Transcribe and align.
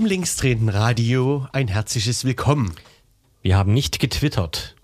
Zum 0.00 0.06
linksdrehenden 0.06 0.70
Radio 0.70 1.46
ein 1.52 1.68
herzliches 1.68 2.24
Willkommen. 2.24 2.74
Wir 3.42 3.58
haben 3.58 3.74
nicht 3.74 3.98
getwittert. 3.98 4.74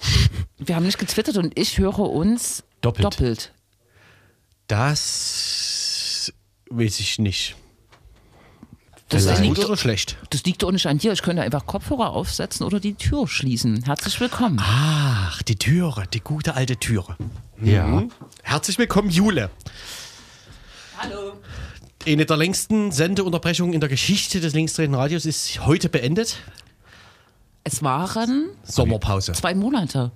Wir 0.58 0.74
haben 0.74 0.84
nicht 0.84 0.98
getwittert 0.98 1.36
und 1.36 1.56
ich 1.56 1.78
höre 1.78 2.00
uns 2.00 2.64
Doppelt. 2.80 3.04
doppelt. 3.04 3.52
Das 4.66 6.32
weiß 6.70 6.98
ich 6.98 7.20
nicht. 7.20 7.54
Das 9.10 9.26
ist 9.26 9.38
liegt, 9.38 9.54
gut 9.54 9.64
oder 9.66 9.76
schlecht? 9.76 10.16
das 10.30 10.42
liegt 10.42 10.64
doch 10.64 10.72
nicht 10.72 10.86
an 10.86 10.98
dir. 10.98 11.12
Ich 11.12 11.22
könnte 11.22 11.42
einfach 11.42 11.64
Kopfhörer 11.64 12.10
aufsetzen 12.10 12.66
oder 12.66 12.80
die 12.80 12.94
Tür 12.94 13.28
schließen. 13.28 13.84
Herzlich 13.84 14.18
willkommen. 14.18 14.58
Ach, 14.60 15.40
die 15.44 15.54
Türe, 15.54 16.08
die 16.12 16.20
gute 16.20 16.56
alte 16.56 16.76
Türe. 16.76 17.16
Ja. 17.62 18.02
Herzlich 18.42 18.76
willkommen, 18.76 19.08
Jule. 19.10 19.50
Hallo. 20.98 21.34
Eine 22.06 22.26
der 22.26 22.36
längsten 22.36 22.90
Sendeunterbrechungen 22.90 23.74
in 23.74 23.80
der 23.80 23.88
Geschichte 23.88 24.40
des 24.40 24.54
linksdrehenden 24.54 24.98
Radios 24.98 25.24
ist 25.24 25.64
heute 25.64 25.88
beendet. 25.88 26.36
Es 27.64 27.82
waren 27.82 28.50
Sommerpause. 28.64 29.32
zwei 29.32 29.54
Monate. 29.54 30.10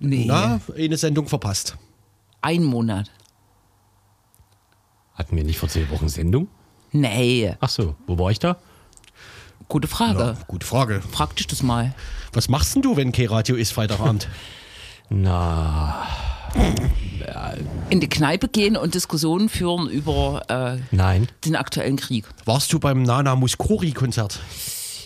Nee, 0.00 0.24
Na, 0.26 0.60
eine 0.76 0.96
Sendung 0.96 1.28
verpasst. 1.28 1.76
ein 2.40 2.64
Monat. 2.64 3.10
Hatten 5.14 5.36
wir 5.36 5.44
nicht 5.44 5.58
vor 5.58 5.68
zehn 5.68 5.88
Wochen 5.90 6.08
Sendung? 6.08 6.48
Nee, 6.92 7.54
Ach 7.60 7.68
so, 7.68 7.94
wo 8.06 8.18
war 8.18 8.30
ich 8.30 8.38
da? 8.38 8.56
gute 9.68 9.88
Frage. 9.88 10.18
Ja, 10.18 10.36
gute 10.48 10.66
Frage. 10.66 11.00
Frag 11.00 11.34
dich 11.36 11.46
das 11.46 11.62
mal. 11.62 11.94
Was 12.34 12.48
machst 12.50 12.74
denn 12.74 12.82
du, 12.82 12.96
wenn 12.96 13.10
kein 13.12 13.28
Radio 13.28 13.56
ist, 13.56 13.72
Freitagabend? 13.72 14.28
Na, 15.08 16.06
In 17.90 18.00
die 18.00 18.08
Kneipe 18.08 18.48
gehen 18.48 18.76
und 18.76 18.94
Diskussionen 18.94 19.48
führen 19.48 19.88
über 19.88 20.42
äh, 20.48 20.78
nein. 20.94 21.28
den 21.44 21.56
aktuellen 21.56 21.96
Krieg. 21.96 22.24
Warst 22.44 22.72
du 22.72 22.78
beim 22.78 23.02
Nana 23.02 23.36
Muscori-Konzert? 23.36 24.40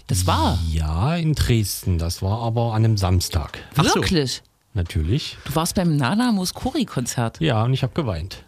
Das 0.09 0.27
war 0.27 0.59
Ja, 0.71 1.17
in 1.17 1.35
Dresden. 1.35 1.99
Das 1.99 2.23
war 2.23 2.41
aber 2.43 2.75
an 2.75 2.85
einem 2.85 2.97
Samstag. 2.97 3.59
Ach 3.77 3.85
so. 3.85 3.97
wirklich. 3.97 4.43
Natürlich. 4.75 5.37
Du 5.47 5.55
warst 5.55 5.75
beim 5.75 5.97
Nana 5.97 6.33
Muscuri-Konzert. 6.33 7.41
Ja, 7.41 7.65
und 7.65 7.73
ich 7.73 7.83
habe 7.83 7.95
geweint. 7.95 8.43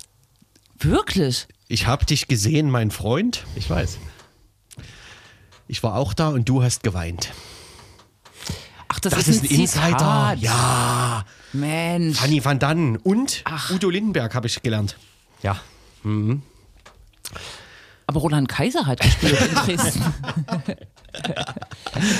Wirklich? 0.78 1.48
Ich 1.68 1.86
habe 1.86 2.04
dich 2.04 2.28
gesehen, 2.28 2.70
mein 2.70 2.90
Freund. 2.90 3.44
Ich 3.56 3.68
weiß. 3.68 3.98
Ich 5.66 5.82
war 5.82 5.96
auch 5.96 6.14
da 6.14 6.28
und 6.28 6.48
du 6.48 6.62
hast 6.62 6.82
geweint. 6.82 7.30
Ach, 8.98 9.00
das, 9.00 9.12
Das, 9.14 9.28
ist, 9.28 9.44
ist 9.44 9.50
ein 9.52 9.60
Insider. 9.60 10.34
Ja. 10.40 11.24
Mensch. 11.52 12.18
Fanny 12.18 12.44
van 12.44 12.58
Dannen 12.58 12.96
und 12.96 13.42
Ach. 13.44 13.70
Udo 13.70 13.88
Lindenberg 13.90 14.34
habe 14.34 14.46
ich 14.48 14.60
gelernt. 14.62 14.96
Ja. 15.42 15.56
Aber 18.06 18.20
Roland 18.20 18.48
Kaiser 18.48 18.86
hat 18.86 19.00
gespielt 19.00 19.38
in 19.40 19.54
Dresden. 19.54 20.02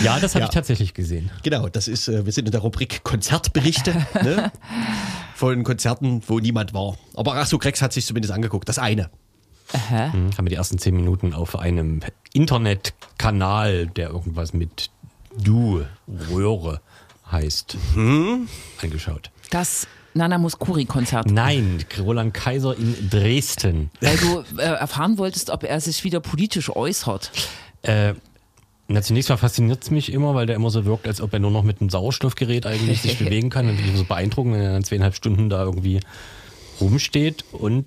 Ja, 0.02 0.18
das 0.18 0.34
habe 0.34 0.40
Ja. 0.42 0.46
ich 0.48 0.54
tatsächlich 0.54 0.94
gesehen. 0.94 1.30
Genau, 1.42 1.68
das 1.68 1.88
ist, 1.88 2.08
äh, 2.08 2.24
wir 2.24 2.32
sind 2.32 2.46
in 2.46 2.52
der 2.52 2.62
Rubrik 2.62 3.04
Konzertberichte 3.04 3.92
ne? 4.24 4.50
von 5.34 5.62
Konzerten, 5.62 6.22
wo 6.26 6.38
niemand 6.40 6.72
war. 6.74 6.96
Aber 7.14 7.34
ach 7.34 7.46
so, 7.46 7.58
Grex 7.58 7.82
hat 7.82 7.92
sich 7.92 8.06
zumindest 8.06 8.32
angeguckt. 8.32 8.68
Das 8.68 8.78
eine. 8.78 9.10
Hä? 9.72 10.10
Hm, 10.12 10.30
haben 10.36 10.46
wir 10.46 10.50
die 10.50 10.56
ersten 10.56 10.78
zehn 10.78 10.96
Minuten 10.96 11.34
auf 11.34 11.56
einem 11.58 12.00
Internetkanal, 12.32 13.86
der 13.88 14.08
irgendwas 14.08 14.52
mit 14.54 14.90
Du, 15.36 15.84
Röhre 16.30 16.80
heißt, 17.30 17.76
angeschaut. 18.82 19.30
Das 19.50 19.86
Nana 20.14 20.38
Muscuri-Konzert. 20.38 21.30
Nein, 21.30 21.84
Roland 21.98 22.34
Kaiser 22.34 22.76
in 22.76 23.08
Dresden. 23.10 23.90
Weil 24.00 24.16
du 24.16 24.44
äh, 24.58 24.62
erfahren 24.62 25.18
wolltest, 25.18 25.50
ob 25.50 25.64
er 25.64 25.80
sich 25.80 26.04
wieder 26.04 26.20
politisch 26.20 26.74
äußert. 26.74 27.30
Äh, 27.82 28.14
na, 28.88 29.02
zunächst 29.02 29.28
mal 29.28 29.36
fasziniert 29.36 29.82
es 29.82 29.90
mich 29.90 30.12
immer, 30.12 30.34
weil 30.34 30.46
der 30.46 30.56
immer 30.56 30.70
so 30.70 30.84
wirkt, 30.86 31.06
als 31.06 31.20
ob 31.20 31.32
er 31.34 31.38
nur 31.38 31.50
noch 31.50 31.62
mit 31.62 31.80
einem 31.80 31.90
Sauerstoffgerät 31.90 32.66
eigentlich 32.66 33.02
sich 33.02 33.18
bewegen 33.24 33.50
kann. 33.50 33.68
Und 33.68 33.76
finde 33.76 33.92
ich 33.92 33.98
so 33.98 34.04
beeindruckend, 34.04 34.54
wenn 34.54 34.62
er 34.62 34.72
dann 34.72 34.84
zweieinhalb 34.84 35.14
Stunden 35.14 35.50
da 35.50 35.62
irgendwie 35.62 36.00
rumsteht. 36.80 37.44
Und 37.52 37.86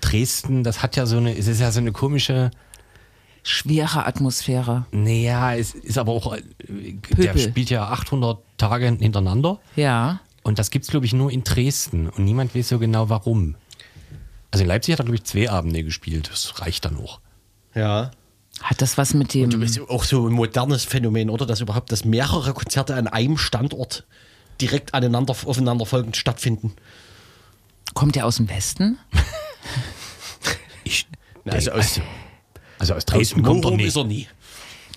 Dresden, 0.00 0.64
das 0.64 0.82
hat 0.82 0.96
ja 0.96 1.06
so 1.06 1.18
eine, 1.18 1.36
es 1.36 1.46
ist 1.46 1.60
ja 1.60 1.70
so 1.70 1.80
eine 1.80 1.92
komische, 1.92 2.50
Schwere 3.42 4.06
Atmosphäre. 4.06 4.86
naja, 4.92 5.54
es 5.54 5.74
ist 5.74 5.98
aber 5.98 6.12
auch, 6.12 6.34
äh, 6.34 6.42
der 6.68 7.32
Pöbel. 7.32 7.38
spielt 7.38 7.70
ja 7.70 7.88
800 7.88 8.38
Tage 8.58 8.86
hintereinander. 8.86 9.58
Ja. 9.76 10.20
Und 10.42 10.58
das 10.58 10.70
gibt's 10.70 10.88
glaube 10.88 11.06
ich, 11.06 11.12
nur 11.12 11.30
in 11.30 11.44
Dresden. 11.44 12.08
Und 12.08 12.24
niemand 12.24 12.54
weiß 12.54 12.68
so 12.68 12.78
genau, 12.78 13.08
warum. 13.08 13.56
Also 14.50 14.62
in 14.64 14.68
Leipzig 14.68 14.92
hat 14.92 15.00
er, 15.00 15.04
glaube 15.04 15.16
ich, 15.16 15.24
zwei 15.24 15.48
Abende 15.50 15.84
gespielt. 15.84 16.28
Das 16.30 16.60
reicht 16.60 16.84
dann 16.84 16.96
auch. 16.96 17.20
Ja. 17.74 18.10
Hat 18.62 18.82
das 18.82 18.98
was 18.98 19.14
mit 19.14 19.32
dem. 19.32 19.48
Du 19.48 19.58
bist 19.58 19.80
auch 19.88 20.04
so 20.04 20.26
ein 20.26 20.32
modernes 20.32 20.84
Phänomen, 20.84 21.30
oder? 21.30 21.46
Dass 21.46 21.60
überhaupt, 21.60 21.92
dass 21.92 22.04
mehrere 22.04 22.52
Konzerte 22.52 22.94
an 22.94 23.06
einem 23.06 23.38
Standort 23.38 24.04
direkt 24.60 24.92
aneinander, 24.92 25.34
aufeinanderfolgend 25.46 26.16
stattfinden. 26.16 26.72
Kommt 27.94 28.16
er 28.16 28.26
aus 28.26 28.36
dem 28.36 28.48
Westen? 28.50 28.98
Ich, 30.84 31.06
Also 31.44 31.72
aus, 31.72 32.00
also 32.80 32.94
aus 32.94 32.98
aus 32.98 33.04
Dresden 33.06 33.42
kommt 33.42 33.64
er 33.64 33.70
nicht. 33.72 33.86
ist 33.86 33.96
er 33.96 34.04
nie. 34.04 34.26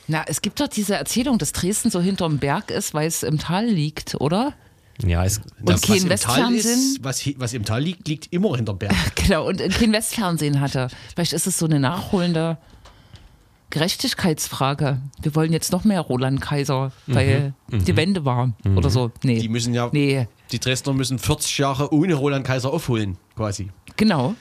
Na, 0.07 0.23
es 0.27 0.41
gibt 0.41 0.59
doch 0.59 0.67
diese 0.67 0.95
Erzählung, 0.95 1.37
dass 1.37 1.51
Dresden 1.53 1.89
so 1.91 2.01
hinterm 2.01 2.37
Berg 2.39 2.71
ist, 2.71 2.93
weil 2.93 3.07
es 3.07 3.23
im 3.23 3.37
Tal 3.37 3.65
liegt, 3.67 4.15
oder? 4.19 4.53
Ja, 5.05 5.23
es, 5.25 5.37
Und 5.61 5.81
kein 5.81 5.81
was 5.81 5.89
im 5.89 5.99
Tal 6.01 6.09
Westfernsehen? 6.09 6.79
ist, 6.79 7.03
was, 7.03 7.29
was 7.37 7.53
im 7.53 7.63
Tal 7.65 7.81
liegt, 7.81 8.07
liegt 8.07 8.33
immer 8.33 8.55
hinterm 8.55 8.77
Berg. 8.79 8.93
Genau, 9.15 9.47
und 9.47 9.59
kein 9.59 9.91
Westfernsehen 9.93 10.59
hatte. 10.59 10.87
Vielleicht 11.15 11.33
ist 11.33 11.47
es 11.47 11.57
so 11.57 11.65
eine 11.65 11.79
nachholende 11.79 12.57
Gerechtigkeitsfrage. 13.69 14.99
Wir 15.21 15.35
wollen 15.35 15.51
jetzt 15.51 15.71
noch 15.71 15.83
mehr 15.83 16.01
Roland 16.01 16.41
Kaiser, 16.41 16.91
weil 17.07 17.53
die 17.71 17.95
Wende 17.95 18.23
war 18.23 18.53
oder 18.75 18.89
so. 18.89 19.11
Nee. 19.23 19.39
Die 19.39 19.49
müssen 19.49 19.73
ja, 19.73 19.89
Nee, 19.91 20.27
die 20.51 20.59
Dresdner 20.59 20.93
müssen 20.93 21.17
40 21.17 21.57
Jahre 21.57 21.91
ohne 21.91 22.13
Roland 22.13 22.45
Kaiser 22.45 22.71
aufholen, 22.71 23.17
quasi. 23.35 23.69
genau. 23.95 24.35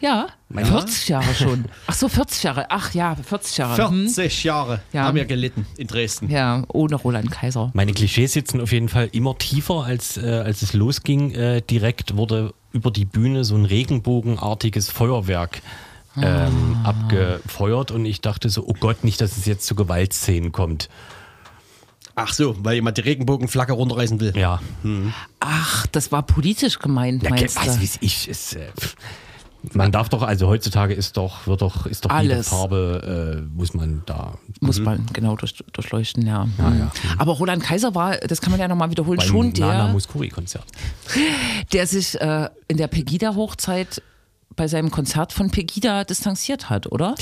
Ja, 0.00 0.26
Ja. 0.54 0.64
40 0.64 1.08
Jahre 1.08 1.34
schon. 1.34 1.64
Ach 1.86 1.94
so, 1.94 2.08
40 2.08 2.42
Jahre. 2.42 2.66
Ach 2.68 2.92
ja, 2.94 3.16
40 3.16 3.56
Jahre. 3.58 3.88
Hm? 3.90 4.08
40 4.08 4.44
Jahre 4.44 4.80
Ja. 4.92 5.04
haben 5.04 5.16
wir 5.16 5.24
gelitten 5.24 5.66
in 5.78 5.86
Dresden. 5.86 6.30
Ja, 6.30 6.62
ohne 6.68 6.94
Roland 6.96 7.30
Kaiser. 7.30 7.70
Meine 7.74 7.92
Klischees 7.92 8.32
sitzen 8.34 8.60
auf 8.60 8.70
jeden 8.72 8.88
Fall 8.88 9.08
immer 9.12 9.36
tiefer, 9.38 9.84
als, 9.84 10.16
äh, 10.16 10.42
als 10.44 10.62
es 10.62 10.72
losging. 10.74 11.32
Äh, 11.32 11.62
direkt 11.62 12.16
wurde 12.16 12.52
über 12.72 12.90
die 12.90 13.04
Bühne 13.04 13.44
so 13.44 13.54
ein 13.56 13.64
regenbogenartiges 13.64 14.90
Feuerwerk 14.90 15.62
ähm, 16.16 16.76
abgefeuert 16.84 17.90
und 17.90 18.04
ich 18.04 18.20
dachte 18.20 18.48
so, 18.48 18.64
oh 18.66 18.74
Gott, 18.78 19.02
nicht, 19.02 19.20
dass 19.20 19.36
es 19.36 19.46
jetzt 19.46 19.66
zu 19.66 19.74
Gewaltszenen 19.74 20.52
kommt. 20.52 20.88
Ach 22.16 22.32
so, 22.32 22.54
weil 22.60 22.74
jemand 22.76 22.96
die 22.98 23.00
Regenbogenflagge 23.00 23.72
runterreißen 23.72 24.20
will. 24.20 24.32
Ja, 24.36 24.60
Ach, 25.40 25.86
das 25.88 26.12
war 26.12 26.22
politisch 26.22 26.78
gemeint, 26.78 27.24
ja 27.24 27.30
meinst 27.30 27.56
was 27.56 27.64
du? 27.64 27.80
weiß 27.82 27.98
ich. 28.02 28.28
Es, 28.28 28.52
äh, 28.54 28.68
pff. 28.78 28.94
Man 29.72 29.92
darf 29.92 30.08
doch, 30.08 30.22
also 30.22 30.48
heutzutage 30.48 30.94
ist 30.94 31.16
doch, 31.16 31.46
wird 31.46 31.62
doch, 31.62 31.86
ist 31.86 32.04
doch 32.04 32.20
jede 32.20 32.34
Alles. 32.34 32.48
Farbe, 32.48 33.42
äh, 33.44 33.56
muss 33.56 33.74
man 33.74 34.02
da. 34.06 34.34
Muss 34.60 34.80
man 34.80 35.06
genau 35.12 35.36
durch, 35.36 35.54
durchleuchten, 35.72 36.26
ja. 36.26 36.46
ja. 36.58 36.70
Mhm. 36.70 36.90
Aber 37.18 37.32
Roland 37.32 37.62
Kaiser 37.62 37.94
war, 37.94 38.16
das 38.16 38.40
kann 38.40 38.50
man 38.50 38.60
ja 38.60 38.68
nochmal 38.68 38.90
wiederholen, 38.90 39.18
Beim 39.18 39.26
schon 39.26 39.52
Nana 39.52 39.84
der, 39.84 39.92
Muscuri-Konzert. 39.92 40.66
der 41.72 41.86
sich 41.86 42.20
äh, 42.20 42.48
in 42.68 42.76
der 42.76 42.88
Pegida-Hochzeit 42.88 44.02
bei 44.56 44.68
seinem 44.68 44.90
Konzert 44.90 45.32
von 45.32 45.50
Pegida 45.50 46.04
distanziert 46.04 46.70
hat, 46.70 46.90
oder? 46.90 47.14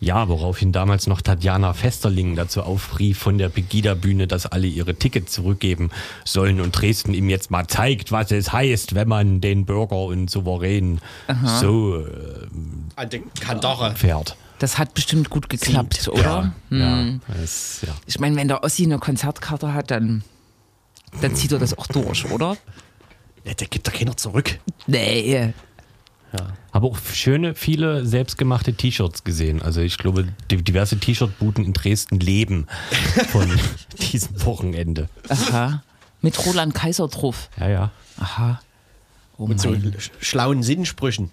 Ja, 0.00 0.28
woraufhin 0.28 0.72
damals 0.72 1.06
noch 1.06 1.20
Tatjana 1.22 1.72
Festerling 1.72 2.36
dazu 2.36 2.62
aufrief 2.62 3.18
von 3.18 3.38
der 3.38 3.48
Pegida-Bühne, 3.48 4.26
dass 4.26 4.44
alle 4.44 4.66
ihre 4.66 4.96
Tickets 4.96 5.32
zurückgeben 5.32 5.90
sollen 6.24 6.60
und 6.60 6.72
Dresden 6.72 7.14
ihm 7.14 7.30
jetzt 7.30 7.50
mal 7.50 7.66
zeigt, 7.68 8.12
was 8.12 8.30
es 8.32 8.52
heißt, 8.52 8.94
wenn 8.94 9.08
man 9.08 9.40
den 9.40 9.64
Bürger 9.64 9.96
und 10.04 10.28
Souverän 10.28 11.00
so 11.60 11.98
äh, 12.00 12.06
An 12.96 13.08
den 13.08 13.32
Kandare. 13.34 13.94
fährt. 13.94 14.36
Das 14.58 14.78
hat 14.78 14.94
bestimmt 14.94 15.30
gut 15.30 15.48
geklappt, 15.48 15.94
Zieht, 15.94 16.08
oder? 16.08 16.52
Hm. 16.70 17.20
Ja, 17.28 17.34
das, 17.40 17.80
ja. 17.86 17.92
Ich 18.06 18.18
meine, 18.20 18.36
wenn 18.36 18.48
der 18.48 18.62
Ossi 18.62 18.84
eine 18.84 18.98
Konzertkarte 18.98 19.74
hat, 19.74 19.90
dann, 19.90 20.22
dann 21.20 21.34
zieht 21.34 21.52
er 21.52 21.58
das 21.58 21.76
auch 21.78 21.86
durch, 21.86 22.30
oder? 22.30 22.56
Ja, 23.44 23.54
der 23.54 23.66
gibt 23.68 23.86
da 23.86 23.90
keiner 23.90 24.16
zurück. 24.16 24.58
Nee. 24.86 25.52
Habe 26.72 26.86
auch 26.86 26.98
schöne, 27.12 27.54
viele 27.54 28.04
selbstgemachte 28.04 28.74
T-Shirts 28.74 29.24
gesehen. 29.24 29.62
Also 29.62 29.80
ich 29.80 29.98
glaube, 29.98 30.26
die- 30.50 30.62
diverse 30.62 30.98
T-Shirt-Buden 30.98 31.64
in 31.64 31.72
Dresden 31.72 32.18
leben 32.20 32.66
von 33.30 33.48
diesem 34.12 34.44
Wochenende. 34.44 35.08
Aha. 35.28 35.82
Mit 36.20 36.44
Roland 36.46 36.74
Kaiser 36.74 37.06
drauf. 37.08 37.48
Ja, 37.58 37.68
ja. 37.68 37.90
Aha. 38.18 38.60
Oh 39.36 39.46
Mit 39.46 39.60
so 39.60 39.76
schlauen 40.20 40.62
Sinnsprüchen. 40.62 41.30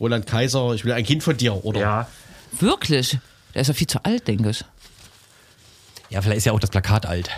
Roland 0.00 0.26
Kaiser, 0.26 0.72
ich 0.74 0.84
will 0.84 0.92
ein 0.92 1.04
Kind 1.04 1.22
von 1.22 1.36
dir, 1.36 1.64
oder? 1.64 1.80
Wirklich? 2.60 3.18
Der 3.54 3.62
ist 3.62 3.68
ja 3.68 3.74
viel 3.74 3.86
zu 3.86 4.04
alt, 4.04 4.26
denke 4.28 4.50
ich. 4.50 4.64
Ja, 6.10 6.20
vielleicht 6.22 6.38
ist 6.38 6.44
ja 6.46 6.52
auch 6.52 6.60
das 6.60 6.70
Plakat 6.70 7.06
alt. 7.06 7.30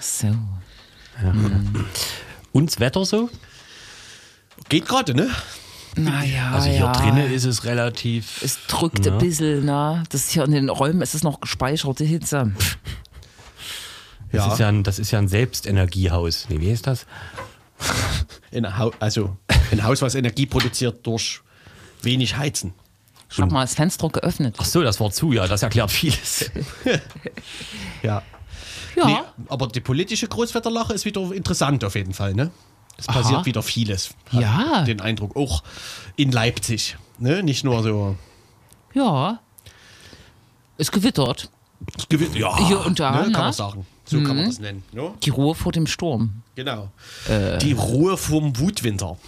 So. 0.00 0.28
Und 2.52 2.70
das 2.70 2.80
Wetter 2.80 3.04
so? 3.04 3.30
Geht 4.68 4.86
gerade, 4.86 5.14
ne? 5.14 5.28
Naja, 5.96 6.50
Also 6.52 6.68
hier 6.68 6.78
ja. 6.80 6.92
drinnen 6.92 7.32
ist 7.32 7.44
es 7.44 7.64
relativ. 7.64 8.42
Es 8.42 8.58
drückt 8.68 9.04
Ja. 9.06 9.12
ein 9.12 9.18
bisschen, 9.18 9.64
ne? 9.64 10.02
Das 10.10 10.22
ist 10.22 10.30
hier 10.32 10.44
in 10.44 10.52
den 10.52 10.68
Räumen, 10.68 11.02
es 11.02 11.14
ist 11.14 11.24
noch 11.24 11.40
gespeicherte 11.40 12.04
Hitze. 12.04 12.52
das, 14.32 14.46
Ja. 14.46 14.52
ist 14.52 14.58
ja 14.60 14.68
ein, 14.68 14.82
das 14.84 14.98
ist 14.98 15.10
ja 15.10 15.18
ein 15.18 15.28
Selbstenergiehaus. 15.28 16.46
Nee, 16.48 16.60
wie 16.60 16.70
heißt 16.70 16.86
das? 16.86 17.06
In 18.50 18.76
Hau 18.78 18.92
also 19.00 19.36
ein 19.70 19.82
Haus, 19.84 20.02
was 20.02 20.14
Energie 20.14 20.46
produziert 20.46 21.06
durch 21.06 21.40
wenig 22.02 22.36
Heizen. 22.36 22.74
Ich 23.32 23.38
habe 23.38 23.52
mal 23.52 23.62
das 23.62 23.74
Fenster 23.74 24.08
geöffnet. 24.08 24.56
Ach 24.58 24.64
so, 24.64 24.82
das 24.82 24.98
war 24.98 25.10
zu, 25.12 25.32
ja, 25.32 25.46
das 25.46 25.62
erklärt 25.62 25.90
vieles. 25.90 26.50
Ja. 28.02 28.22
Ja, 28.96 29.06
Nee, 29.06 29.18
aber 29.48 29.68
die 29.68 29.80
politische 29.80 30.26
Großwetterlache 30.26 30.92
ist 30.94 31.04
wieder 31.04 31.30
interessant 31.32 31.84
auf 31.84 31.94
jeden 31.94 32.12
Fall, 32.12 32.34
ne? 32.34 32.50
Es 33.00 33.08
Aha. 33.08 33.20
passiert 33.20 33.46
wieder 33.46 33.62
vieles. 33.62 34.10
Ja. 34.30 34.82
Den 34.84 35.00
Eindruck, 35.00 35.34
auch 35.36 35.62
in 36.16 36.30
Leipzig. 36.30 36.96
Ne? 37.18 37.42
Nicht 37.42 37.64
nur 37.64 37.82
so. 37.82 38.16
ja. 38.94 39.40
Es 40.78 40.90
gewittert. 40.90 41.50
das 41.94 42.08
Gewitter- 42.08 42.38
Ja, 42.38 42.56
Hier 42.66 42.84
und 42.86 42.98
da, 43.00 43.10
ne? 43.10 43.16
kann 43.24 43.32
ne? 43.32 43.38
man 43.38 43.52
sagen. 43.52 43.86
So 44.06 44.16
kann 44.22 44.36
man 44.36 44.46
das 44.46 44.58
nennen. 44.60 44.82
Ne? 44.92 45.12
Die 45.22 45.28
Ruhe 45.30 45.54
vor 45.54 45.72
dem 45.72 45.86
Sturm. 45.86 46.42
Genau. 46.54 46.90
Die 47.60 47.72
Ruhe 47.72 48.16
vom 48.16 48.58
Wutwinter 48.58 49.18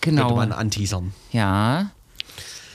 könnte 0.00 0.22
Genau. 0.22 0.34
man 0.36 0.52
anteasern. 0.52 1.12
Ja. 1.30 1.90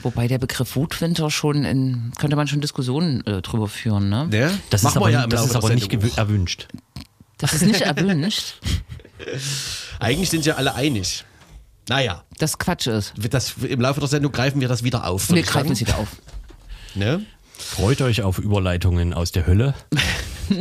Wobei 0.03 0.27
der 0.27 0.37
Begriff 0.37 0.75
Wutwinter 0.75 1.31
schon 1.31 1.65
in, 1.65 2.11
könnte 2.19 2.35
man 2.35 2.47
schon 2.47 2.61
Diskussionen 2.61 3.25
äh, 3.25 3.41
drüber 3.41 3.67
führen, 3.67 4.09
ne? 4.09 4.27
Ne? 4.27 4.59
Das 4.69 4.83
Machen 4.83 4.91
ist 4.93 4.97
aber, 4.97 5.09
ja 5.09 5.25
das 5.27 5.45
ist 5.47 5.55
aber 5.55 5.69
nicht 5.73 5.91
erwünscht. 6.17 6.67
Das 7.39 7.53
ist 7.53 7.61
nicht 7.67 7.81
erwünscht. 7.81 8.55
Eigentlich 9.99 10.29
sind 10.29 10.45
ja 10.45 10.55
alle 10.55 10.75
einig. 10.75 11.25
Naja, 11.89 12.23
Das 12.37 12.57
Quatsch 12.57 12.87
ist. 12.87 13.13
das, 13.29 13.55
im 13.57 13.79
Laufe 13.79 13.99
der 13.99 14.09
Sendung 14.09 14.31
greifen 14.31 14.59
wir 14.59 14.67
das 14.67 14.83
wieder 14.83 15.07
auf. 15.07 15.31
Wir 15.31 15.41
greifen 15.43 15.71
es 15.71 15.79
wieder 15.79 15.97
auf. 15.97 16.17
Ne? 16.95 17.25
Freut 17.57 18.01
euch 18.01 18.21
auf 18.23 18.39
Überleitungen 18.39 19.13
aus 19.13 19.31
der 19.31 19.47
Hölle. 19.47 19.73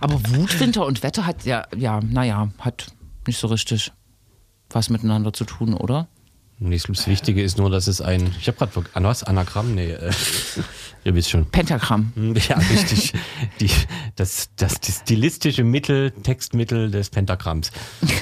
Aber 0.00 0.20
Wutwinter 0.30 0.84
und 0.86 1.02
Wetter 1.02 1.26
hat 1.26 1.44
ja, 1.44 1.66
ja, 1.76 2.00
naja, 2.00 2.50
hat 2.58 2.88
nicht 3.26 3.38
so 3.38 3.46
richtig 3.46 3.92
was 4.70 4.90
miteinander 4.90 5.32
zu 5.32 5.44
tun, 5.44 5.74
oder? 5.74 6.08
Nee, 6.58 6.80
das 6.88 7.06
Wichtige 7.06 7.42
ist 7.42 7.58
nur, 7.58 7.68
dass 7.68 7.86
es 7.86 8.00
ein. 8.00 8.34
Ich 8.40 8.48
habe 8.48 8.56
gerade 8.56 8.86
an 8.94 9.04
was? 9.04 9.22
Anagramm? 9.22 9.74
Nee, 9.74 9.90
äh, 9.90 10.10
ihr 11.04 11.14
wisst 11.14 11.28
schon. 11.30 11.44
Pentagramm. 11.50 12.12
Ja, 12.48 12.56
richtig. 12.56 13.12
Die, 13.60 13.70
das, 14.16 14.48
das, 14.56 14.80
das 14.80 15.00
stilistische 15.00 15.64
Mittel, 15.64 16.12
Textmittel 16.12 16.90
des 16.90 17.10
Pentagramms. 17.10 17.72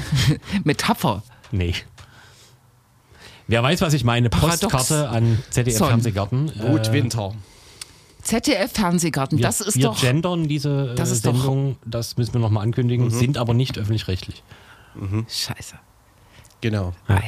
Metapher. 0.64 1.22
Nee. 1.52 1.74
Wer 3.46 3.62
weiß, 3.62 3.82
was 3.82 3.94
ich 3.94 4.02
meine? 4.02 4.30
Paradox. 4.30 4.60
Postkarte 4.62 5.08
an 5.10 5.38
ZDF 5.50 5.76
Son. 5.78 5.88
Fernsehgarten. 5.88 6.52
Wutwinter. 6.72 7.34
ZDF-Fernsehgarten, 8.22 9.38
Wir, 9.38 9.42
das 9.42 9.60
ist 9.60 9.76
wir 9.76 9.84
doch. 9.84 10.00
gendern 10.00 10.48
diese 10.48 10.92
äh, 10.92 10.94
Das 10.94 11.10
ist 11.10 11.26
doch- 11.26 11.34
Sendung, 11.36 11.76
das 11.84 12.16
müssen 12.16 12.32
wir 12.32 12.40
nochmal 12.40 12.62
ankündigen, 12.62 13.10
sind 13.10 13.36
aber 13.36 13.52
nicht 13.52 13.76
öffentlich-rechtlich. 13.76 14.42
Scheiße. 15.28 15.74
Genau. 16.62 16.94
Wir 17.06 17.16
müssen, 17.16 17.24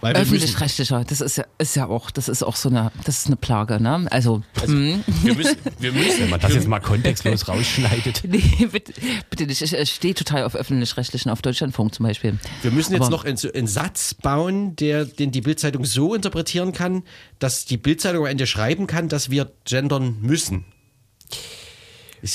Öffentlich-rechtlicher, 0.00 1.04
das 1.04 1.20
ist 1.20 1.38
ja, 1.38 1.44
ist 1.58 1.74
ja 1.74 1.86
auch, 1.86 2.10
das 2.12 2.28
ist 2.28 2.44
auch 2.44 2.54
so 2.54 2.68
eine, 2.68 2.92
das 3.04 3.18
ist 3.18 3.26
eine 3.26 3.36
Plage, 3.36 3.82
ne? 3.82 4.06
Also, 4.10 4.42
hm. 4.64 5.02
wir 5.22 5.34
müssen, 5.34 5.56
wir 5.80 5.92
müssen, 5.92 6.20
Wenn 6.20 6.30
man 6.30 6.40
das 6.40 6.54
jetzt 6.54 6.68
mal 6.68 6.78
kontextlos 6.78 7.48
rausschneidet. 7.48 8.22
nee, 8.24 8.68
bitte, 8.70 8.92
bitte 9.28 9.46
nicht. 9.46 9.60
Ich, 9.60 9.72
ich 9.72 9.90
stehe 9.90 10.14
total 10.14 10.44
auf 10.44 10.54
öffentlich-rechtlichen, 10.54 11.30
auf 11.30 11.42
Deutschlandfunk 11.42 11.94
zum 11.94 12.06
Beispiel. 12.06 12.38
Wir 12.62 12.70
müssen 12.70 12.92
jetzt 12.92 13.02
Aber- 13.02 13.10
noch 13.10 13.24
einen, 13.24 13.36
so 13.36 13.50
einen 13.52 13.66
Satz 13.66 14.14
bauen, 14.14 14.76
der, 14.76 15.04
den 15.04 15.32
die 15.32 15.40
Bildzeitung 15.40 15.84
so 15.84 16.14
interpretieren 16.14 16.72
kann, 16.72 17.02
dass 17.40 17.64
die 17.64 17.76
Bildzeitung 17.76 18.20
am 18.20 18.30
Ende 18.30 18.46
schreiben 18.46 18.86
kann, 18.86 19.08
dass 19.08 19.30
wir 19.30 19.50
gendern 19.64 20.18
müssen. 20.20 20.64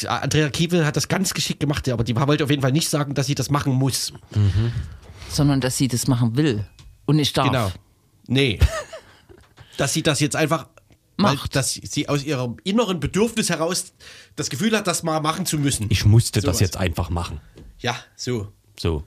Andrea 0.08 0.50
Kiewel 0.50 0.86
hat 0.86 0.96
das 0.96 1.08
ganz 1.08 1.34
geschickt 1.34 1.60
gemacht, 1.60 1.88
aber 1.90 2.04
die 2.04 2.16
wollte 2.16 2.44
auf 2.44 2.50
jeden 2.50 2.62
Fall 2.62 2.72
nicht 2.72 2.90
sagen, 2.90 3.16
dass 3.16 3.28
sie 3.28 3.36
das 3.36 3.50
machen 3.50 3.74
muss. 3.74 4.14
Sondern, 5.30 5.62
dass 5.62 5.78
sie 5.78 5.88
das 5.88 6.08
machen 6.08 6.36
will 6.38 6.66
und 7.06 7.16
nicht 7.18 7.38
darf. 7.38 7.48
Genau. 7.48 7.72
Nee. 8.28 8.60
dass 9.78 9.94
sie 9.94 10.04
das 10.04 10.20
jetzt 10.20 10.36
einfach 10.36 10.68
weil, 11.18 11.36
Macht. 11.36 11.56
dass 11.56 11.74
sie 11.74 12.10
aus 12.10 12.24
ihrem 12.24 12.58
inneren 12.64 13.00
Bedürfnis 13.00 13.50
heraus 13.50 13.94
das 14.36 14.50
Gefühl 14.50 14.76
hat, 14.76 14.88
das 14.88 15.04
mal 15.04 15.20
machen 15.22 15.46
zu 15.46 15.60
müssen. 15.60 15.88
Ich 15.90 16.06
musste 16.06 16.40
das 16.42 16.46
Sowas. 16.58 16.60
jetzt 16.60 16.78
einfach 16.78 17.10
machen. 17.10 17.40
ja, 17.80 17.96
so. 18.16 18.52
So. 18.80 19.04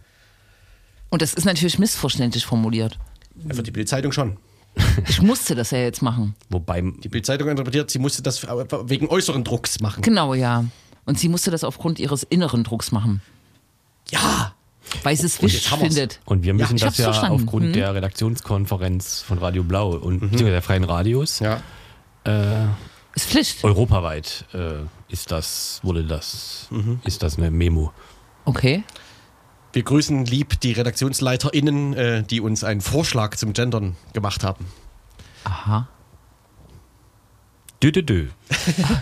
Und 1.10 1.22
das 1.22 1.34
ist 1.34 1.44
natürlich 1.44 1.78
missverständlich 1.78 2.46
formuliert. 2.46 2.98
Für 3.52 3.62
die 3.62 3.70
Bildzeitung 3.70 4.12
schon. 4.12 4.37
Ich 5.08 5.22
musste 5.22 5.54
das 5.54 5.70
ja 5.70 5.78
jetzt 5.78 6.02
machen. 6.02 6.34
Wobei, 6.50 6.82
Die 6.82 7.08
Bildzeitung 7.08 7.49
interpretiert, 7.49 7.90
sie 7.90 7.99
musste 7.99 8.22
das 8.22 8.42
wegen 8.44 9.08
äußeren 9.08 9.42
Drucks 9.42 9.81
machen. 9.81 10.02
Genau, 10.02 10.34
ja. 10.34 10.64
Und 11.06 11.19
sie 11.19 11.28
musste 11.31 11.50
das 11.50 11.64
aufgrund 11.64 11.99
ihres 11.99 12.22
inneren 12.25 12.62
Drucks 12.62 12.92
machen, 12.92 13.22
Ja. 14.10 14.54
Weil 15.03 15.17
sie 15.17 15.27
es 15.27 15.35
jetzt 15.35 15.43
wichtig 15.43 15.71
haben 15.71 15.81
wir's. 15.83 15.94
findet. 15.94 16.21
und 16.25 16.43
wir 16.43 16.55
müssen 16.55 16.77
ich 16.77 16.83
das 16.83 16.97
ja 16.99 17.05
verstanden. 17.06 17.43
aufgrund 17.44 17.67
Hm. 17.67 17.73
der 17.73 17.94
Redaktionskonferenz 17.94 19.23
von 19.23 19.38
Radio 19.38 19.62
Blau 19.65 19.91
und 19.91 20.21
beziehungsweise 20.21 20.50
der 20.53 20.62
Freien 20.62 20.85
Radios 20.85 21.41
Ja. 21.41 21.61
Ist 23.15 23.27
Pflicht. 23.31 23.62
europaweit 23.65 24.44
äh, 24.53 24.81
ist 25.09 25.31
das, 25.31 25.81
wurde 25.83 26.05
das, 26.05 26.69
ist 27.05 27.23
das 27.23 27.38
eine 27.38 27.50
Memo. 27.50 27.93
Okay. 28.44 28.83
Wir 29.73 29.83
grüßen 29.83 30.25
lieb 30.27 30.59
die 30.61 30.73
RedaktionsleiterInnen, 30.73 31.94
äh, 31.94 32.23
die 32.25 32.41
uns 32.41 32.65
einen 32.65 32.81
Vorschlag 32.81 33.37
zum 33.37 33.53
Gendern 33.53 33.94
gemacht 34.12 34.43
haben. 34.43 34.67
Aha. 35.44 35.87
Dö, 37.83 37.93
dö, 37.93 38.03
dö. 38.03 38.27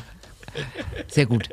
Sehr 1.08 1.26
gut. 1.26 1.48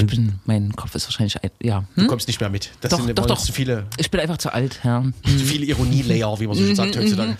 Ich 0.00 0.06
bin, 0.06 0.38
mein 0.44 0.72
Kopf 0.74 0.94
ist 0.94 1.06
wahrscheinlich, 1.06 1.42
ein, 1.42 1.50
ja. 1.62 1.84
Du 1.94 2.02
Hm? 2.02 2.08
kommst 2.08 2.26
nicht 2.28 2.40
mehr 2.40 2.50
mit. 2.50 2.70
Das 2.80 2.90
Doch, 2.90 3.04
sind 3.04 3.18
doch, 3.18 3.26
doch. 3.26 3.38
zu 3.38 3.52
viele, 3.52 3.86
Ich 3.98 4.10
bin 4.10 4.20
einfach 4.20 4.38
zu 4.38 4.52
alt, 4.52 4.80
ja. 4.84 5.02
zu 5.24 5.38
viele 5.44 5.66
Ironie-Layer, 5.66 6.38
wie 6.40 6.46
man 6.46 6.56
so 6.56 6.64
schön 6.64 6.76
sagt 6.76 6.96
heutzutage. 6.96 7.36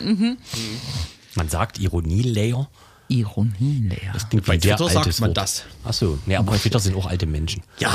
Man 1.34 1.48
sagt 1.48 1.78
Ironie-Layer. 1.78 2.68
Ironie 3.08 3.82
leer. 3.90 4.14
Klingt 4.30 4.46
Bei 4.46 4.56
Twitter 4.56 4.88
sagt 4.88 5.20
man 5.20 5.28
Wort. 5.30 5.36
das. 5.36 5.64
Achso, 5.84 6.18
nee, 6.24 6.36
aber 6.36 6.52
auf 6.52 6.62
Twitter 6.62 6.78
sind 6.80 6.96
auch 6.96 7.04
alte 7.06 7.26
Menschen. 7.26 7.62
Ja, 7.78 7.92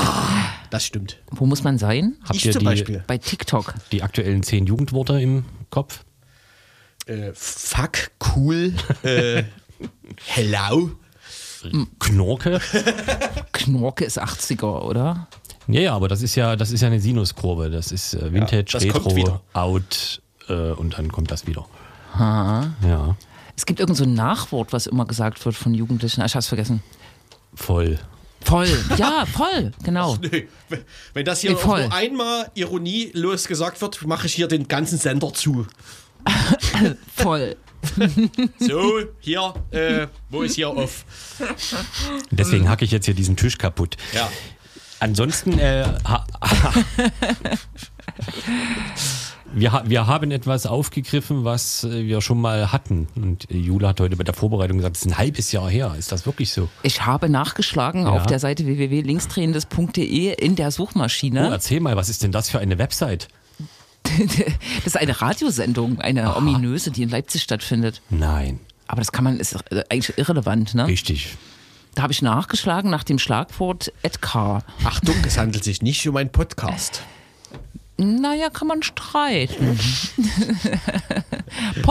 das 0.69 0.85
stimmt. 0.85 1.17
Wo 1.31 1.47
muss 1.47 1.63
man 1.63 1.79
sein? 1.79 2.15
Habt 2.25 2.35
ich 2.35 2.45
ihr 2.45 2.51
zum 2.51 2.59
die, 2.59 2.65
Beispiel. 2.65 3.03
Bei 3.07 3.17
TikTok. 3.17 3.73
die 3.91 4.03
aktuellen 4.03 4.43
zehn 4.43 4.67
Jugendworte 4.67 5.19
im 5.19 5.45
Kopf? 5.71 6.03
Äh, 7.07 7.31
fuck, 7.33 8.11
cool, 8.35 8.71
äh, 9.01 9.43
hello. 10.27 10.91
Knorke? 11.99 12.59
Knorke 13.51 14.05
ist 14.05 14.21
80er, 14.21 14.81
oder? 14.81 15.27
Ja, 15.67 15.81
ja, 15.81 15.95
aber 15.95 16.07
das 16.07 16.21
ist 16.21 16.35
ja, 16.35 16.55
das 16.55 16.71
ist 16.71 16.81
ja 16.81 16.87
eine 16.87 16.99
Sinuskurve. 16.99 17.69
Das 17.69 17.91
ist 17.91 18.13
äh, 18.15 18.33
Vintage, 18.33 18.65
das 18.71 18.83
kommt 18.87 19.05
Retro, 19.05 19.15
wieder. 19.15 19.41
Out 19.53 20.21
äh, 20.47 20.71
und 20.71 20.97
dann 20.97 21.11
kommt 21.11 21.31
das 21.31 21.45
wieder. 21.47 21.65
Ja, 22.17 23.15
Es 23.55 23.65
gibt 23.67 23.79
irgend 23.79 23.95
so 23.95 24.03
ein 24.03 24.13
Nachwort, 24.15 24.73
was 24.73 24.87
immer 24.87 25.05
gesagt 25.05 25.45
wird 25.45 25.55
von 25.55 25.73
Jugendlichen. 25.75 26.21
Ah, 26.21 26.25
Ich 26.25 26.35
hab's 26.35 26.47
vergessen. 26.47 26.81
voll. 27.53 27.99
Voll. 28.41 28.67
Ja, 28.97 29.25
voll. 29.25 29.73
Genau. 29.83 30.15
Nö, 30.21 30.43
wenn 31.13 31.25
das 31.25 31.41
hier 31.41 31.57
voll. 31.57 31.83
nur 31.83 31.93
einmal 31.93 32.49
ironielos 32.55 33.47
gesagt 33.47 33.81
wird, 33.81 34.01
mache 34.07 34.27
ich 34.27 34.33
hier 34.33 34.47
den 34.47 34.67
ganzen 34.69 34.97
Sender 34.97 35.33
zu. 35.33 35.67
Voll. 37.15 37.55
So, 38.59 38.99
hier, 39.19 39.53
äh, 39.71 40.07
wo 40.29 40.41
ist 40.41 40.55
hier 40.55 40.75
off? 40.75 41.05
Deswegen 42.31 42.67
hacke 42.69 42.83
ich 42.85 42.91
jetzt 42.91 43.05
hier 43.05 43.13
diesen 43.13 43.37
Tisch 43.37 43.57
kaputt. 43.57 43.95
Ja. 44.13 44.29
Ansonsten, 44.99 45.57
äh, 45.59 45.85
ha, 46.05 46.25
wir, 49.53 49.71
ha- 49.71 49.83
wir 49.85 50.07
haben 50.07 50.31
etwas 50.31 50.65
aufgegriffen, 50.65 51.43
was 51.45 51.83
äh, 51.85 52.05
wir 52.05 52.21
schon 52.21 52.39
mal 52.39 52.71
hatten. 52.71 53.07
Und 53.15 53.49
äh, 53.49 53.57
Jule 53.57 53.87
hat 53.87 53.99
heute 53.99 54.15
bei 54.15 54.23
der 54.23 54.33
Vorbereitung 54.33 54.77
gesagt, 54.77 54.97
es 54.97 55.03
ist 55.03 55.11
ein 55.11 55.17
halbes 55.17 55.51
Jahr 55.51 55.69
her. 55.69 55.95
Ist 55.97 56.11
das 56.11 56.25
wirklich 56.25 56.51
so? 56.51 56.69
Ich 56.83 57.05
habe 57.05 57.29
nachgeschlagen 57.29 58.03
Ja. 58.03 58.09
auf 58.09 58.25
der 58.27 58.39
Seite 58.39 58.65
www.linksdrehendes.de 58.65 60.33
in 60.35 60.55
der 60.55 60.67
Oh, 60.67 60.71
Suchmaschine. 60.71 61.49
erzähl 61.49 61.79
mal, 61.79 61.95
was 61.95 62.09
ist 62.09 62.21
denn 62.23 62.31
das 62.31 62.49
für 62.49 62.59
eine 62.59 62.77
Website? 62.77 63.27
Das 64.83 64.95
ist 64.95 64.97
eine 64.97 65.21
Radiosendung, 65.21 65.99
eine 66.01 66.35
ominöse, 66.35 66.91
die 66.91 67.03
in 67.03 67.09
Leipzig 67.09 67.41
stattfindet. 67.43 68.01
Nein, 68.09 68.59
Aber 68.87 69.01
das 69.01 69.11
kann 69.11 69.23
man, 69.23 69.39
ist 69.39 69.55
eigentlich 69.89 70.17
irrelevant, 70.17 70.73
ne? 70.75 70.87
richtig. 70.87 71.37
Da 71.95 72.03
habe 72.03 72.13
ich 72.13 72.21
nachgeschlagen 72.21 72.89
nach 72.89 73.03
dem 73.03 73.19
Schlagwort 73.19 73.91
Edgar. 74.03 74.63
Achtung, 74.83 75.15
es 75.25 75.37
handelt 75.37 75.63
sich 75.63 75.81
nicht 75.81 76.07
um 76.07 76.15
einen 76.17 76.31
Podcast. 76.31 77.01
Naja, 77.97 78.49
kann 78.49 78.67
man 78.69 78.81
streiten. 78.83 79.77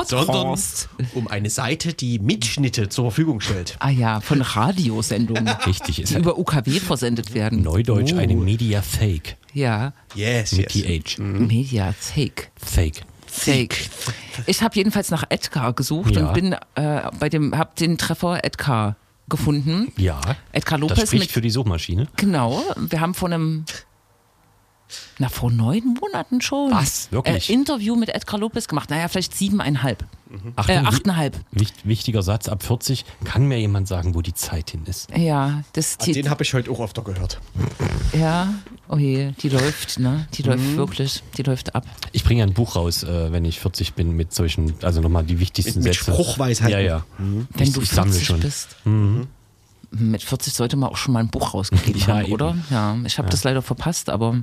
sondern 0.07 0.27
Podcast. 0.27 0.89
um 1.15 1.29
eine 1.29 1.51
Seite, 1.51 1.93
die 1.95 2.19
Mitschnitte 2.19 2.89
zur 2.89 3.05
Verfügung 3.07 3.41
stellt. 3.41 3.77
Ah 3.81 3.91
ja, 3.91 4.21
von 4.21 4.41
Radiosendungen, 4.43 5.49
Richtig, 5.67 6.01
ist 6.03 6.15
die 6.15 6.19
über 6.19 6.39
UKW 6.39 6.71
versendet 6.81 7.35
werden. 7.35 7.63
Neudeutsch 7.63 8.13
eine 8.15 8.35
Media 8.35 8.83
Fake. 8.83 9.37
Ja, 9.55 9.93
Yes, 10.15 10.53
Mit 10.53 10.75
yes. 10.75 11.15
TH. 11.17 11.19
Mediathek. 11.19 12.51
Fake. 12.57 13.03
Fake. 13.27 13.89
Ich 14.47 14.63
habe 14.63 14.75
jedenfalls 14.77 15.11
nach 15.11 15.25
Edgar 15.29 15.73
gesucht 15.73 16.17
Ja. 16.17 16.29
und 16.29 16.35
bin 16.35 16.53
äh, 16.75 17.03
bei 17.19 17.29
dem, 17.29 17.57
habe 17.57 17.71
den 17.79 17.99
Treffer 17.99 18.45
Edgar 18.45 18.97
gefunden. 19.29 19.93
Ja. 19.97 20.21
Edgar 20.53 20.79
Das 20.79 20.89
Lopez 20.91 21.09
spricht 21.09 21.23
mit 21.25 21.31
für 21.33 21.41
die 21.43 21.51
Suchmaschine. 21.51 22.09
Genau, 22.17 22.63
wir 22.77 23.01
haben 23.01 23.15
vor 23.15 23.29
einem, 23.29 23.65
na 25.19 25.29
vor 25.29 25.51
neun 25.51 25.97
Monaten 26.01 26.41
schon. 26.41 26.71
Was? 26.73 27.11
Wirklich? 27.13 27.51
Äh, 27.51 27.53
Interview 27.53 27.97
mit 27.97 28.09
Edgar 28.09 28.39
Lopez 28.41 28.69
gemacht. 28.69 28.91
Naja, 28.91 29.09
vielleicht 29.09 29.35
siebeneinhalb. 29.37 30.05
Achtung, 30.57 30.75
Äh, 30.77 30.79
achteinhalb. 30.81 31.41
Wicht, 31.53 31.75
wichtiger 31.89 32.23
Satz, 32.23 32.49
ab 32.49 32.63
40 32.63 33.07
kann 33.25 33.47
mir 33.47 33.59
jemand 33.59 33.89
sagen, 33.89 34.15
wo 34.15 34.21
die 34.21 34.35
Zeit 34.35 34.71
hin 34.73 34.83
ist. 34.85 35.09
Ja, 35.17 35.63
das 35.73 35.97
Ah, 36.01 36.05
die, 36.05 36.13
Den 36.13 36.29
habe 36.29 36.43
ich 36.45 36.53
heute 36.53 36.71
auch 36.71 36.81
öfter 36.81 37.03
gehört. 37.03 37.41
ja, 38.13 38.53
oh 38.89 38.99
je, 38.99 39.33
die 39.41 39.49
läuft, 39.49 39.99
ne? 39.99 40.29
Die 40.35 40.43
läuft 40.43 40.77
wirklich, 40.77 41.23
die 41.39 41.43
läuft 41.45 41.75
ab. 41.75 41.85
Ich 42.13 42.25
bringe 42.25 42.43
ein 42.43 42.53
Buch 42.53 42.77
raus, 42.77 43.05
äh, 43.05 43.33
wenn 43.33 43.47
ich 43.47 43.59
40 43.61 43.95
bin, 43.95 44.17
mit 44.17 44.35
solchen, 44.35 44.75
also 44.83 45.01
nochmal 45.01 45.25
die 45.25 45.39
wichtigsten 45.41 45.79
Mit- 45.81 45.85
mit 45.89 45.95
Sätze. 45.95 46.13
Spruchweisheiten. 46.13 46.73
Ja, 46.73 46.79
ja. 46.81 47.05
Wenn 47.17 47.47
ich, 47.67 47.73
du 47.73 47.81
ich 47.81 47.89
sammle 47.91 48.13
40 48.13 48.27
schon. 48.27 48.41
bist. 48.41 48.77
Mit 49.91 50.23
40 50.23 50.53
sollte 50.53 50.77
man 50.77 50.91
auch 50.91 50.99
schon 50.99 51.15
mal 51.15 51.21
ein 51.21 51.29
Buch 51.31 51.55
rausgegeben 51.55 52.01
Ja, 52.07 52.07
haben, 52.09 52.25
eben. 52.25 52.33
oder? 52.35 52.57
Ja, 52.71 52.97
ich 53.07 53.17
habe 53.19 53.31
das 53.31 53.45
leider 53.45 53.63
verpasst, 53.63 54.11
aber 54.11 54.43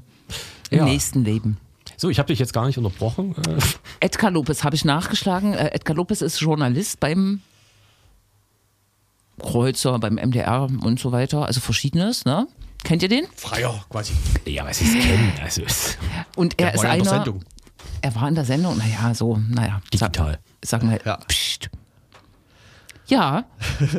im 0.70 0.80
Ja. 0.80 0.86
nächsten 0.86 1.24
Leben. 1.24 1.58
So, 1.98 2.10
ich 2.10 2.20
habe 2.20 2.28
dich 2.28 2.40
jetzt 2.40 2.54
gar 2.54 2.66
nicht 2.66 2.78
unterbrochen. 2.78 3.36
Edgar 4.00 4.32
Lopez 4.32 4.64
habe 4.64 4.76
ich 4.76 4.84
nachgeschlagen. 4.86 5.54
Äh, 5.54 5.68
Edgar 5.74 5.96
Lopez 5.96 6.22
ist 6.22 6.40
Journalist 6.42 7.00
beim 7.00 7.42
Kreuzer, 9.40 10.00
beim 10.00 10.16
MDR 10.16 10.64
und 10.82 11.00
so 11.00 11.12
weiter, 11.12 11.46
also 11.46 11.60
verschiedenes, 11.60 12.26
ne? 12.26 12.48
Kennt 12.84 13.02
ihr 13.04 13.10
den? 13.10 13.26
Freier 13.36 13.84
quasi. 13.90 14.14
ja, 14.46 14.66
was 14.66 14.80
ist 14.82 14.94
kennen? 14.94 15.34
Also 15.42 15.62
ist 15.64 15.98
Und 16.36 16.60
er 16.60 16.74
ist 16.74 16.84
war 16.84 16.90
ja 16.92 16.96
in 16.96 17.04
der 17.04 17.12
einer. 17.14 17.24
Sendung. 17.24 17.44
Er 18.02 18.16
war 18.16 18.28
in 18.28 18.36
der 18.36 18.46
Sendung, 18.46 18.78
naja, 18.78 19.14
so, 19.14 19.38
naja. 19.50 19.82
Digital. 19.94 20.40
Sag, 20.64 20.82
sagen 20.82 20.92
wir, 20.92 21.00
Ja. 21.06 21.18
pst. 21.28 21.70
Ja, 23.08 23.46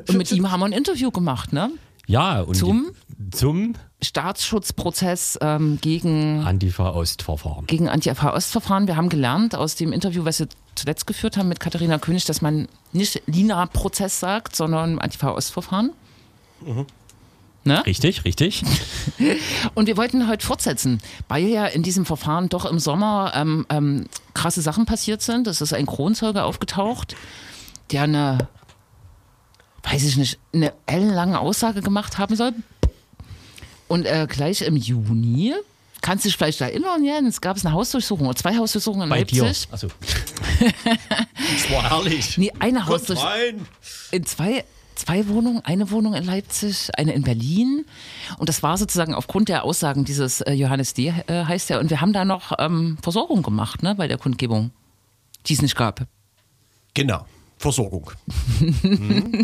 und 0.09 0.17
mit 0.17 0.31
ihm 0.33 0.51
haben 0.51 0.61
wir 0.61 0.67
ein 0.67 0.73
Interview 0.73 1.11
gemacht, 1.11 1.53
ne? 1.53 1.71
Ja, 2.07 2.41
und 2.41 2.55
Zum? 2.55 2.93
zum 3.31 3.75
Staatsschutzprozess 4.03 5.39
ähm, 5.41 5.79
gegen, 5.81 6.45
Antifa-Ostverfahren. 6.45 7.67
gegen 7.67 7.89
Anti-FH-Ostverfahren. 7.89 8.87
Wir 8.87 8.97
haben 8.97 9.09
gelernt 9.09 9.55
aus 9.55 9.75
dem 9.75 9.93
Interview, 9.93 10.25
was 10.25 10.41
wir 10.41 10.49
zuletzt 10.75 11.07
geführt 11.07 11.37
haben 11.37 11.49
mit 11.49 11.61
Katharina 11.61 11.99
König, 11.99 12.25
dass 12.25 12.43
man 12.43 12.69
nicht 12.93 13.23
Lina-Prozess 13.27 14.21
sagt, 14.21 14.55
sondern 14.55 14.99
Antifa-Ostverfahren. 14.99 15.93
Ne? 17.65 17.85
Richtig, 17.85 18.25
richtig. 18.25 18.63
Und 19.75 19.87
wir 19.87 19.97
wollten 19.97 20.29
heute 20.29 20.47
fortsetzen, 20.47 21.01
weil 21.29 21.47
ja 21.47 21.67
in 21.67 21.83
diesem 21.83 22.05
Verfahren 22.07 22.49
doch 22.49 22.65
im 22.65 22.79
Sommer 22.79 23.33
ähm, 23.35 23.67
ähm, 23.71 24.07
krasse 24.35 24.63
Sachen 24.63 24.87
passiert 24.87 25.21
sind. 25.23 25.47
Es 25.49 25.61
ist 25.61 25.73
ein 25.73 25.87
Kronzeuge 25.87 26.45
aufgetaucht, 26.45 27.17
der 27.91 28.03
eine, 28.03 28.49
weiß 29.91 30.03
ich 30.05 30.17
nicht, 30.17 30.39
eine 30.53 30.73
ellenlange 30.87 31.39
Aussage 31.39 31.81
gemacht 31.81 32.19
haben 32.19 32.37
soll. 32.37 32.53
Und 33.89 34.05
äh, 34.05 34.27
gleich 34.29 34.63
im 34.63 34.77
Juni, 34.77 35.55
kannst 36.03 36.25
du 36.25 36.29
dich 36.29 36.37
vielleicht 36.37 36.61
erinnern, 36.61 37.05
Jens, 37.05 37.41
gab 37.41 37.57
es 37.57 37.65
eine 37.65 37.73
Hausdurchsuchung 37.75 38.27
oder 38.27 38.37
zwei 38.37 38.57
Hausdurchsuchungen 38.57 39.05
in 39.05 39.11
Bei 39.11 39.23
dir. 39.25 39.45
Leipzig. 39.45 39.69
Also, 39.71 39.89
Das 40.59 41.71
war 41.71 41.89
herrlich. 41.89 42.37
Nee, 42.37 42.53
eine 42.59 42.85
Hausdurchsuchung. 42.87 43.67
in 44.11 44.27
zwei, 44.27 44.65
zwei 44.97 45.29
Wohnungen, 45.29 45.65
eine 45.65 45.89
Wohnung 45.93 46.15
in 46.15 46.25
Leipzig, 46.25 46.91
eine 46.97 47.13
in 47.13 47.23
Berlin. 47.23 47.85
Und 48.39 48.49
das 48.49 48.65
war 48.65 48.77
sozusagen 48.79 49.15
aufgrund 49.15 49.49
der 49.49 49.63
Aussagen 49.63 50.05
dieses 50.05 50.41
äh, 50.41 50.53
Johannes 50.53 50.95
D. 50.95 51.15
Äh, 51.29 51.45
heißt 51.45 51.71
er. 51.71 51.79
Und 51.79 51.91
wir 51.91 52.01
haben 52.01 52.13
da 52.13 52.25
noch 52.25 52.53
ähm, 52.59 52.99
Versorgung 53.03 53.43
gemacht, 53.43 53.85
ne, 53.85 53.95
bei 53.95 54.09
der 54.09 54.19
Kundgebung, 54.19 54.73
die 55.47 55.55
es 55.55 55.63
nicht 55.63 55.77
gab. 55.77 56.07
Genau. 56.95 57.25
Versorgung. 57.59 58.11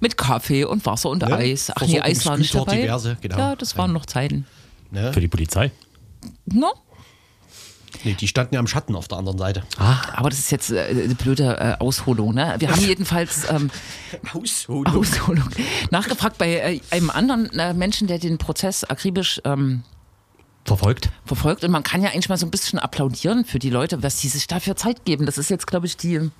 Mit 0.00 0.16
Kaffee 0.16 0.64
und 0.64 0.84
Wasser 0.84 1.08
und 1.08 1.22
Ja, 1.22 1.36
Eis. 1.36 1.72
Ach 1.74 1.86
nee, 1.86 2.00
Eis 2.00 2.26
war 2.26 2.36
nicht 2.36 2.54
dabei. 2.54 2.82
diverse, 2.82 3.16
genau. 3.20 3.38
Ja, 3.38 3.56
das 3.56 3.76
waren 3.78 3.92
noch 3.92 4.06
Zeiten. 4.06 4.46
Ne? 4.90 5.12
für 5.12 5.20
die 5.20 5.28
Polizei. 5.28 5.72
No? 6.46 6.72
Nee, 8.04 8.14
die 8.14 8.28
standen 8.28 8.54
ja 8.54 8.60
im 8.60 8.66
Schatten 8.66 8.94
auf 8.94 9.08
der 9.08 9.18
anderen 9.18 9.38
Seite. 9.38 9.64
Aber 9.78 10.30
das 10.30 10.38
ist 10.38 10.50
jetzt 10.52 10.70
äh, 10.70 10.80
eine 10.84 11.14
blöde 11.14 11.56
äh, 11.58 11.82
Ausholung. 11.82 12.34
Ne? 12.34 12.54
Wir 12.58 12.70
haben 12.70 12.80
jedenfalls 12.86 13.50
ähm, 13.50 13.70
Ausholung. 14.32 14.94
Ausholung 14.94 15.48
nachgefragt 15.90 16.38
bei 16.38 16.54
äh, 16.56 16.80
einem 16.90 17.10
anderen 17.10 17.50
äh, 17.58 17.74
Menschen, 17.74 18.06
der 18.06 18.18
den 18.18 18.38
Prozess 18.38 18.84
akribisch 18.84 19.40
ähm, 19.44 19.82
Verfolgt? 20.64 21.10
verfolgt. 21.24 21.64
Und 21.64 21.70
man 21.70 21.82
kann 21.82 22.02
ja 22.02 22.10
eigentlich 22.10 22.28
mal 22.28 22.38
so 22.38 22.46
ein 22.46 22.50
bisschen 22.50 22.78
applaudieren 22.78 23.44
für 23.44 23.58
die 23.58 23.70
Leute, 23.70 24.02
was 24.02 24.16
die 24.20 24.28
sich 24.28 24.46
dafür 24.46 24.76
Zeit 24.76 25.04
geben. 25.04 25.24
Das 25.26 25.38
ist 25.38 25.48
jetzt, 25.48 25.66
glaube 25.66 25.86
ich, 25.86 25.96
die 25.96 26.30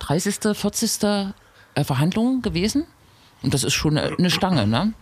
30., 0.00 0.56
40. 0.56 1.02
äh, 1.74 1.84
Verhandlung 1.84 2.42
gewesen. 2.42 2.84
Und 3.42 3.54
das 3.54 3.64
ist 3.64 3.74
schon 3.74 3.96
eine, 3.96 4.30
Stange, 4.30 4.66
ne? 4.66 4.92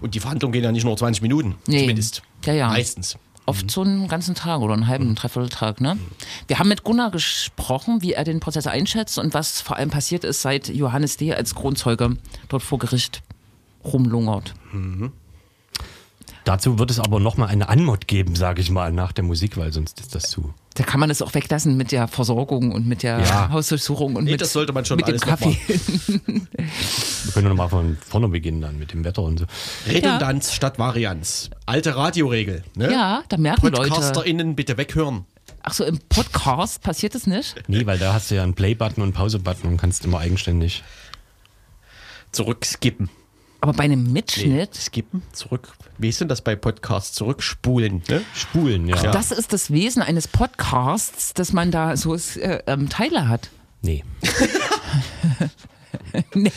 Und 0.00 0.14
die 0.14 0.20
Verhandlungen 0.20 0.52
gehen 0.52 0.64
ja 0.64 0.72
nicht 0.72 0.84
nur 0.84 0.96
20 0.96 1.22
Minuten. 1.22 1.56
Nee. 1.66 1.80
Zumindest. 1.80 2.22
Ja, 2.44 2.52
ja. 2.52 2.68
Meistens. 2.68 3.18
Oft 3.46 3.70
so 3.70 3.82
einen 3.82 4.06
ganzen 4.06 4.34
Tag 4.34 4.60
oder 4.60 4.74
einen 4.74 4.86
halben, 4.86 5.06
einen 5.06 5.14
Dreivierteltag, 5.16 5.80
ne? 5.80 5.98
Wir 6.46 6.58
haben 6.58 6.68
mit 6.68 6.84
Gunnar 6.84 7.10
gesprochen, 7.10 8.00
wie 8.02 8.12
er 8.12 8.22
den 8.22 8.38
Prozess 8.38 8.66
einschätzt 8.66 9.18
und 9.18 9.34
was 9.34 9.60
vor 9.60 9.76
allem 9.76 9.90
passiert 9.90 10.24
ist, 10.24 10.42
seit 10.42 10.68
Johannes 10.68 11.16
D. 11.16 11.34
als 11.34 11.54
Kronzeuge 11.54 12.16
dort 12.48 12.62
vor 12.62 12.78
Gericht 12.78 13.22
rumlungert. 13.84 14.54
Dazu 16.44 16.78
wird 16.78 16.90
es 16.90 17.00
aber 17.00 17.18
nochmal 17.18 17.48
eine 17.48 17.68
Anmod 17.68 18.06
geben, 18.06 18.36
sage 18.36 18.60
ich 18.60 18.70
mal, 18.70 18.92
nach 18.92 19.12
der 19.12 19.24
Musik, 19.24 19.56
weil 19.56 19.72
sonst 19.72 20.00
ist 20.00 20.14
das 20.14 20.30
zu. 20.30 20.54
Da 20.74 20.84
kann 20.84 21.00
man 21.00 21.10
es 21.10 21.20
auch 21.20 21.34
weglassen 21.34 21.76
mit 21.76 21.90
der 21.90 22.06
Versorgung 22.06 22.70
und 22.70 22.86
mit 22.86 23.02
der 23.02 23.18
Ja. 23.20 23.50
Hausdurchsuchung 23.50 24.14
und 24.14 24.24
Nee, 24.24 24.32
mit, 24.32 24.40
das 24.40 24.52
sollte 24.52 24.72
man 24.72 24.84
schon 24.84 24.96
mit 24.98 25.08
dem 25.08 25.18
Kaffee. 25.18 25.58
Wir 25.66 27.32
können 27.32 27.48
nochmal 27.48 27.68
von 27.68 27.98
vorne 28.06 28.28
beginnen 28.28 28.60
dann 28.60 28.78
mit 28.78 28.92
dem 28.92 29.04
Wetter 29.04 29.22
und 29.22 29.40
so. 29.40 29.46
Redundanz 29.88 30.52
statt 30.52 30.78
Varianz. 30.78 31.50
Alte 31.66 31.96
Radioregel. 31.96 32.62
Ne? 32.76 32.92
Ja, 32.92 33.22
da 33.28 33.36
merken 33.36 33.66
Leute. 33.66 33.88
PodcasterInnen 33.88 34.54
bitte 34.54 34.76
weghören. 34.78 35.24
Ach 35.62 35.72
so, 35.74 35.84
im 35.84 35.98
Podcast 36.08 36.82
passiert 36.82 37.14
das 37.14 37.26
nicht? 37.26 37.56
Nee, 37.66 37.84
weil 37.84 37.98
da 37.98 38.14
hast 38.14 38.30
du 38.30 38.36
ja 38.36 38.42
einen 38.44 38.54
Play-Button 38.54 39.02
und 39.02 39.08
einen 39.08 39.12
Pause-Button 39.12 39.68
und 39.70 39.76
kannst 39.76 40.04
immer 40.04 40.18
eigenständig. 40.20 40.82
Zurückskippen. 42.32 43.10
Aber 43.60 43.72
bei 43.72 43.84
einem 43.84 44.04
Nee, 44.04 44.12
Mitschnitt, 44.12 44.74
skippen, 44.74 45.22
zurück. 45.32 45.72
Wie 45.98 46.08
ist 46.08 46.20
denn 46.20 46.28
das 46.28 46.40
bei 46.40 46.56
Podcasts? 46.56 47.12
Zurückspulen. 47.14 48.02
Ne? 48.08 48.22
Spulen, 48.34 48.88
ja. 48.88 49.02
Ja. 49.02 49.10
das 49.12 49.32
ist 49.32 49.52
das 49.52 49.70
Wesen 49.70 50.02
eines 50.02 50.28
Podcasts, 50.28 51.34
dass 51.34 51.52
man 51.52 51.70
da 51.70 51.96
so 51.96 52.14
äh, 52.14 52.62
ähm, 52.66 52.88
Teile 52.88 53.28
hat. 53.28 53.50
Nee. 53.82 54.04
Nee. 56.34 56.50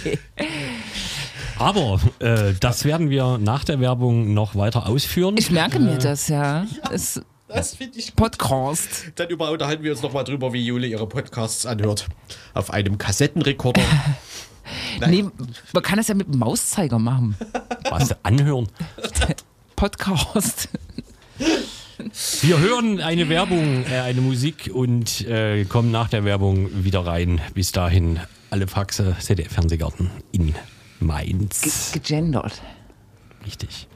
Aber 1.58 2.00
äh, 2.20 2.54
das 2.60 2.86
werden 2.86 3.10
wir 3.10 3.38
nach 3.38 3.64
der 3.64 3.80
Werbung 3.80 4.34
noch 4.34 4.56
weiter 4.56 4.88
ausführen. 4.88 5.36
Ich 5.38 5.52
merke 5.52 5.80
mir 5.80 5.98
das, 5.98 6.28
ja. 6.28 6.66
Es, 6.92 7.22
Das 7.48 7.76
finde 7.76 8.00
ich 8.00 8.16
Podcast. 8.16 9.12
Dann 9.16 9.30
über 9.30 9.52
unterhalten 9.52 9.84
wir 9.84 9.92
uns 9.92 10.02
nochmal 10.02 10.24
drüber, 10.24 10.54
wie 10.54 10.66
Jule 10.66 10.88
ihre 10.88 11.08
Podcasts 11.08 11.66
anhört. 11.66 12.08
Auf 12.54 12.72
einem 12.72 12.98
Kassettenrekorder. 12.98 13.82
Nee, 15.08 15.26
man 15.74 15.84
kann 15.84 15.98
das 15.98 16.08
ja 16.08 16.16
mit 16.16 16.28
dem 16.28 16.40
Mauszeiger 16.40 17.00
machen. 17.00 17.36
Was 17.90 18.16
anhören. 18.24 18.68
Podcast. 19.76 20.70
Wir 22.42 22.60
hören 22.60 23.02
eine 23.02 23.30
Werbung, 23.30 23.86
äh, 23.86 24.00
eine 24.00 24.22
Musik 24.22 24.70
und 24.74 25.22
äh, 25.28 25.66
kommen 25.66 25.92
nach 25.92 26.10
der 26.10 26.26
Werbung 26.26 26.84
wieder 26.84 27.06
rein. 27.06 27.42
Bis 27.54 27.72
dahin 27.72 28.20
alle 28.50 28.68
Faxe, 28.68 29.16
ZDF-Fernsehgarten 29.20 30.10
in 30.32 30.56
Mainz. 31.00 31.92
Gegendert. 31.92 32.62
Richtig. 33.46 33.70
Richtig. 33.74 33.93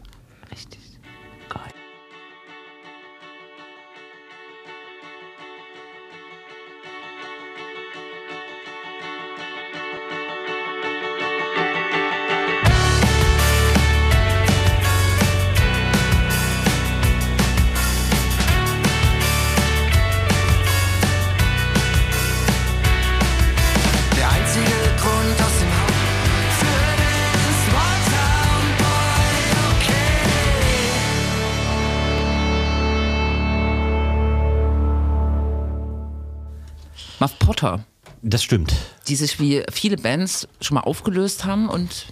Muff 37.19 37.37
Potter, 37.39 37.85
Das 38.21 38.43
stimmt. 38.43 38.73
die 39.07 39.15
sich 39.15 39.39
wie 39.39 39.63
viele 39.71 39.97
Bands 39.97 40.47
schon 40.61 40.75
mal 40.75 40.81
aufgelöst 40.81 41.45
haben 41.45 41.69
und 41.69 42.07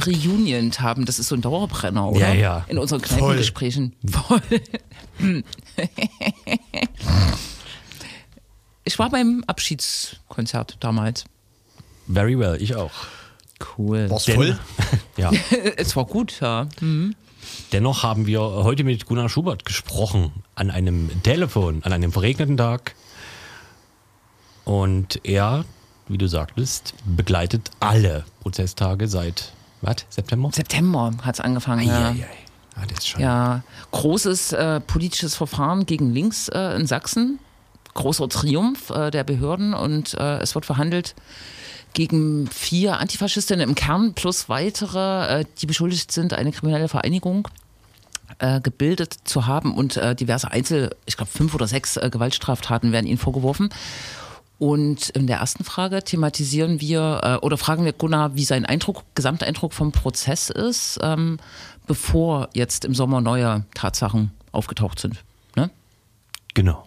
reunioned 0.00 0.80
haben. 0.80 1.04
Das 1.04 1.18
ist 1.18 1.28
so 1.28 1.34
ein 1.36 1.42
Dauerbrenner, 1.42 2.08
oder? 2.08 2.20
Ja, 2.28 2.34
ja. 2.34 2.64
In 2.68 2.78
unseren 2.78 3.02
Kneipengesprächen. 3.02 3.94
Voll. 4.10 4.40
Ich 8.84 8.98
war 8.98 9.10
beim 9.10 9.44
Abschiedskonzert 9.46 10.78
damals. 10.80 11.24
Very 12.08 12.38
well, 12.38 12.60
ich 12.60 12.74
auch. 12.76 12.90
Cool. 13.78 14.08
War's 14.10 14.24
Denn- 14.24 14.36
voll? 14.36 14.58
Ja. 15.16 15.30
Es 15.76 15.94
war 15.96 16.06
gut, 16.06 16.40
ja. 16.40 16.66
Dennoch 17.72 18.02
haben 18.02 18.26
wir 18.26 18.40
heute 18.40 18.84
mit 18.84 19.04
Gunnar 19.06 19.28
Schubert 19.28 19.64
gesprochen 19.66 20.32
an 20.54 20.70
einem 20.70 21.22
Telefon, 21.22 21.82
an 21.84 21.92
einem 21.92 22.10
verregneten 22.10 22.56
Tag. 22.56 22.94
Und 24.70 25.18
er, 25.24 25.64
wie 26.06 26.16
du 26.16 26.28
sagtest, 26.28 26.94
begleitet 27.04 27.72
alle 27.80 28.24
Prozesstage 28.38 29.08
seit, 29.08 29.50
was, 29.80 30.06
September? 30.10 30.50
September 30.52 31.10
hat 31.22 31.34
es 31.34 31.40
angefangen. 31.40 31.88
Ja. 31.88 32.10
Eieiei. 32.10 32.28
Ah, 32.76 32.82
das 32.88 32.98
ist 32.98 33.08
schon. 33.08 33.20
ja. 33.20 33.64
Großes 33.90 34.52
äh, 34.52 34.78
politisches 34.78 35.34
Verfahren 35.34 35.86
gegen 35.86 36.12
links 36.12 36.46
äh, 36.50 36.76
in 36.76 36.86
Sachsen. 36.86 37.40
Großer 37.94 38.28
Triumph 38.28 38.90
äh, 38.90 39.10
der 39.10 39.24
Behörden 39.24 39.74
und 39.74 40.14
äh, 40.14 40.38
es 40.38 40.54
wird 40.54 40.66
verhandelt 40.66 41.16
gegen 41.92 42.46
vier 42.46 43.00
Antifaschistinnen 43.00 43.68
im 43.68 43.74
Kern 43.74 44.14
plus 44.14 44.48
weitere, 44.48 45.40
äh, 45.40 45.44
die 45.60 45.66
beschuldigt 45.66 46.12
sind, 46.12 46.32
eine 46.32 46.52
kriminelle 46.52 46.86
Vereinigung 46.86 47.48
äh, 48.38 48.60
gebildet 48.60 49.16
zu 49.24 49.48
haben 49.48 49.74
und 49.74 50.00
diverse 50.20 50.52
Einzel, 50.52 50.94
ich 51.06 51.16
glaube 51.16 51.32
fünf 51.32 51.56
oder 51.56 51.66
sechs 51.66 51.98
Gewaltstraftaten 52.00 52.92
werden 52.92 53.08
ihnen 53.08 53.18
vorgeworfen. 53.18 53.70
Und 54.60 55.08
in 55.08 55.26
der 55.26 55.38
ersten 55.38 55.64
Frage 55.64 56.04
thematisieren 56.04 56.82
wir 56.82 57.20
äh, 57.22 57.36
oder 57.36 57.56
fragen 57.56 57.86
wir 57.86 57.94
Gunnar, 57.94 58.34
wie 58.34 58.44
sein 58.44 58.66
Eindruck, 58.66 59.04
Gesamteindruck 59.14 59.72
vom 59.72 59.90
Prozess 59.90 60.50
ist, 60.50 60.98
ähm, 61.02 61.38
bevor 61.86 62.50
jetzt 62.52 62.84
im 62.84 62.94
Sommer 62.94 63.22
neue 63.22 63.64
Tatsachen 63.72 64.32
aufgetaucht 64.52 64.98
sind. 64.98 65.24
Ne? 65.56 65.70
Genau. 66.52 66.86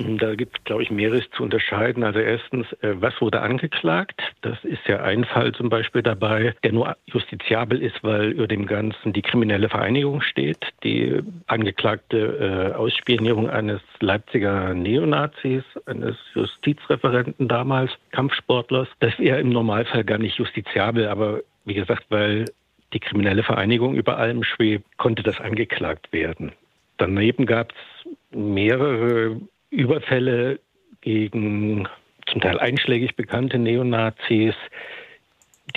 Da 0.00 0.34
gibt 0.34 0.58
es, 0.58 0.64
glaube 0.64 0.82
ich, 0.82 0.90
mehreres 0.90 1.28
zu 1.32 1.42
unterscheiden. 1.42 2.04
Also 2.04 2.20
erstens, 2.20 2.66
äh, 2.80 2.94
was 2.94 3.20
wurde 3.20 3.40
angeklagt? 3.40 4.20
Das 4.40 4.62
ist 4.64 4.86
ja 4.86 5.02
ein 5.02 5.24
Fall 5.24 5.52
zum 5.52 5.68
Beispiel 5.68 6.02
dabei, 6.02 6.54
der 6.64 6.72
nur 6.72 6.96
justiziabel 7.06 7.82
ist, 7.82 8.02
weil 8.02 8.30
über 8.30 8.46
dem 8.46 8.66
Ganzen 8.66 9.12
die 9.12 9.22
kriminelle 9.22 9.68
Vereinigung 9.68 10.22
steht. 10.22 10.66
Die 10.84 11.20
angeklagte 11.46 12.72
äh, 12.72 12.74
Ausspionierung 12.74 13.50
eines 13.50 13.80
Leipziger 14.00 14.72
Neonazis, 14.74 15.64
eines 15.86 16.16
Justizreferenten 16.34 17.48
damals, 17.48 17.90
Kampfsportlers. 18.12 18.88
Das 19.00 19.18
wäre 19.18 19.40
im 19.40 19.50
Normalfall 19.50 20.04
gar 20.04 20.18
nicht 20.18 20.38
justiziabel, 20.38 21.08
aber 21.08 21.40
wie 21.64 21.74
gesagt, 21.74 22.06
weil 22.08 22.46
die 22.92 23.00
kriminelle 23.00 23.42
Vereinigung 23.42 23.94
über 23.94 24.16
allem 24.18 24.42
schwebt, 24.44 24.86
konnte 24.96 25.22
das 25.22 25.40
angeklagt 25.40 26.12
werden. 26.12 26.52
Daneben 26.96 27.46
gab 27.46 27.72
es 27.72 28.10
mehrere 28.36 29.40
Überfälle 29.70 30.60
gegen 31.00 31.88
zum 32.26 32.40
Teil 32.40 32.58
einschlägig 32.58 33.16
bekannte 33.16 33.58
Neonazis, 33.58 34.54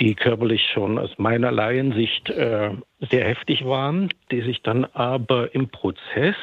die 0.00 0.14
körperlich 0.14 0.68
schon 0.72 0.98
aus 0.98 1.10
meiner 1.18 1.52
Laiensicht 1.52 2.30
äh, 2.30 2.70
sehr 3.10 3.24
heftig 3.24 3.64
waren, 3.64 4.10
die 4.30 4.42
sich 4.42 4.62
dann 4.62 4.84
aber 4.84 5.54
im 5.54 5.68
Prozess 5.68 6.36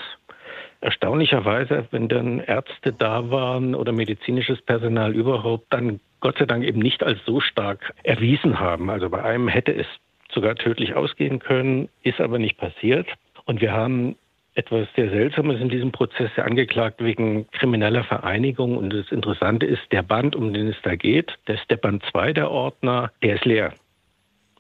erstaunlicherweise, 0.79 1.87
wenn 1.91 2.07
dann 2.07 2.39
Ärzte 2.39 2.91
da 2.91 3.29
waren 3.29 3.75
oder 3.75 3.91
medizinisches 3.91 4.61
Personal 4.61 5.13
überhaupt, 5.13 5.65
dann 5.69 5.99
Gott 6.21 6.37
sei 6.37 6.45
Dank 6.45 6.63
eben 6.63 6.79
nicht 6.79 7.03
als 7.03 7.19
so 7.25 7.39
stark 7.39 7.93
erwiesen 8.03 8.59
haben. 8.59 8.89
Also 8.89 9.09
bei 9.09 9.23
einem 9.23 9.47
hätte 9.47 9.73
es 9.73 9.87
sogar 10.31 10.55
tödlich 10.55 10.95
ausgehen 10.95 11.39
können, 11.39 11.89
ist 12.03 12.19
aber 12.19 12.39
nicht 12.39 12.57
passiert. 12.57 13.07
Und 13.45 13.61
wir 13.61 13.73
haben 13.73 14.15
etwas 14.55 14.87
sehr 14.95 15.09
Seltsames 15.09 15.61
in 15.61 15.69
diesem 15.69 15.91
Prozess 15.91 16.29
der 16.35 16.45
angeklagt 16.45 17.03
wegen 17.03 17.49
krimineller 17.51 18.03
Vereinigung. 18.03 18.77
Und 18.77 18.91
das 18.91 19.11
Interessante 19.11 19.65
ist, 19.65 19.81
der 19.91 20.03
Band, 20.03 20.35
um 20.35 20.53
den 20.53 20.67
es 20.67 20.75
da 20.83 20.95
geht, 20.95 21.37
das 21.45 21.59
ist 21.61 21.69
der 21.69 21.77
Band 21.77 22.03
2 22.11 22.33
der 22.33 22.51
Ordner, 22.51 23.11
der 23.21 23.35
ist 23.35 23.45
leer. 23.45 23.73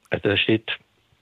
Also 0.09 0.29
da 0.29 0.37
steht 0.37 0.71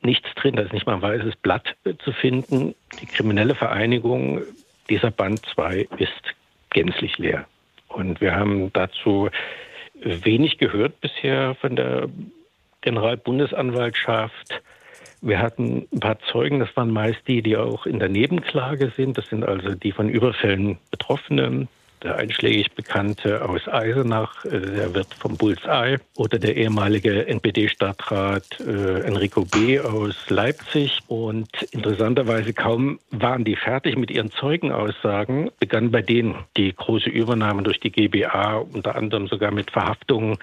nichts 0.01 0.29
drin, 0.35 0.55
da 0.55 0.63
ist 0.63 0.73
nicht 0.73 0.85
mal 0.85 0.95
ein 0.95 1.01
weißes 1.01 1.35
Blatt 1.37 1.75
zu 2.03 2.11
finden. 2.11 2.75
Die 3.01 3.05
kriminelle 3.05 3.55
Vereinigung, 3.55 4.41
dieser 4.89 5.11
Band 5.11 5.45
2 5.53 5.87
ist 5.97 6.35
gänzlich 6.69 7.17
leer. 7.17 7.45
Und 7.87 8.21
wir 8.21 8.35
haben 8.35 8.71
dazu 8.73 9.29
wenig 9.95 10.57
gehört 10.59 11.01
bisher 11.01 11.55
von 11.55 11.75
der 11.75 12.07
Generalbundesanwaltschaft. 12.81 14.61
Wir 15.21 15.39
hatten 15.39 15.87
ein 15.91 15.99
paar 15.99 16.19
Zeugen, 16.31 16.59
das 16.59 16.75
waren 16.75 16.91
meist 16.91 17.19
die, 17.27 17.41
die 17.41 17.57
auch 17.57 17.85
in 17.85 17.99
der 17.99 18.09
Nebenklage 18.09 18.91
sind. 18.95 19.17
Das 19.17 19.27
sind 19.27 19.43
also 19.43 19.75
die 19.75 19.91
von 19.91 20.09
Überfällen 20.09 20.77
Betroffenen. 20.91 21.67
Der 22.01 22.15
einschlägig 22.15 22.71
Bekannte 22.75 23.43
aus 23.43 23.67
Eisenach, 23.67 24.45
äh, 24.45 24.61
der 24.61 24.95
wird 24.95 25.13
vom 25.13 25.35
Bullseye, 25.35 25.97
oder 26.15 26.39
der 26.39 26.55
ehemalige 26.55 27.27
NPD-Stadtrat 27.27 28.61
äh, 28.61 29.01
Enrico 29.01 29.43
B. 29.43 29.81
aus 29.81 30.15
Leipzig. 30.29 30.99
Und 31.07 31.49
interessanterweise 31.71 32.53
kaum 32.53 32.99
waren 33.11 33.43
die 33.43 33.57
fertig 33.57 33.97
mit 33.97 34.11
ihren 34.11 34.31
Zeugenaussagen, 34.31 35.51
begann 35.59 35.91
bei 35.91 36.01
denen 36.01 36.35
die 36.55 36.73
große 36.73 37.09
Übernahme 37.09 37.63
durch 37.63 37.81
die 37.81 37.91
GBA, 37.91 38.59
unter 38.59 38.95
anderem 38.95 39.27
sogar 39.27 39.51
mit 39.51 39.69
Verhaftungen 39.69 40.37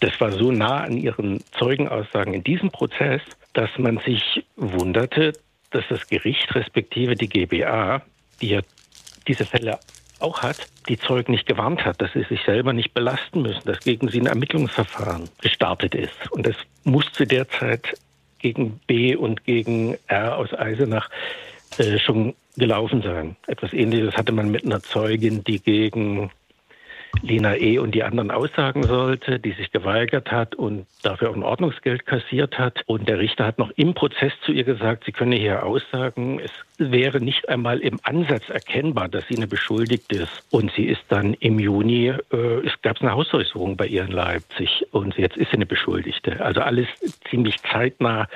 das 0.00 0.20
war 0.20 0.30
so 0.30 0.52
nah 0.52 0.84
an 0.84 0.96
ihren 0.96 1.42
Zeugenaussagen 1.58 2.32
in 2.34 2.44
diesem 2.44 2.70
Prozess, 2.70 3.20
dass 3.58 3.76
man 3.76 3.98
sich 3.98 4.44
wunderte, 4.54 5.32
dass 5.70 5.82
das 5.90 6.06
Gericht 6.06 6.54
respektive 6.54 7.16
die 7.16 7.28
GBA, 7.28 8.02
die 8.40 8.50
ja 8.50 8.60
diese 9.26 9.44
Fälle 9.44 9.80
auch 10.20 10.42
hat, 10.42 10.68
die 10.88 10.96
Zeugen 10.96 11.32
nicht 11.32 11.46
gewarnt 11.46 11.84
hat, 11.84 12.00
dass 12.00 12.12
sie 12.12 12.22
sich 12.22 12.40
selber 12.46 12.72
nicht 12.72 12.94
belasten 12.94 13.42
müssen, 13.42 13.66
dass 13.66 13.80
gegen 13.80 14.06
sie 14.06 14.20
ein 14.20 14.26
Ermittlungsverfahren 14.26 15.28
gestartet 15.42 15.96
ist. 15.96 16.30
Und 16.30 16.46
das 16.46 16.54
musste 16.84 17.26
derzeit 17.26 17.98
gegen 18.38 18.78
B 18.86 19.16
und 19.16 19.42
gegen 19.42 19.98
R 20.06 20.36
aus 20.36 20.54
Eisenach 20.54 21.10
äh, 21.78 21.98
schon 21.98 22.36
gelaufen 22.56 23.02
sein. 23.02 23.34
Etwas 23.48 23.72
Ähnliches 23.72 24.16
hatte 24.16 24.30
man 24.30 24.52
mit 24.52 24.64
einer 24.64 24.84
Zeugin, 24.84 25.42
die 25.42 25.58
gegen 25.58 26.30
Lina 27.22 27.56
E. 27.56 27.78
und 27.78 27.94
die 27.94 28.02
anderen 28.02 28.30
aussagen 28.30 28.82
sollte, 28.82 29.38
die 29.38 29.52
sich 29.52 29.70
geweigert 29.72 30.30
hat 30.30 30.54
und 30.54 30.86
dafür 31.02 31.30
auch 31.30 31.36
ein 31.36 31.42
Ordnungsgeld 31.42 32.06
kassiert 32.06 32.58
hat. 32.58 32.82
Und 32.86 33.08
der 33.08 33.18
Richter 33.18 33.46
hat 33.46 33.58
noch 33.58 33.70
im 33.76 33.94
Prozess 33.94 34.32
zu 34.44 34.52
ihr 34.52 34.64
gesagt, 34.64 35.04
sie 35.04 35.12
könne 35.12 35.36
hier 35.36 35.64
aussagen, 35.64 36.40
es 36.40 36.52
wäre 36.78 37.20
nicht 37.20 37.48
einmal 37.48 37.80
im 37.80 37.98
Ansatz 38.02 38.48
erkennbar, 38.48 39.08
dass 39.08 39.26
sie 39.28 39.36
eine 39.36 39.48
Beschuldigte 39.48 40.16
ist. 40.18 40.44
Und 40.50 40.70
sie 40.72 40.84
ist 40.84 41.02
dann 41.08 41.34
im 41.34 41.58
Juni, 41.58 42.08
äh, 42.08 42.36
es 42.64 42.80
gab 42.82 43.00
eine 43.00 43.12
Hausdurchsuchung 43.12 43.76
bei 43.76 43.86
ihr 43.86 44.04
in 44.04 44.12
Leipzig 44.12 44.86
und 44.92 45.16
jetzt 45.16 45.36
ist 45.36 45.50
sie 45.50 45.56
eine 45.56 45.66
Beschuldigte. 45.66 46.44
Also 46.44 46.60
alles 46.60 46.86
ziemlich 47.30 47.60
zeitnah, 47.62 48.28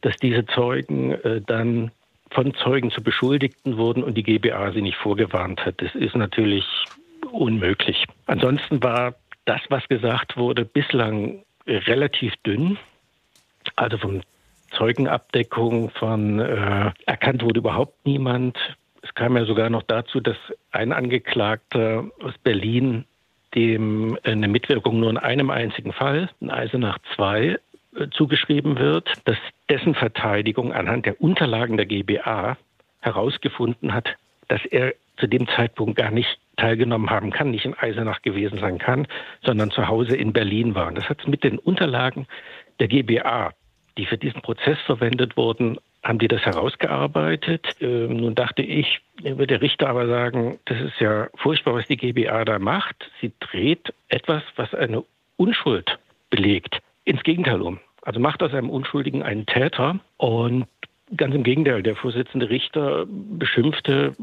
dass 0.00 0.16
diese 0.16 0.46
Zeugen 0.46 1.12
äh, 1.12 1.40
dann 1.46 1.90
von 2.30 2.54
Zeugen 2.54 2.90
zu 2.90 3.02
Beschuldigten 3.02 3.76
wurden 3.76 4.02
und 4.02 4.14
die 4.14 4.22
GBA 4.22 4.72
sie 4.72 4.80
nicht 4.80 4.96
vorgewarnt 4.96 5.64
hat. 5.66 5.82
Das 5.82 5.94
ist 5.94 6.16
natürlich 6.16 6.64
unmöglich. 7.30 8.04
Ansonsten 8.26 8.82
war 8.82 9.14
das, 9.44 9.60
was 9.68 9.86
gesagt 9.88 10.36
wurde, 10.36 10.64
bislang 10.64 11.44
relativ 11.66 12.34
dünn. 12.44 12.78
Also 13.76 13.98
von 13.98 14.22
Zeugenabdeckung, 14.76 15.90
von 15.90 16.40
äh, 16.40 16.90
erkannt 17.06 17.42
wurde 17.42 17.60
überhaupt 17.60 18.06
niemand. 18.06 18.56
Es 19.02 19.14
kam 19.14 19.36
ja 19.36 19.44
sogar 19.44 19.70
noch 19.70 19.82
dazu, 19.82 20.20
dass 20.20 20.36
ein 20.70 20.92
Angeklagter 20.92 22.04
aus 22.20 22.34
Berlin 22.42 23.04
dem 23.54 24.18
eine 24.22 24.48
Mitwirkung 24.48 25.00
nur 25.00 25.10
in 25.10 25.18
einem 25.18 25.50
einzigen 25.50 25.92
Fall, 25.92 26.30
in 26.40 26.50
Eisenach 26.50 26.98
2, 27.16 27.46
äh, 27.48 27.58
zugeschrieben 28.10 28.78
wird, 28.78 29.12
dass 29.24 29.36
dessen 29.68 29.94
Verteidigung 29.94 30.72
anhand 30.72 31.06
der 31.06 31.20
Unterlagen 31.20 31.76
der 31.76 31.86
GBA 31.86 32.56
herausgefunden 33.00 33.92
hat, 33.92 34.16
dass 34.48 34.64
er 34.64 34.94
zu 35.16 35.26
dem 35.26 35.46
Zeitpunkt 35.48 35.96
gar 35.96 36.10
nicht 36.10 36.38
teilgenommen 36.56 37.10
haben 37.10 37.30
kann, 37.30 37.50
nicht 37.50 37.64
in 37.64 37.74
Eisenach 37.74 38.22
gewesen 38.22 38.58
sein 38.58 38.78
kann, 38.78 39.06
sondern 39.44 39.70
zu 39.70 39.88
Hause 39.88 40.16
in 40.16 40.32
Berlin 40.32 40.74
war. 40.74 40.92
Das 40.92 41.08
hat 41.08 41.26
mit 41.26 41.44
den 41.44 41.58
Unterlagen 41.58 42.26
der 42.80 42.88
GBA, 42.88 43.52
die 43.98 44.06
für 44.06 44.18
diesen 44.18 44.42
Prozess 44.42 44.78
verwendet 44.86 45.36
wurden, 45.36 45.78
haben 46.02 46.18
die 46.18 46.28
das 46.28 46.42
herausgearbeitet. 46.42 47.76
Ähm, 47.80 48.16
nun 48.16 48.34
dachte 48.34 48.62
ich, 48.62 49.00
wird 49.22 49.50
der 49.50 49.62
Richter 49.62 49.88
aber 49.88 50.08
sagen, 50.08 50.58
das 50.64 50.80
ist 50.80 50.98
ja 51.00 51.28
furchtbar, 51.36 51.74
was 51.74 51.86
die 51.86 51.96
GBA 51.96 52.44
da 52.44 52.58
macht. 52.58 53.10
Sie 53.20 53.32
dreht 53.38 53.94
etwas, 54.08 54.42
was 54.56 54.74
eine 54.74 55.04
Unschuld 55.36 55.98
belegt, 56.30 56.80
ins 57.04 57.22
Gegenteil 57.22 57.62
um. 57.62 57.78
Also 58.02 58.18
macht 58.18 58.42
aus 58.42 58.52
einem 58.52 58.70
Unschuldigen 58.70 59.22
einen 59.22 59.46
Täter 59.46 60.00
und 60.16 60.66
ganz 61.16 61.34
im 61.34 61.44
Gegenteil, 61.44 61.82
der 61.82 61.94
Vorsitzende 61.94 62.50
Richter 62.50 63.06
beschimpfte 63.06 64.14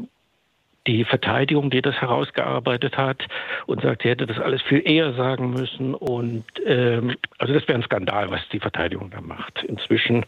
die 0.86 1.04
Verteidigung, 1.04 1.70
die 1.70 1.82
das 1.82 2.00
herausgearbeitet 2.00 2.96
hat 2.96 3.26
und 3.66 3.82
sagt, 3.82 4.02
sie 4.02 4.08
hätte 4.08 4.26
das 4.26 4.38
alles 4.38 4.62
viel 4.62 4.82
eher 4.84 5.12
sagen 5.14 5.50
müssen. 5.50 5.94
Und 5.94 6.44
ähm, 6.64 7.16
also 7.38 7.52
das 7.52 7.66
wäre 7.68 7.78
ein 7.78 7.84
Skandal, 7.84 8.30
was 8.30 8.40
die 8.50 8.60
Verteidigung 8.60 9.10
da 9.10 9.20
macht. 9.20 9.62
Inzwischen 9.64 10.24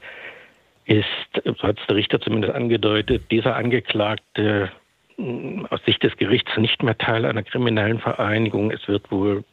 ist, 0.84 1.06
so 1.44 1.62
hat 1.62 1.78
es 1.80 1.86
der 1.86 1.96
Richter 1.96 2.20
zumindest 2.20 2.54
angedeutet, 2.54 3.30
dieser 3.30 3.56
Angeklagte 3.56 4.70
mh, 5.16 5.68
aus 5.70 5.82
Sicht 5.84 6.02
des 6.02 6.16
Gerichts 6.16 6.56
nicht 6.56 6.82
mehr 6.82 6.98
Teil 6.98 7.24
einer 7.24 7.42
kriminellen 7.42 7.98
Vereinigung. 7.98 8.70
Es 8.70 8.86
wird 8.88 9.10
wohl 9.10 9.44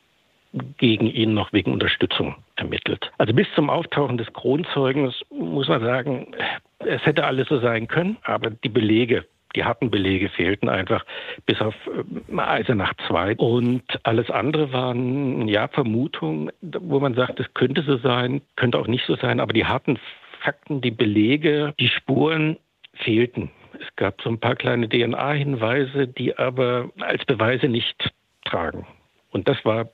gegen 0.77 1.07
ihn 1.07 1.33
noch 1.33 1.53
wegen 1.53 1.71
Unterstützung 1.71 2.35
ermittelt. 2.55 3.12
Also 3.19 3.33
bis 3.33 3.47
zum 3.55 3.69
Auftauchen 3.69 4.17
des 4.17 4.31
Kronzeugens 4.33 5.21
muss 5.29 5.67
man 5.67 5.81
sagen, 5.81 6.35
es 6.79 7.05
hätte 7.05 7.23
alles 7.25 7.47
so 7.49 7.59
sein 7.59 7.88
können, 7.88 8.17
aber 8.23 8.49
die 8.49 8.69
Belege, 8.69 9.25
die 9.60 9.65
harten 9.65 9.91
Belege 9.91 10.30
fehlten 10.30 10.69
einfach 10.69 11.06
bis 11.45 11.60
auf 11.60 11.76
äh, 11.88 12.38
Eisenach 12.39 12.93
2. 13.08 13.36
Und 13.36 13.84
alles 14.04 14.32
andere 14.32 14.72
waren 14.72 15.50
ja 15.50 15.67
Vermutungen, 15.67 16.50
wo 16.62 17.02
man 17.02 17.13
sagt, 17.13 17.41
es 17.41 17.54
könnte 17.54 17.82
so 17.82 17.98
sein, 17.98 18.41
könnte 18.56 18.80
auch 18.80 18.88
nicht 18.88 19.06
so 19.06 19.17
sein, 19.17 19.41
aber 19.41 19.52
die 19.52 19.65
harten 19.65 20.00
Fakten, 20.39 20.80
die 20.80 20.91
Belege, 20.91 21.74
die 21.78 21.89
Spuren 21.89 22.56
fehlten. 22.93 23.52
Es 23.74 23.95
gab 23.98 24.22
so 24.22 24.30
ein 24.30 24.39
paar 24.39 24.56
kleine 24.56 24.88
DNA-Hinweise, 24.88 26.08
die 26.08 26.38
aber 26.38 26.89
als 27.02 27.26
Beweise 27.26 27.67
nicht 27.67 28.13
tragen. 28.45 28.88
Und 29.32 29.50
das 29.50 29.58
war, 29.65 29.89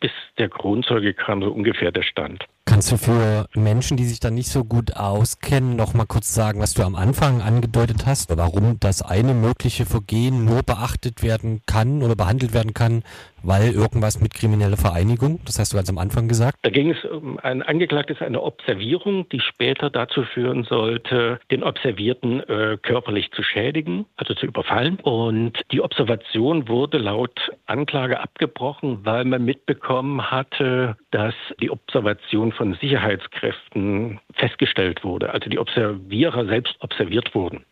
bis 0.00 0.10
der 0.38 0.48
Kronzeuge 0.48 1.14
kam, 1.14 1.40
so 1.40 1.52
ungefähr 1.52 1.92
der 1.92 2.02
Stand. 2.02 2.44
Kannst 2.66 2.90
du 2.90 2.96
für 2.96 3.46
Menschen, 3.54 3.98
die 3.98 4.04
sich 4.04 4.20
da 4.20 4.30
nicht 4.30 4.48
so 4.48 4.64
gut 4.64 4.96
auskennen, 4.96 5.76
noch 5.76 5.92
mal 5.92 6.06
kurz 6.06 6.34
sagen, 6.34 6.60
was 6.60 6.72
du 6.72 6.82
am 6.82 6.94
Anfang 6.96 7.42
angedeutet 7.42 8.06
hast, 8.06 8.34
warum 8.34 8.78
das 8.80 9.02
eine 9.02 9.34
mögliche 9.34 9.84
Vergehen 9.84 10.46
nur 10.46 10.62
beachtet 10.62 11.22
werden 11.22 11.60
kann 11.66 12.02
oder 12.02 12.16
behandelt 12.16 12.54
werden 12.54 12.72
kann, 12.72 13.02
weil 13.44 13.74
irgendwas 13.74 14.20
mit 14.20 14.32
krimineller 14.32 14.78
Vereinigung, 14.78 15.40
das 15.44 15.58
hast 15.58 15.72
du 15.72 15.76
ganz 15.76 15.90
am 15.90 15.98
Anfang 15.98 16.26
gesagt. 16.28 16.56
Da 16.62 16.70
ging 16.70 16.90
es 16.90 17.04
um 17.04 17.38
ein 17.38 17.62
angeklagtes 17.62 18.22
eine 18.22 18.40
Observierung, 18.40 19.28
die 19.28 19.40
später 19.40 19.90
dazu 19.90 20.22
führen 20.22 20.64
sollte, 20.64 21.38
den 21.50 21.62
Observierten 21.62 22.40
äh, 22.40 22.78
körperlich 22.80 23.30
zu 23.32 23.42
schädigen, 23.42 24.06
also 24.16 24.34
zu 24.34 24.46
überfallen. 24.46 24.98
Und 25.02 25.60
die 25.70 25.82
Observation 25.82 26.68
wurde 26.68 26.96
laut 26.96 27.52
Anklage 27.66 28.20
abgebrochen, 28.20 29.00
weil 29.04 29.24
man 29.24 29.44
mitbekommen 29.44 30.30
hatte, 30.30 30.96
dass 31.10 31.34
die 31.60 31.70
Observation 31.70 32.52
von 32.54 32.74
Sicherheitskräften 32.74 34.20
festgestellt 34.34 35.04
wurde. 35.04 35.32
Also 35.32 35.50
die 35.50 35.58
Observierer 35.58 36.46
selbst 36.46 36.76
observiert 36.80 37.34
wurden. 37.34 37.64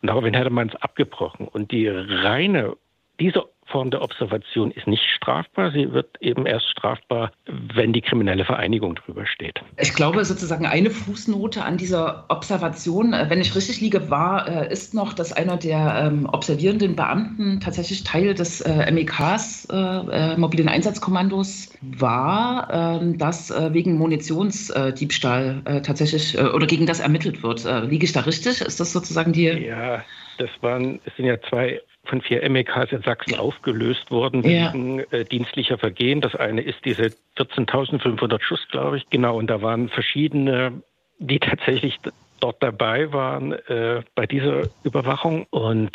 Und 0.00 0.08
daraufhin 0.08 0.34
hätte 0.34 0.50
man 0.50 0.68
es 0.68 0.76
abgebrochen. 0.76 1.48
Und 1.48 1.70
die 1.72 1.88
reine, 1.88 2.76
diese 3.20 3.44
Form 3.68 3.90
der 3.90 4.02
Observation 4.02 4.70
ist 4.70 4.86
nicht 4.86 5.04
strafbar. 5.14 5.70
Sie 5.72 5.92
wird 5.92 6.16
eben 6.20 6.46
erst 6.46 6.68
strafbar, 6.68 7.32
wenn 7.46 7.92
die 7.92 8.00
kriminelle 8.00 8.44
Vereinigung 8.44 8.94
drüber 8.94 9.26
steht. 9.26 9.60
Ich 9.78 9.94
glaube 9.94 10.24
sozusagen 10.24 10.66
eine 10.66 10.90
Fußnote 10.90 11.62
an 11.64 11.76
dieser 11.76 12.24
Observation, 12.28 13.12
äh, 13.12 13.26
wenn 13.28 13.40
ich 13.40 13.54
richtig 13.54 13.80
liege, 13.80 14.10
war, 14.10 14.48
äh, 14.48 14.72
ist 14.72 14.94
noch, 14.94 15.12
dass 15.12 15.32
einer 15.32 15.56
der 15.56 16.06
ähm, 16.06 16.26
observierenden 16.26 16.96
Beamten 16.96 17.60
tatsächlich 17.60 18.04
Teil 18.04 18.34
des 18.34 18.60
äh, 18.60 18.90
MEKs, 18.90 19.66
äh, 19.70 19.76
äh, 19.76 20.36
mobilen 20.36 20.68
Einsatzkommandos, 20.68 21.70
war, 21.82 22.68
ähm, 23.00 23.18
das 23.18 23.50
äh, 23.50 23.72
wegen 23.72 23.98
Munitionsdiebstahl 23.98 25.62
tatsächlich 25.82 26.38
oder 26.38 26.66
gegen 26.66 26.86
das 26.86 27.00
ermittelt 27.00 27.42
wird. 27.42 27.64
Liege 27.88 28.04
ich 28.04 28.12
da 28.12 28.20
richtig? 28.20 28.60
Ist 28.60 28.80
das 28.80 28.92
sozusagen 28.92 29.32
die? 29.32 29.44
Ja, 29.44 30.02
das 30.38 30.50
waren, 30.60 31.00
es 31.04 31.14
sind 31.16 31.26
ja 31.26 31.40
zwei 31.42 31.80
von 32.04 32.22
vier 32.22 32.48
MEKs 32.48 32.92
in 32.92 33.02
Sachsen 33.02 33.34
aufgelöst 33.34 34.10
worden 34.10 34.42
Ja. 34.42 34.72
wegen 34.72 35.00
äh, 35.10 35.24
dienstlicher 35.24 35.78
Vergehen. 35.78 36.20
Das 36.20 36.34
eine 36.34 36.62
ist 36.62 36.78
diese 36.84 37.12
14.500 37.36 38.40
Schuss, 38.42 38.66
glaube 38.70 38.96
ich. 38.96 39.08
Genau, 39.10 39.36
und 39.36 39.48
da 39.48 39.60
waren 39.62 39.88
verschiedene, 39.88 40.82
die 41.18 41.38
tatsächlich 41.38 41.98
dort 42.40 42.62
dabei 42.62 43.12
waren 43.12 43.52
äh, 43.52 44.02
bei 44.14 44.26
dieser 44.26 44.62
Überwachung 44.84 45.46
und 45.50 45.90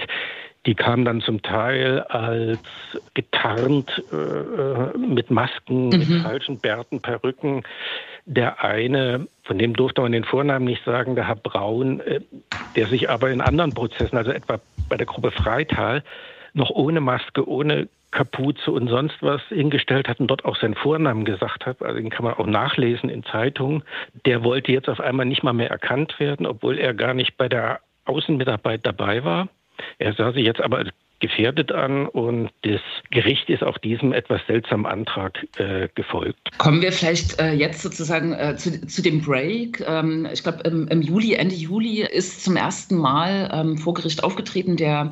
die 0.65 0.75
kamen 0.75 1.03
dann 1.03 1.21
zum 1.21 1.41
Teil 1.41 2.01
als 2.03 2.59
getarnt 3.13 4.01
äh, 4.11 4.97
mit 4.97 5.29
Masken, 5.29 5.89
mit 5.89 6.07
falschen 6.21 6.59
Bärten, 6.59 7.01
Perücken. 7.01 7.63
Der 8.25 8.63
eine, 8.63 9.27
von 9.43 9.57
dem 9.57 9.73
durfte 9.75 10.01
man 10.01 10.13
den 10.13 10.23
Vornamen 10.23 10.65
nicht 10.65 10.85
sagen, 10.85 11.15
der 11.15 11.27
Herr 11.27 11.35
Braun, 11.35 11.99
äh, 12.01 12.21
der 12.75 12.87
sich 12.87 13.09
aber 13.09 13.29
in 13.31 13.41
anderen 13.41 13.73
Prozessen, 13.73 14.17
also 14.17 14.31
etwa 14.31 14.59
bei 14.87 14.95
der 14.95 15.05
Gruppe 15.05 15.31
Freital, 15.31 16.03
noch 16.53 16.69
ohne 16.69 17.01
Maske, 17.01 17.47
ohne 17.47 17.89
Kapuze 18.11 18.71
und 18.71 18.87
sonst 18.87 19.15
was 19.21 19.41
hingestellt 19.49 20.07
hat 20.07 20.19
und 20.19 20.27
dort 20.27 20.45
auch 20.45 20.55
seinen 20.55 20.75
Vornamen 20.75 21.25
gesagt 21.25 21.65
hat. 21.65 21.81
Also 21.81 21.95
den 21.99 22.09
kann 22.09 22.23
man 22.23 22.35
auch 22.35 22.45
nachlesen 22.45 23.09
in 23.09 23.23
Zeitungen. 23.23 23.83
Der 24.25 24.43
wollte 24.43 24.71
jetzt 24.71 24.87
auf 24.87 25.01
einmal 25.01 25.25
nicht 25.25 25.43
mal 25.43 25.53
mehr 25.53 25.71
erkannt 25.71 26.19
werden, 26.19 26.45
obwohl 26.45 26.77
er 26.77 26.93
gar 26.93 27.15
nicht 27.15 27.37
bei 27.37 27.49
der 27.49 27.79
Außenmitarbeit 28.05 28.85
dabei 28.85 29.23
war. 29.25 29.49
Er 29.97 30.13
sah 30.13 30.31
sich 30.31 30.45
jetzt 30.45 30.61
aber 30.61 30.83
gefährdet 31.23 31.71
an 31.71 32.05
und 32.05 32.49
das 32.63 32.81
Gericht 33.09 33.49
ist 33.49 33.63
auch 33.63 33.77
diesem 33.77 34.11
etwas 34.11 34.41
seltsamen 34.45 34.85
Antrag 34.85 35.47
äh, 35.57 35.87
gefolgt. 35.95 36.37
Kommen 36.57 36.81
wir 36.81 36.91
vielleicht 36.91 37.39
äh, 37.39 37.53
jetzt 37.53 37.81
sozusagen 37.81 38.33
äh, 38.33 38.57
zu, 38.57 38.85
zu 38.85 39.01
dem 39.01 39.21
Break. 39.21 39.81
Ähm, 39.87 40.27
ich 40.33 40.43
glaube, 40.43 40.63
im, 40.63 40.89
im 40.89 41.01
Juli, 41.01 41.35
Ende 41.35 41.55
Juli 41.55 42.01
ist 42.05 42.43
zum 42.43 42.57
ersten 42.57 42.97
Mal 42.97 43.49
ähm, 43.53 43.77
vor 43.77 43.93
Gericht 43.93 44.21
aufgetreten 44.21 44.75
der 44.75 45.11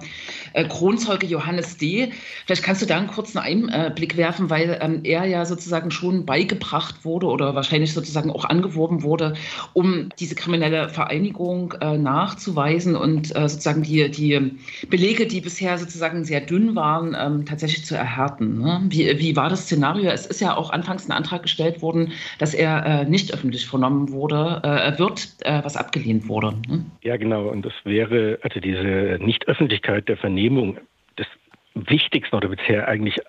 äh, 0.51 0.65
Kronzeuge 0.65 1.27
Johannes 1.27 1.77
D. 1.77 2.11
Vielleicht 2.45 2.63
kannst 2.63 2.81
du 2.81 2.85
da 2.85 2.97
einen 2.97 3.07
kurzen 3.07 3.37
Einblick 3.37 4.17
werfen, 4.17 4.49
weil 4.49 4.79
ähm, 4.81 4.99
er 5.05 5.23
ja 5.23 5.45
sozusagen 5.45 5.91
schon 5.91 6.25
beigebracht 6.25 7.05
wurde 7.05 7.27
oder 7.27 7.55
wahrscheinlich 7.55 7.93
sozusagen 7.93 8.31
auch 8.31 8.43
angeworben 8.43 9.01
wurde, 9.03 9.35
um 9.71 10.09
diese 10.19 10.35
kriminelle 10.35 10.89
Vereinigung 10.89 11.73
äh, 11.79 11.97
nachzuweisen 11.97 12.97
und 12.97 13.33
äh, 13.33 13.47
sozusagen 13.47 13.83
die, 13.83 14.11
die 14.11 14.57
Belege, 14.89 15.25
die 15.25 15.39
bisher 15.39 15.77
sozusagen 15.77 16.00
sehr 16.23 16.41
dünn 16.41 16.75
waren, 16.75 17.15
ähm, 17.19 17.45
tatsächlich 17.45 17.85
zu 17.85 17.95
erhärten. 17.95 18.59
Ne? 18.59 18.81
Wie, 18.89 19.19
wie 19.19 19.35
war 19.35 19.49
das 19.49 19.63
Szenario? 19.63 20.09
Es 20.09 20.25
ist 20.25 20.41
ja 20.41 20.55
auch 20.57 20.71
anfangs 20.71 21.07
ein 21.07 21.11
Antrag 21.11 21.43
gestellt 21.43 21.81
worden, 21.81 22.11
dass 22.39 22.53
er 22.53 22.85
äh, 22.85 23.05
nicht 23.05 23.33
öffentlich 23.33 23.67
vernommen 23.67 24.11
wurde, 24.11 24.61
äh, 24.63 24.97
wird, 24.99 25.29
äh, 25.41 25.63
was 25.63 25.77
abgelehnt 25.77 26.27
wurde. 26.27 26.53
Ne? 26.67 26.85
Ja, 27.03 27.17
genau. 27.17 27.47
Und 27.47 27.65
das 27.65 27.73
wäre, 27.83 28.39
also 28.41 28.59
diese 28.59 29.17
Nichtöffentlichkeit 29.21 30.09
der 30.09 30.17
Vernehmung, 30.17 30.77
das 31.15 31.27
Wichtigste 31.75 32.35
oder 32.35 32.49
bisher 32.49 32.87
eigentlich 32.87 33.19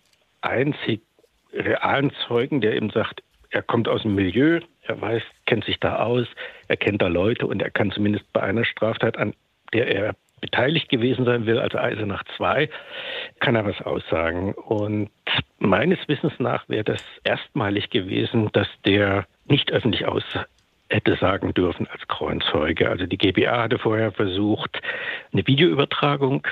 einzig 0.40 1.00
realen 1.52 2.12
Zeugen, 2.26 2.60
der 2.60 2.74
eben 2.74 2.90
sagt, 2.90 3.22
er 3.50 3.62
kommt 3.62 3.86
aus 3.86 4.02
dem 4.02 4.14
Milieu, 4.14 4.60
er 4.82 5.00
weiß, 5.00 5.22
kennt 5.46 5.64
sich 5.64 5.78
da 5.78 5.96
aus, 5.96 6.26
er 6.68 6.76
kennt 6.76 7.02
da 7.02 7.08
Leute 7.08 7.46
und 7.46 7.60
er 7.60 7.70
kann 7.70 7.90
zumindest 7.90 8.24
bei 8.32 8.42
einer 8.42 8.64
Straftat, 8.64 9.18
an 9.18 9.34
der 9.72 9.88
er 9.94 10.14
beteiligt 10.42 10.90
gewesen 10.90 11.24
sein 11.24 11.46
will, 11.46 11.58
also 11.58 11.78
Eisenach 11.78 12.24
2, 12.36 12.68
kann 13.40 13.54
er 13.54 13.64
was 13.64 13.80
aussagen. 13.80 14.52
Und 14.52 15.08
meines 15.58 15.98
Wissens 16.08 16.34
nach 16.38 16.68
wäre 16.68 16.84
das 16.84 17.02
erstmalig 17.24 17.88
gewesen, 17.88 18.50
dass 18.52 18.68
der 18.84 19.24
nicht 19.46 19.72
öffentlich 19.72 20.06
aus 20.06 20.24
hätte 20.90 21.16
sagen 21.16 21.54
dürfen 21.54 21.86
als 21.86 22.06
Kronzeuge. 22.08 22.90
Also 22.90 23.06
die 23.06 23.16
GBA 23.16 23.62
hatte 23.62 23.78
vorher 23.78 24.12
versucht, 24.12 24.82
eine 25.32 25.46
Videoübertragung 25.46 26.46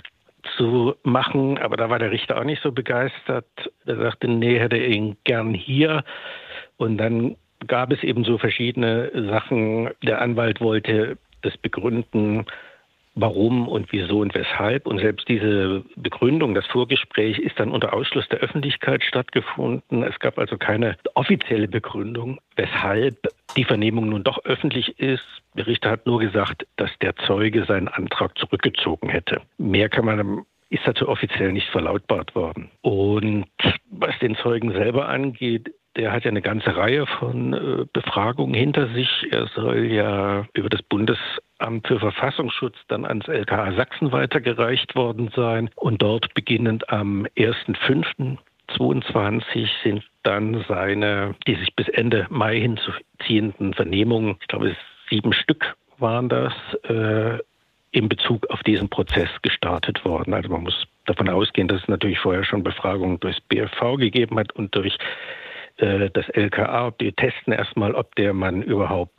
zu 0.57 0.95
machen, 1.03 1.59
aber 1.59 1.77
da 1.77 1.91
war 1.91 1.99
der 1.99 2.11
Richter 2.11 2.39
auch 2.39 2.45
nicht 2.45 2.63
so 2.63 2.73
begeistert. 2.73 3.47
Er 3.85 3.97
sagte, 3.97 4.29
nee, 4.29 4.59
hätte 4.59 4.77
er 4.77 4.89
ihn 4.89 5.19
gern 5.25 5.53
hier. 5.53 6.05
Und 6.79 6.97
dann 6.97 7.37
gab 7.67 7.93
es 7.93 8.03
eben 8.03 8.25
so 8.25 8.39
verschiedene 8.39 9.11
Sachen. 9.29 9.91
Der 10.03 10.23
Anwalt 10.23 10.63
wollte 10.63 11.19
das 11.43 11.57
begründen, 11.59 12.47
warum 13.21 13.69
und 13.69 13.93
wieso 13.93 14.21
und 14.21 14.35
weshalb. 14.35 14.87
Und 14.87 14.99
selbst 14.99 15.29
diese 15.29 15.85
Begründung, 15.97 16.55
das 16.55 16.67
Vorgespräch 16.67 17.39
ist 17.39 17.59
dann 17.59 17.71
unter 17.71 17.93
Ausschluss 17.93 18.29
der 18.29 18.41
Öffentlichkeit 18.41 19.03
stattgefunden. 19.03 20.03
Es 20.03 20.19
gab 20.19 20.39
also 20.39 20.57
keine 20.57 20.97
offizielle 21.15 21.69
Begründung, 21.69 22.41
weshalb 22.57 23.17
die 23.57 23.65
Vernehmung 23.65 24.09
nun 24.09 24.25
doch 24.25 24.45
öffentlich 24.45 24.99
ist. 24.99 25.25
Der 25.55 25.67
Richter 25.67 25.91
hat 25.91 26.07
nur 26.07 26.21
gesagt, 26.21 26.67
dass 26.77 26.91
der 27.01 27.17
Zeuge 27.17 27.65
seinen 27.65 27.89
Antrag 27.89 28.37
zurückgezogen 28.39 29.09
hätte. 29.09 29.43
Mehr 29.59 29.89
kann 29.89 30.05
man 30.05 30.45
ist 30.71 30.87
dazu 30.87 31.09
offiziell 31.09 31.53
nicht 31.53 31.69
verlautbart 31.69 32.35
worden. 32.37 32.71
Und 32.81 33.47
was 33.91 34.17
den 34.21 34.37
Zeugen 34.37 34.73
selber 34.73 35.09
angeht, 35.09 35.75
der 35.97 36.13
hat 36.13 36.25
ja 36.25 36.31
eine 36.31 36.43
ganze 36.43 36.77
Reihe 36.77 37.07
von 37.07 37.53
äh, 37.53 37.85
Befragungen 37.93 38.55
hinter 38.55 38.87
sich. 38.89 39.27
Er 39.31 39.47
soll 39.49 39.87
ja 39.87 40.47
über 40.55 40.69
das 40.69 40.83
Bundesamt 40.83 41.87
für 41.87 41.99
Verfassungsschutz 41.99 42.77
dann 42.89 43.05
ans 43.05 43.27
LKA 43.29 43.73
Sachsen 43.73 44.13
weitergereicht 44.13 44.95
worden 44.95 45.31
sein. 45.35 45.69
Und 45.75 46.01
dort 46.03 46.33
beginnend 46.35 46.89
am 46.91 47.27
1.5.22 47.37 49.69
sind 49.83 50.05
dann 50.23 50.65
seine, 50.69 51.35
die 51.47 51.57
sich 51.57 51.75
bis 51.75 51.89
Ende 51.89 52.27
Mai 52.31 52.61
hinzuziehenden 52.61 53.75
Vernehmungen, 53.75 54.37
ich 54.41 54.49
glaube 54.49 54.77
sieben 55.09 55.33
Stück 55.33 55.75
waren 55.99 56.29
das, 56.29 56.53
äh, 56.85 57.39
in 57.93 58.09
Bezug 58.09 58.49
auf 58.51 58.63
diesen 58.63 58.89
Prozess 58.89 59.29
gestartet 59.43 60.05
worden. 60.05 60.33
Also 60.33 60.49
man 60.49 60.63
muss 60.63 60.87
davon 61.07 61.29
ausgehen, 61.29 61.67
dass 61.67 61.83
es 61.83 61.89
natürlich 61.89 62.21
vorher 62.21 62.45
schon 62.45 62.63
Befragungen 62.63 63.19
durchs 63.19 63.41
BFV 63.41 63.97
gegeben 63.97 64.39
hat 64.39 64.53
und 64.53 64.73
durch 64.77 64.97
das 65.81 66.29
LKA. 66.29 66.93
Die 67.01 67.13
testen 67.13 67.53
erstmal, 67.53 67.95
ob 67.95 68.15
der 68.17 68.33
Mann 68.33 68.63
überhaupt 68.63 69.15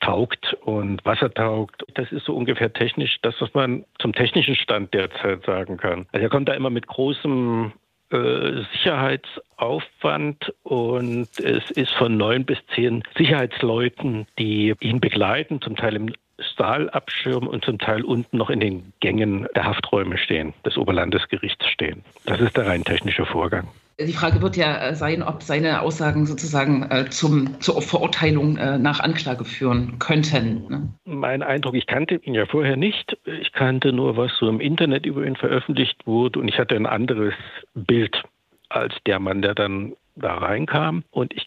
taugt 0.00 0.54
und 0.62 1.04
was 1.04 1.20
er 1.22 1.32
taugt. 1.32 1.82
Das 1.94 2.12
ist 2.12 2.26
so 2.26 2.34
ungefähr 2.34 2.72
technisch 2.72 3.18
das, 3.22 3.34
was 3.40 3.52
man 3.54 3.84
zum 3.98 4.12
technischen 4.12 4.54
Stand 4.54 4.92
derzeit 4.92 5.44
sagen 5.44 5.76
kann. 5.76 6.06
Also 6.12 6.24
er 6.24 6.30
kommt 6.30 6.48
da 6.48 6.54
immer 6.54 6.70
mit 6.70 6.86
großem 6.86 7.72
äh, 8.10 8.62
Sicherheitsaufwand 8.72 10.52
und 10.62 11.28
es 11.40 11.70
ist 11.70 11.92
von 11.92 12.16
neun 12.16 12.44
bis 12.44 12.58
zehn 12.74 13.02
Sicherheitsleuten, 13.16 14.26
die 14.38 14.74
ihn 14.80 15.00
begleiten, 15.00 15.62
zum 15.62 15.76
Teil 15.76 15.96
im 15.96 16.12
Stahlabschirm 16.38 17.46
und 17.46 17.64
zum 17.64 17.78
Teil 17.78 18.04
unten 18.04 18.36
noch 18.36 18.50
in 18.50 18.60
den 18.60 18.92
Gängen 19.00 19.46
der 19.54 19.64
Hafträume 19.64 20.18
stehen, 20.18 20.52
des 20.66 20.76
Oberlandesgerichts 20.76 21.66
stehen. 21.68 22.04
Das 22.26 22.40
ist 22.40 22.56
der 22.56 22.66
rein 22.66 22.84
technische 22.84 23.24
Vorgang. 23.24 23.68
Die 24.00 24.12
Frage 24.12 24.42
wird 24.42 24.56
ja 24.56 24.88
äh, 24.88 24.94
sein, 24.94 25.22
ob 25.22 25.42
seine 25.42 25.80
Aussagen 25.80 26.26
sozusagen 26.26 26.90
äh, 26.90 27.08
zum, 27.10 27.60
zur 27.60 27.80
Verurteilung 27.80 28.56
äh, 28.56 28.76
nach 28.76 28.98
Anklage 28.98 29.44
führen 29.44 29.98
könnten. 30.00 30.66
Ne? 30.68 30.88
Mein 31.04 31.42
Eindruck, 31.42 31.74
ich 31.74 31.86
kannte 31.86 32.16
ihn 32.16 32.34
ja 32.34 32.46
vorher 32.46 32.76
nicht. 32.76 33.16
Ich 33.24 33.52
kannte 33.52 33.92
nur, 33.92 34.16
was 34.16 34.32
so 34.38 34.48
im 34.48 34.60
Internet 34.60 35.06
über 35.06 35.24
ihn 35.24 35.36
veröffentlicht 35.36 36.06
wurde 36.06 36.40
und 36.40 36.48
ich 36.48 36.58
hatte 36.58 36.74
ein 36.74 36.86
anderes 36.86 37.34
Bild 37.74 38.20
als 38.68 38.94
der 39.06 39.20
Mann, 39.20 39.42
der 39.42 39.54
dann 39.54 39.94
da 40.16 40.38
reinkam. 40.38 41.04
Und 41.12 41.32
ich 41.32 41.46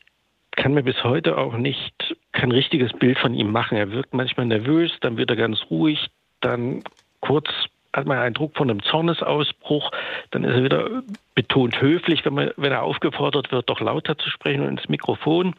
kann 0.52 0.74
mir 0.74 0.84
bis 0.84 1.04
heute 1.04 1.38
auch 1.38 1.58
nicht 1.58 2.16
kein 2.32 2.52
richtiges 2.52 2.94
Bild 2.94 3.20
von 3.20 3.34
ihm 3.34 3.52
machen. 3.52 3.78
Er 3.78 3.92
wirkt 3.92 4.14
manchmal 4.14 4.46
nervös, 4.46 4.92
dann 5.02 5.18
wird 5.18 5.30
er 5.30 5.36
ganz 5.36 5.60
ruhig, 5.70 6.08
dann 6.40 6.84
kurz 7.20 7.50
hat 7.94 8.06
man 8.06 8.18
einen 8.18 8.34
Druck 8.34 8.56
von 8.56 8.70
einem 8.70 8.84
Zornesausbruch, 8.84 9.92
dann 10.32 10.44
ist 10.44 10.56
er 10.56 10.64
wieder 10.64 11.04
betont 11.36 11.82
höflich, 11.82 12.26
wenn, 12.26 12.34
man, 12.34 12.52
wenn 12.58 12.72
er 12.72 12.84
aufgefordert 12.84 13.52
wird, 13.52 13.70
doch 13.70 13.80
lauter 13.80 14.18
zu 14.18 14.30
sprechen 14.30 14.62
und 14.62 14.70
ins 14.70 14.90
Mikrofon. 14.90 15.56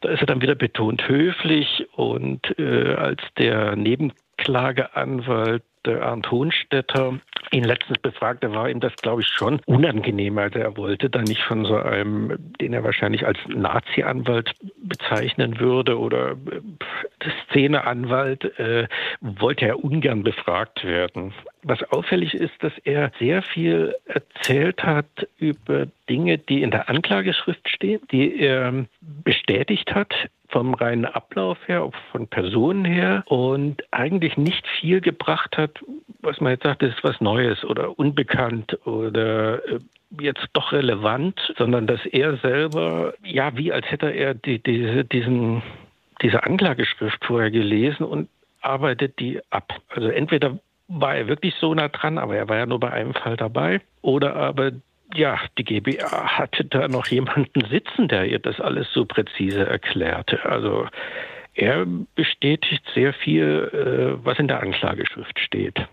Da 0.00 0.10
ist 0.10 0.20
er 0.20 0.26
dann 0.26 0.42
wieder 0.42 0.54
betont 0.54 1.08
höflich 1.08 1.86
und 1.92 2.58
äh, 2.58 2.94
als 2.94 3.20
der 3.36 3.76
Nebenklageanwalt 3.76 5.62
der 5.88 6.02
Arndt 6.02 6.30
Hohenstetter 6.30 7.18
ihn 7.50 7.64
letztens 7.64 7.98
befragte, 7.98 8.52
war 8.52 8.68
ihm 8.68 8.80
das, 8.80 8.94
glaube 8.96 9.22
ich, 9.22 9.28
schon 9.28 9.60
unangenehm. 9.66 10.38
Also 10.38 10.58
er 10.58 10.76
wollte 10.76 11.08
dann 11.10 11.24
nicht 11.24 11.42
von 11.42 11.64
so 11.64 11.76
einem, 11.76 12.36
den 12.60 12.72
er 12.72 12.84
wahrscheinlich 12.84 13.26
als 13.26 13.38
Nazi-Anwalt 13.48 14.52
bezeichnen 14.76 15.58
würde 15.58 15.98
oder 15.98 16.32
äh, 16.32 17.30
Szeneanwalt, 17.50 18.58
äh, 18.58 18.86
wollte 19.20 19.66
er 19.66 19.82
ungern 19.82 20.22
befragt 20.22 20.84
werden. 20.84 21.32
Was 21.62 21.82
auffällig 21.84 22.34
ist, 22.34 22.62
dass 22.62 22.72
er 22.84 23.10
sehr 23.18 23.42
viel 23.42 23.94
erzählt 24.06 24.84
hat 24.84 25.06
über 25.38 25.86
Dinge, 26.08 26.38
die 26.38 26.62
in 26.62 26.70
der 26.70 26.88
Anklageschrift 26.88 27.68
stehen, 27.68 28.00
die 28.10 28.38
er 28.38 28.86
bestätigt 29.00 29.94
hat 29.94 30.14
vom 30.48 30.74
reinen 30.74 31.04
Ablauf 31.04 31.58
her, 31.66 31.90
von 32.10 32.26
Personen 32.26 32.84
her 32.84 33.22
und 33.26 33.82
eigentlich 33.90 34.36
nicht 34.36 34.66
viel 34.66 35.00
gebracht 35.00 35.56
hat, 35.56 35.78
was 36.20 36.40
man 36.40 36.52
jetzt 36.52 36.62
sagt, 36.62 36.82
das 36.82 36.90
ist 36.90 37.04
was 37.04 37.20
Neues 37.20 37.64
oder 37.64 37.98
unbekannt 37.98 38.78
oder 38.86 39.64
äh, 39.68 39.78
jetzt 40.20 40.46
doch 40.54 40.72
relevant, 40.72 41.38
sondern 41.58 41.86
dass 41.86 42.04
er 42.06 42.36
selber, 42.38 43.14
ja, 43.22 43.56
wie 43.56 43.72
als 43.72 43.90
hätte 43.90 44.10
er 44.10 44.34
die, 44.34 44.58
diese, 44.62 45.04
diesen, 45.04 45.62
diese 46.22 46.42
Anklageschrift 46.44 47.24
vorher 47.24 47.50
gelesen 47.50 48.04
und 48.04 48.28
arbeitet 48.62 49.18
die 49.18 49.40
ab. 49.50 49.72
Also 49.90 50.08
entweder 50.08 50.58
war 50.88 51.16
er 51.16 51.28
wirklich 51.28 51.54
so 51.60 51.74
nah 51.74 51.88
dran, 51.88 52.16
aber 52.16 52.36
er 52.36 52.48
war 52.48 52.56
ja 52.56 52.66
nur 52.66 52.80
bei 52.80 52.90
einem 52.90 53.14
Fall 53.14 53.36
dabei, 53.36 53.80
oder 54.00 54.34
aber 54.34 54.72
ja, 55.14 55.38
die 55.56 55.64
GBA 55.64 56.38
hatte 56.38 56.64
da 56.64 56.88
noch 56.88 57.06
jemanden 57.06 57.64
sitzen, 57.70 58.08
der 58.08 58.26
ihr 58.26 58.38
das 58.38 58.60
alles 58.60 58.92
so 58.92 59.04
präzise 59.04 59.66
erklärte. 59.66 60.44
Also 60.44 60.86
er 61.54 61.86
bestätigt 62.14 62.84
sehr 62.94 63.12
viel, 63.12 63.70
äh, 63.72 64.24
was 64.24 64.38
in 64.38 64.48
der 64.48 64.60
Anklageschrift 64.60 65.38
steht. 65.40 65.86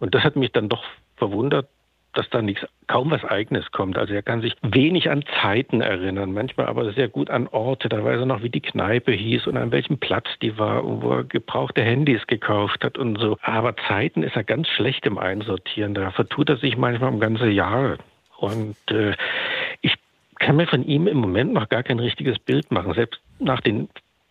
Und 0.00 0.14
das 0.14 0.24
hat 0.24 0.36
mich 0.36 0.52
dann 0.52 0.68
doch 0.68 0.84
verwundert, 1.16 1.68
dass 2.14 2.28
da 2.30 2.42
nichts, 2.42 2.66
kaum 2.88 3.10
was 3.10 3.24
Eigenes 3.24 3.70
kommt. 3.70 3.96
Also 3.96 4.12
er 4.12 4.22
kann 4.22 4.42
sich 4.42 4.54
wenig 4.62 5.10
an 5.10 5.24
Zeiten 5.40 5.80
erinnern, 5.80 6.32
manchmal 6.32 6.66
aber 6.66 6.92
sehr 6.92 7.08
gut 7.08 7.30
an 7.30 7.46
Orte. 7.48 7.88
Da 7.88 8.04
weiß 8.04 8.20
er 8.20 8.26
noch, 8.26 8.42
wie 8.42 8.50
die 8.50 8.60
Kneipe 8.60 9.12
hieß 9.12 9.46
und 9.46 9.56
an 9.56 9.70
welchem 9.70 9.98
Platz 9.98 10.26
die 10.42 10.58
war 10.58 10.84
und 10.84 11.02
wo 11.02 11.12
er 11.12 11.24
gebrauchte 11.24 11.82
Handys 11.82 12.26
gekauft 12.26 12.84
hat 12.84 12.98
und 12.98 13.18
so. 13.18 13.38
Aber 13.42 13.76
Zeiten 13.88 14.22
ist 14.22 14.36
er 14.36 14.44
ganz 14.44 14.68
schlecht 14.68 15.06
im 15.06 15.18
Einsortieren. 15.18 15.94
Da 15.94 16.10
vertut 16.10 16.50
er 16.50 16.56
sich 16.56 16.76
manchmal 16.76 17.10
um 17.10 17.20
ganze 17.20 17.48
Jahre. 17.48 17.98
Und 18.42 18.76
äh, 18.90 19.14
ich 19.80 19.94
kann 20.40 20.56
mir 20.56 20.66
von 20.66 20.84
ihm 20.84 21.06
im 21.06 21.18
Moment 21.18 21.52
noch 21.52 21.68
gar 21.68 21.84
kein 21.84 22.00
richtiges 22.00 22.38
Bild 22.40 22.70
machen, 22.72 22.92
selbst 22.94 23.20
nach 23.38 23.60
den 23.60 23.88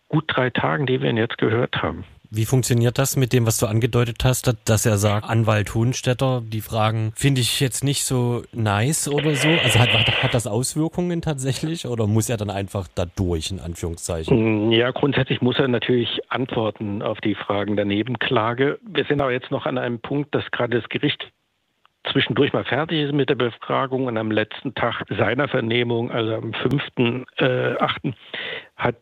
gut 0.08 0.24
drei 0.26 0.50
Tagen, 0.50 0.84
die 0.84 1.00
wir 1.00 1.08
ihn 1.08 1.16
jetzt 1.16 1.38
gehört 1.38 1.82
haben. 1.82 2.04
Wie 2.34 2.44
funktioniert 2.46 2.98
das 2.98 3.16
mit 3.16 3.32
dem, 3.34 3.46
was 3.46 3.58
du 3.58 3.66
angedeutet 3.66 4.24
hast, 4.24 4.54
dass 4.64 4.86
er 4.86 4.96
sagt, 4.96 5.28
Anwalt 5.28 5.74
Hohenstetter, 5.74 6.42
die 6.42 6.62
Fragen 6.62 7.12
finde 7.14 7.42
ich 7.42 7.60
jetzt 7.60 7.84
nicht 7.84 8.04
so 8.04 8.42
nice 8.52 9.08
oder 9.08 9.34
so? 9.34 9.48
Also 9.48 9.78
hat, 9.78 9.90
hat 10.22 10.32
das 10.34 10.46
Auswirkungen 10.46 11.20
tatsächlich 11.20 11.86
oder 11.86 12.06
muss 12.06 12.30
er 12.30 12.38
dann 12.38 12.48
einfach 12.48 12.88
da 12.94 13.04
durch, 13.04 13.50
in 13.50 13.60
Anführungszeichen? 13.60 14.72
Ja, 14.72 14.90
grundsätzlich 14.92 15.42
muss 15.42 15.58
er 15.58 15.68
natürlich 15.68 16.20
antworten 16.28 17.02
auf 17.02 17.20
die 17.20 17.34
Fragen 17.34 17.76
der 17.76 17.84
Nebenklage. 17.84 18.78
Wir 18.82 19.04
sind 19.04 19.20
aber 19.20 19.32
jetzt 19.32 19.50
noch 19.50 19.66
an 19.66 19.76
einem 19.76 20.00
Punkt, 20.00 20.34
dass 20.34 20.50
gerade 20.50 20.80
das 20.80 20.88
Gericht 20.88 21.30
zwischendurch 22.10 22.52
mal 22.52 22.64
fertig 22.64 23.00
ist 23.00 23.12
mit 23.12 23.28
der 23.28 23.34
Befragung 23.34 24.06
und 24.06 24.16
am 24.16 24.30
letzten 24.30 24.74
Tag 24.74 25.04
seiner 25.08 25.48
Vernehmung, 25.48 26.10
also 26.10 26.34
am 26.34 26.50
5.8., 26.50 28.08
äh, 28.08 28.12
hat 28.76 28.96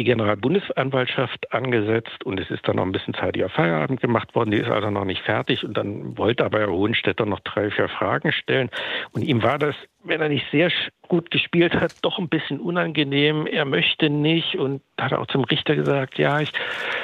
die 0.00 0.04
Generalbundesanwaltschaft 0.04 1.52
angesetzt 1.52 2.24
und 2.24 2.40
es 2.40 2.50
ist 2.50 2.66
dann 2.66 2.76
noch 2.76 2.84
ein 2.84 2.92
bisschen 2.92 3.12
zeitiger 3.12 3.50
Feierabend 3.50 4.00
gemacht 4.00 4.34
worden. 4.34 4.50
Die 4.50 4.56
ist 4.56 4.70
also 4.70 4.88
noch 4.88 5.04
nicht 5.04 5.20
fertig 5.20 5.62
und 5.62 5.76
dann 5.76 6.16
wollte 6.16 6.42
aber 6.42 6.60
Herr 6.60 6.70
Hohenstetter 6.70 7.26
noch 7.26 7.40
drei, 7.40 7.70
vier 7.70 7.90
Fragen 7.90 8.32
stellen. 8.32 8.70
Und 9.12 9.20
ihm 9.20 9.42
war 9.42 9.58
das, 9.58 9.74
wenn 10.02 10.22
er 10.22 10.30
nicht 10.30 10.46
sehr 10.50 10.70
gut 11.06 11.30
gespielt 11.30 11.74
hat, 11.74 11.92
doch 12.00 12.18
ein 12.18 12.30
bisschen 12.30 12.60
unangenehm. 12.60 13.46
Er 13.46 13.66
möchte 13.66 14.08
nicht 14.08 14.54
und 14.54 14.80
hat 14.98 15.12
auch 15.12 15.26
zum 15.26 15.44
Richter 15.44 15.76
gesagt, 15.76 16.16
ja, 16.16 16.40
ich 16.40 16.52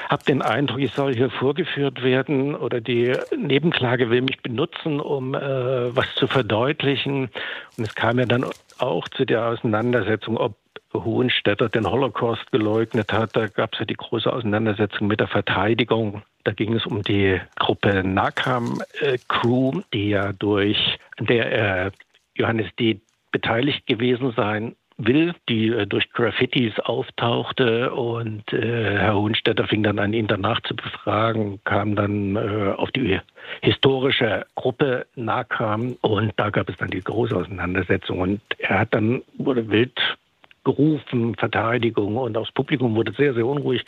habe 0.09 0.25
den 0.25 0.41
Eindruck, 0.41 0.81
ich 0.81 0.93
soll 0.93 1.15
hier 1.15 1.29
vorgeführt 1.29 2.03
werden 2.03 2.55
oder 2.55 2.81
die 2.81 3.13
Nebenklage 3.37 4.09
will 4.09 4.23
mich 4.23 4.41
benutzen, 4.41 5.01
um 5.01 5.35
äh, 5.35 5.95
was 5.95 6.15
zu 6.15 6.29
verdeutlichen. 6.29 7.29
Und 7.77 7.87
es 7.87 7.95
kam 7.95 8.19
ja 8.19 8.25
dann 8.25 8.47
auch 8.79 9.07
zu 9.11 9.27
der 9.27 9.45
Auseinandersetzung, 9.49 10.39
ob 10.39 10.55
Hohenstetter 11.05 11.69
den 11.69 11.91
Holocaust 11.91 12.51
geleugnet 12.53 13.13
hat. 13.13 13.37
Da 13.37 13.47
gab 13.47 13.75
es 13.75 13.81
ja 13.81 13.85
die 13.85 13.95
große 13.95 14.33
Auseinandersetzung 14.33 15.07
mit 15.07 15.21
der 15.21 15.29
Verteidigung. 15.29 16.23
Da 16.45 16.53
ging 16.53 16.75
es 16.75 16.87
um 16.87 17.03
die 17.03 17.41
Gruppe 17.57 18.03
Nakam 18.05 18.81
äh, 19.01 19.19
Crew, 19.29 19.81
die 19.93 20.11
ja 20.11 20.33
durch 20.33 20.99
der 21.19 21.87
äh, 21.87 21.91
Johannes 22.35 22.67
D. 22.79 23.01
beteiligt 23.33 23.87
gewesen 23.87 24.33
sein 24.37 24.77
will, 24.99 25.35
die 25.49 25.69
äh, 25.69 25.87
durch 25.87 26.11
Graffitis 26.11 26.79
auftauchte 26.81 27.93
und 27.93 28.53
äh, 28.53 28.99
Herr 28.99 29.17
Hohenstetter 29.17 29.67
fing 29.67 29.83
dann 29.83 29.99
an, 29.99 30.13
ihn 30.13 30.27
danach 30.27 30.61
zu 30.63 30.75
befragen, 30.75 31.61
kam 31.65 31.97
dann 31.97 32.37
äh, 32.37 32.73
auf 32.77 32.91
die 32.93 33.21
historische 33.61 34.47
Gruppe 34.55 35.07
Nakam 35.15 35.97
und 36.01 36.33
da 36.37 36.51
gab 36.51 36.69
es 36.69 36.77
dann 36.77 36.91
die 36.91 37.03
große 37.03 37.37
Auseinandersetzung 37.37 38.21
und 38.21 38.41
er 38.59 38.81
hat 38.81 38.95
dann, 38.95 39.23
wurde 39.39 39.69
wild 39.69 40.01
gerufen, 40.67 41.37
Verteidigung 41.37 42.17
und 42.17 42.37
auch 42.37 42.45
das 42.45 42.53
Publikum 42.53 42.97
wurde 42.97 43.13
sehr, 43.17 43.35
sehr 43.35 43.47
unruhig. 43.47 43.85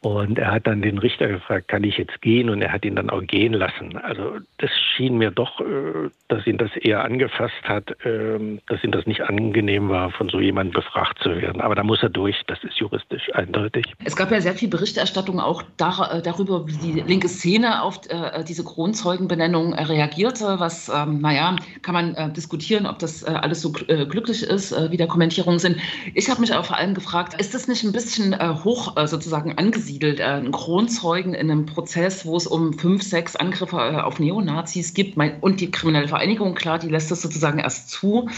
Und 0.00 0.38
er 0.38 0.52
hat 0.52 0.66
dann 0.66 0.80
den 0.80 0.98
Richter 0.98 1.26
gefragt, 1.26 1.68
kann 1.68 1.84
ich 1.84 1.98
jetzt 1.98 2.22
gehen? 2.22 2.48
Und 2.48 2.62
er 2.62 2.72
hat 2.72 2.84
ihn 2.84 2.96
dann 2.96 3.10
auch 3.10 3.20
gehen 3.20 3.52
lassen. 3.52 3.96
Also 3.98 4.38
das 4.58 4.70
schien 4.96 5.18
mir 5.18 5.30
doch, 5.30 5.60
äh, 5.60 6.08
dass 6.28 6.46
ihn 6.46 6.56
das 6.56 6.70
eher 6.76 7.04
angefasst 7.04 7.62
hat, 7.64 7.94
ähm, 8.04 8.60
dass 8.68 8.82
ihm 8.84 8.92
das 8.92 9.06
nicht 9.06 9.22
angenehm 9.22 9.88
war, 9.88 10.10
von 10.12 10.28
so 10.28 10.40
jemandem 10.40 10.74
befragt 10.74 11.18
zu 11.22 11.30
werden. 11.36 11.60
Aber 11.60 11.74
da 11.74 11.82
muss 11.82 12.02
er 12.02 12.08
durch, 12.08 12.36
das 12.46 12.62
ist 12.64 12.78
juristisch 12.78 13.28
eindeutig. 13.34 13.84
Es 14.04 14.16
gab 14.16 14.30
ja 14.30 14.40
sehr 14.40 14.54
viel 14.54 14.68
Berichterstattung 14.68 15.40
auch 15.40 15.62
äh, 15.62 16.22
darüber, 16.22 16.66
wie 16.68 16.76
die 16.76 17.00
linke 17.00 17.28
Szene 17.28 17.82
auf 17.82 18.00
äh, 18.08 18.44
diese 18.44 18.64
Kronzeugenbenennung 18.64 19.74
reagierte. 19.74 20.56
Was, 20.58 20.88
ähm, 20.88 21.20
naja, 21.20 21.56
kann 21.82 21.94
man 21.94 22.32
diskutieren, 22.32 22.86
ob 22.86 22.98
das 22.98 23.24
alles 23.24 23.60
so 23.60 23.72
glücklich 23.72 24.42
ist, 24.42 24.72
wie 24.90 24.96
der 24.96 25.06
Kommentierungen 25.06 25.58
sind. 25.58 25.76
Ich 26.14 26.28
habe 26.28 26.40
mich 26.40 26.52
aber 26.52 26.64
vor 26.64 26.76
allem 26.76 26.94
gefragt, 26.94 27.40
ist 27.40 27.54
das 27.54 27.68
nicht 27.68 27.84
ein 27.84 27.92
bisschen 27.92 28.32
äh, 28.32 28.54
hoch 28.64 28.96
äh, 28.96 29.06
sozusagen 29.06 29.56
angesiedelt, 29.56 30.20
äh, 30.20 30.24
ein 30.24 30.52
Kronzeugen 30.52 31.34
in 31.34 31.50
einem 31.50 31.66
Prozess, 31.66 32.26
wo 32.26 32.36
es 32.36 32.46
um 32.46 32.72
fünf, 32.74 33.02
sechs 33.02 33.36
Angriffe 33.36 33.76
äh, 33.76 34.00
auf 34.00 34.18
Neonazis 34.18 34.94
gibt 34.94 35.16
mein, 35.16 35.38
und 35.40 35.60
die 35.60 35.70
kriminelle 35.70 36.08
Vereinigung, 36.08 36.54
klar, 36.54 36.78
die 36.78 36.88
lässt 36.88 37.10
das 37.10 37.22
sozusagen 37.22 37.58
erst 37.58 37.90
zu. 37.90 38.28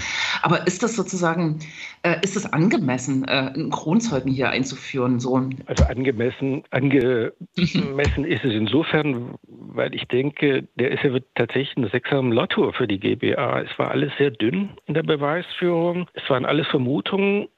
Aber 0.43 0.67
ist 0.67 0.83
das 0.83 0.95
sozusagen, 0.95 1.61
äh, 2.03 2.17
ist 2.23 2.37
es 2.37 2.51
angemessen, 2.53 3.25
äh, 3.25 3.53
einen 3.55 3.71
Kronzeugen 3.71 4.31
hier 4.31 4.51
einzuführen? 4.51 5.21
So? 5.21 5.49
Also 5.67 5.85
angemessen, 5.85 6.65
angemessen 6.71 8.25
ist 8.25 8.45
es 8.45 8.55
insofern, 8.55 9.35
weil 9.47 9.95
ich 9.95 10.07
denke, 10.09 10.69
der 10.77 10.91
ist 10.93 11.03
ja 11.03 11.11
tatsächlich 11.35 11.77
ein 11.77 11.89
Sechser 11.91 12.23
Lotto 12.23 12.73
für 12.73 12.87
die 12.87 12.99
GBA. 12.99 13.63
Es 13.63 13.79
war 13.79 13.91
alles 13.91 14.13
sehr 14.19 14.31
dünn 14.31 14.71
in 14.87 14.95
der 14.95 15.03
Beweisführung. 15.03 16.09
Es 16.15 16.29
waren 16.29 16.45
alles 16.45 16.67
Vermutungen 16.69 17.49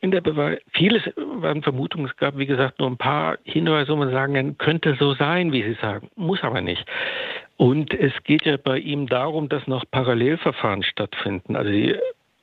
in 0.00 0.10
der 0.10 0.20
Beweis, 0.20 0.58
vieles 0.72 1.02
waren 1.16 1.62
Vermutungen. 1.62 2.06
Es 2.06 2.16
gab, 2.16 2.36
wie 2.38 2.46
gesagt, 2.46 2.78
nur 2.78 2.88
ein 2.88 2.96
paar 2.96 3.38
Hinweise, 3.44 3.92
wo 3.92 3.96
man 3.96 4.10
sagen 4.10 4.34
kann, 4.34 4.58
könnte 4.58 4.96
so 4.98 5.14
sein, 5.14 5.52
wie 5.52 5.62
Sie 5.62 5.76
sagen. 5.80 6.08
Muss 6.16 6.42
aber 6.42 6.60
nicht. 6.60 6.84
Und 7.56 7.94
es 7.94 8.12
geht 8.24 8.44
ja 8.44 8.56
bei 8.56 8.78
ihm 8.78 9.06
darum, 9.06 9.48
dass 9.48 9.66
noch 9.66 9.84
Parallelverfahren 9.90 10.82
stattfinden. 10.82 11.56
Also 11.56 11.70
die 11.70 11.96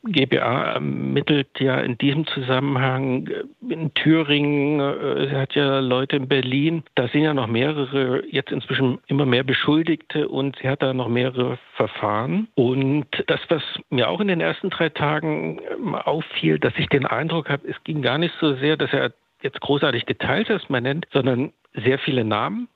GBA 0.03 0.73
ermittelt 0.73 1.59
ja 1.59 1.79
in 1.79 1.97
diesem 1.97 2.27
Zusammenhang. 2.27 3.29
In 3.67 3.93
Thüringen, 3.93 4.79
äh, 4.79 5.29
sie 5.29 5.35
hat 5.35 5.55
ja 5.55 5.79
Leute 5.79 6.17
in 6.17 6.27
Berlin, 6.27 6.83
da 6.95 7.07
sind 7.07 7.21
ja 7.21 7.33
noch 7.33 7.47
mehrere, 7.47 8.23
jetzt 8.29 8.51
inzwischen 8.51 8.99
immer 9.07 9.25
mehr 9.25 9.43
Beschuldigte 9.43 10.27
und 10.27 10.57
sie 10.61 10.67
hat 10.67 10.81
da 10.81 10.93
noch 10.93 11.07
mehrere 11.07 11.57
Verfahren. 11.75 12.47
Und 12.55 13.07
das, 13.27 13.39
was 13.49 13.63
mir 13.89 14.09
auch 14.09 14.19
in 14.19 14.27
den 14.27 14.41
ersten 14.41 14.69
drei 14.69 14.89
Tagen 14.89 15.61
ähm, 15.71 15.95
auffiel, 15.95 16.59
dass 16.59 16.73
ich 16.77 16.87
den 16.89 17.05
Eindruck 17.05 17.49
habe, 17.49 17.67
es 17.67 17.81
ging 17.83 18.01
gar 18.01 18.17
nicht 18.17 18.33
so 18.39 18.55
sehr, 18.55 18.77
dass 18.77 18.91
er 18.91 19.13
jetzt 19.41 19.61
großartig 19.61 20.05
Details 20.05 20.49
erstmal 20.49 20.81
nennt, 20.81 21.07
sondern 21.11 21.51
sehr 21.73 21.99
viele 21.99 22.23
Namen 22.23 22.67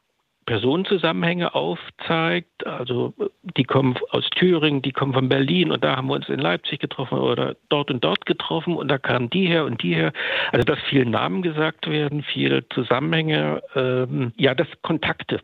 Personenzusammenhänge 0.47 1.53
aufzeigt. 1.53 2.65
Also 2.65 3.13
die 3.43 3.65
kommen 3.65 3.95
aus 4.09 4.27
Thüringen, 4.31 4.81
die 4.81 4.93
kommen 4.93 5.13
von 5.13 5.29
Berlin 5.29 5.71
und 5.71 5.83
da 5.83 5.97
haben 5.97 6.07
wir 6.07 6.15
uns 6.15 6.29
in 6.29 6.39
Leipzig 6.39 6.79
getroffen 6.79 7.19
oder 7.19 7.55
dort 7.69 7.91
und 7.91 8.03
dort 8.03 8.25
getroffen 8.25 8.75
und 8.75 8.87
da 8.87 8.97
kamen 8.97 9.29
die 9.29 9.45
her 9.45 9.65
und 9.65 9.83
die 9.83 9.93
her. 9.93 10.13
Also 10.53 10.63
dass 10.63 10.79
viele 10.89 11.05
Namen 11.05 11.41
gesagt 11.41 11.87
werden, 11.87 12.23
viele 12.23 12.67
Zusammenhänge, 12.69 13.61
ähm, 13.75 14.31
ja, 14.37 14.55
dass 14.55 14.67
Kontakte 14.81 15.41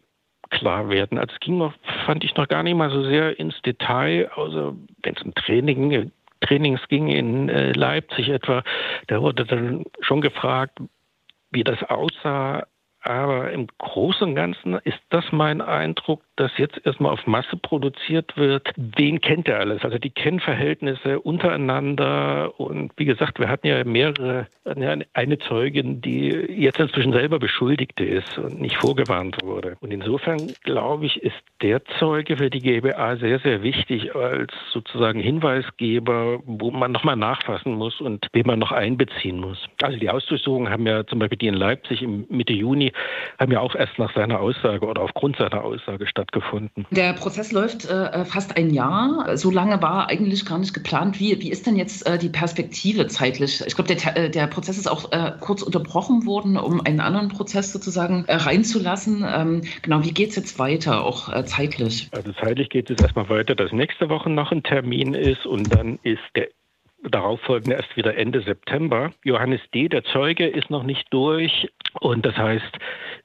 klar 0.49 0.89
werden. 0.89 1.17
Also 1.17 1.33
es 1.33 1.39
ging 1.41 1.57
noch, 1.57 1.73
fand 2.05 2.23
ich 2.23 2.35
noch 2.35 2.47
gar 2.47 2.63
nicht 2.63 2.75
mal 2.75 2.89
so 2.89 3.03
sehr 3.03 3.37
ins 3.37 3.61
Detail, 3.61 4.31
außer 4.33 4.73
wenn 5.03 5.15
es 5.15 5.21
um 5.21 5.35
Training, 5.35 6.11
Trainings 6.39 6.81
ging 6.87 7.09
in 7.09 7.49
äh, 7.49 7.73
Leipzig 7.73 8.29
etwa, 8.29 8.63
da 9.07 9.21
wurde 9.21 9.45
dann 9.45 9.83
schon 9.99 10.21
gefragt, 10.21 10.79
wie 11.51 11.63
das 11.63 11.83
aussah, 11.83 12.63
aber 13.03 13.51
im 13.51 13.67
Großen 13.77 14.29
und 14.29 14.35
Ganzen 14.35 14.75
ist 14.75 14.99
das 15.09 15.25
mein 15.31 15.61
Eindruck, 15.61 16.23
dass 16.35 16.51
jetzt 16.57 16.81
erstmal 16.85 17.11
auf 17.11 17.27
Masse 17.27 17.57
produziert 17.57 18.35
wird. 18.37 18.69
Wen 18.75 19.21
kennt 19.21 19.47
er 19.47 19.59
alles? 19.59 19.83
Also 19.83 19.97
die 19.97 20.09
Kennverhältnisse 20.09 21.19
untereinander. 21.19 22.59
Und 22.59 22.91
wie 22.97 23.05
gesagt, 23.05 23.39
wir 23.39 23.49
hatten 23.49 23.67
ja 23.67 23.83
mehrere, 23.83 24.47
eine 24.65 25.39
Zeugin, 25.39 26.01
die 26.01 26.29
jetzt 26.29 26.79
inzwischen 26.79 27.13
selber 27.13 27.39
Beschuldigte 27.39 28.03
ist 28.03 28.37
und 28.37 28.59
nicht 28.59 28.77
vorgewarnt 28.77 29.37
wurde. 29.43 29.77
Und 29.81 29.91
insofern 29.91 30.53
glaube 30.63 31.05
ich, 31.05 31.21
ist 31.21 31.35
der 31.61 31.83
Zeuge 31.99 32.37
für 32.37 32.49
die 32.49 32.59
GBA 32.59 33.17
sehr, 33.17 33.39
sehr 33.39 33.61
wichtig 33.61 34.15
als 34.15 34.53
sozusagen 34.71 35.19
Hinweisgeber, 35.19 36.39
wo 36.45 36.71
man 36.71 36.91
nochmal 36.91 37.15
nachfassen 37.15 37.73
muss 37.73 38.01
und 38.01 38.27
wen 38.33 38.47
man 38.47 38.59
noch 38.59 38.71
einbeziehen 38.71 39.39
muss. 39.39 39.67
Also 39.81 39.99
die 39.99 40.09
Hausdurchsuchungen 40.09 40.71
haben 40.71 40.87
ja 40.87 41.05
zum 41.05 41.19
Beispiel 41.19 41.37
die 41.37 41.47
in 41.47 41.53
Leipzig 41.53 42.01
im 42.01 42.25
Mitte 42.29 42.53
Juni 42.53 42.91
haben 43.39 43.51
ja 43.51 43.59
auch 43.59 43.75
erst 43.75 43.99
nach 43.99 44.13
seiner 44.13 44.39
Aussage 44.39 44.85
oder 44.85 45.01
aufgrund 45.01 45.37
seiner 45.37 45.63
Aussage 45.63 46.07
stattgefunden. 46.07 46.22
Der 46.91 47.13
Prozess 47.13 47.51
läuft 47.51 47.85
äh, 47.85 48.25
fast 48.25 48.57
ein 48.57 48.69
Jahr. 48.69 49.37
So 49.37 49.51
lange 49.51 49.81
war 49.81 50.09
eigentlich 50.09 50.45
gar 50.45 50.57
nicht 50.57 50.73
geplant. 50.73 51.19
Wie, 51.19 51.39
wie 51.41 51.51
ist 51.51 51.65
denn 51.65 51.75
jetzt 51.75 52.05
äh, 52.07 52.17
die 52.17 52.29
Perspektive 52.29 53.07
zeitlich? 53.07 53.63
Ich 53.65 53.75
glaube, 53.75 53.93
der, 53.93 54.17
äh, 54.17 54.29
der 54.29 54.47
Prozess 54.47 54.77
ist 54.77 54.89
auch 54.89 55.11
äh, 55.11 55.33
kurz 55.39 55.61
unterbrochen 55.61 56.25
worden, 56.25 56.57
um 56.57 56.81
einen 56.85 56.99
anderen 56.99 57.29
Prozess 57.29 57.71
sozusagen 57.71 58.25
äh, 58.27 58.35
reinzulassen. 58.35 59.25
Ähm, 59.27 59.61
genau, 59.81 60.03
wie 60.03 60.11
geht 60.11 60.29
es 60.29 60.35
jetzt 60.35 60.59
weiter, 60.59 61.03
auch 61.03 61.33
äh, 61.33 61.45
zeitlich? 61.45 62.09
Also 62.11 62.31
zeitlich 62.33 62.69
geht 62.69 62.89
es 62.89 63.01
erstmal 63.01 63.29
weiter, 63.29 63.55
dass 63.55 63.71
nächste 63.71 64.09
Woche 64.09 64.29
noch 64.29 64.51
ein 64.51 64.63
Termin 64.63 65.13
ist 65.13 65.45
und 65.45 65.73
dann 65.73 65.99
ist 66.03 66.21
der 66.35 66.49
darauffolgende 67.03 67.75
erst 67.75 67.95
wieder 67.95 68.15
Ende 68.15 68.41
September. 68.41 69.11
Johannes 69.23 69.61
D., 69.73 69.89
der 69.89 70.03
Zeuge, 70.03 70.47
ist 70.47 70.69
noch 70.69 70.83
nicht 70.83 71.07
durch. 71.11 71.69
Und 71.99 72.25
das 72.25 72.35
heißt, 72.37 72.77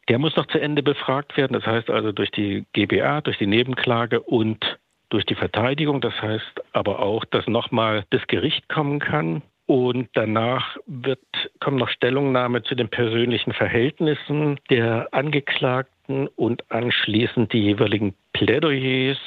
der 0.09 0.19
muss 0.19 0.37
noch 0.37 0.47
zu 0.47 0.61
Ende 0.61 0.83
befragt 0.83 1.37
werden. 1.37 1.55
Das 1.55 1.67
heißt 1.67 1.91
also 1.91 2.13
durch 2.13 2.31
die 2.31 2.65
GBA, 2.73 3.21
durch 3.23 3.39
die 3.39 3.47
Nebenklage 3.47 4.21
und 4.21 4.79
durch 5.09 5.25
die 5.25 5.35
Verteidigung. 5.35 6.01
Das 6.01 6.21
heißt 6.21 6.63
aber 6.73 7.01
auch, 7.01 7.25
dass 7.25 7.47
nochmal 7.47 8.05
das 8.11 8.27
Gericht 8.27 8.69
kommen 8.69 8.99
kann. 8.99 9.43
Und 9.67 10.09
danach 10.15 10.79
wird, 10.87 11.21
kommt 11.61 11.77
noch 11.77 11.91
Stellungnahme 11.91 12.63
zu 12.63 12.75
den 12.75 12.89
persönlichen 12.89 13.53
Verhältnissen 13.53 14.59
der 14.71 15.09
Angeklagten 15.13 16.27
und 16.29 16.71
anschließend 16.71 17.53
die 17.53 17.65
jeweiligen 17.65 18.15
Plädoyers 18.33 19.19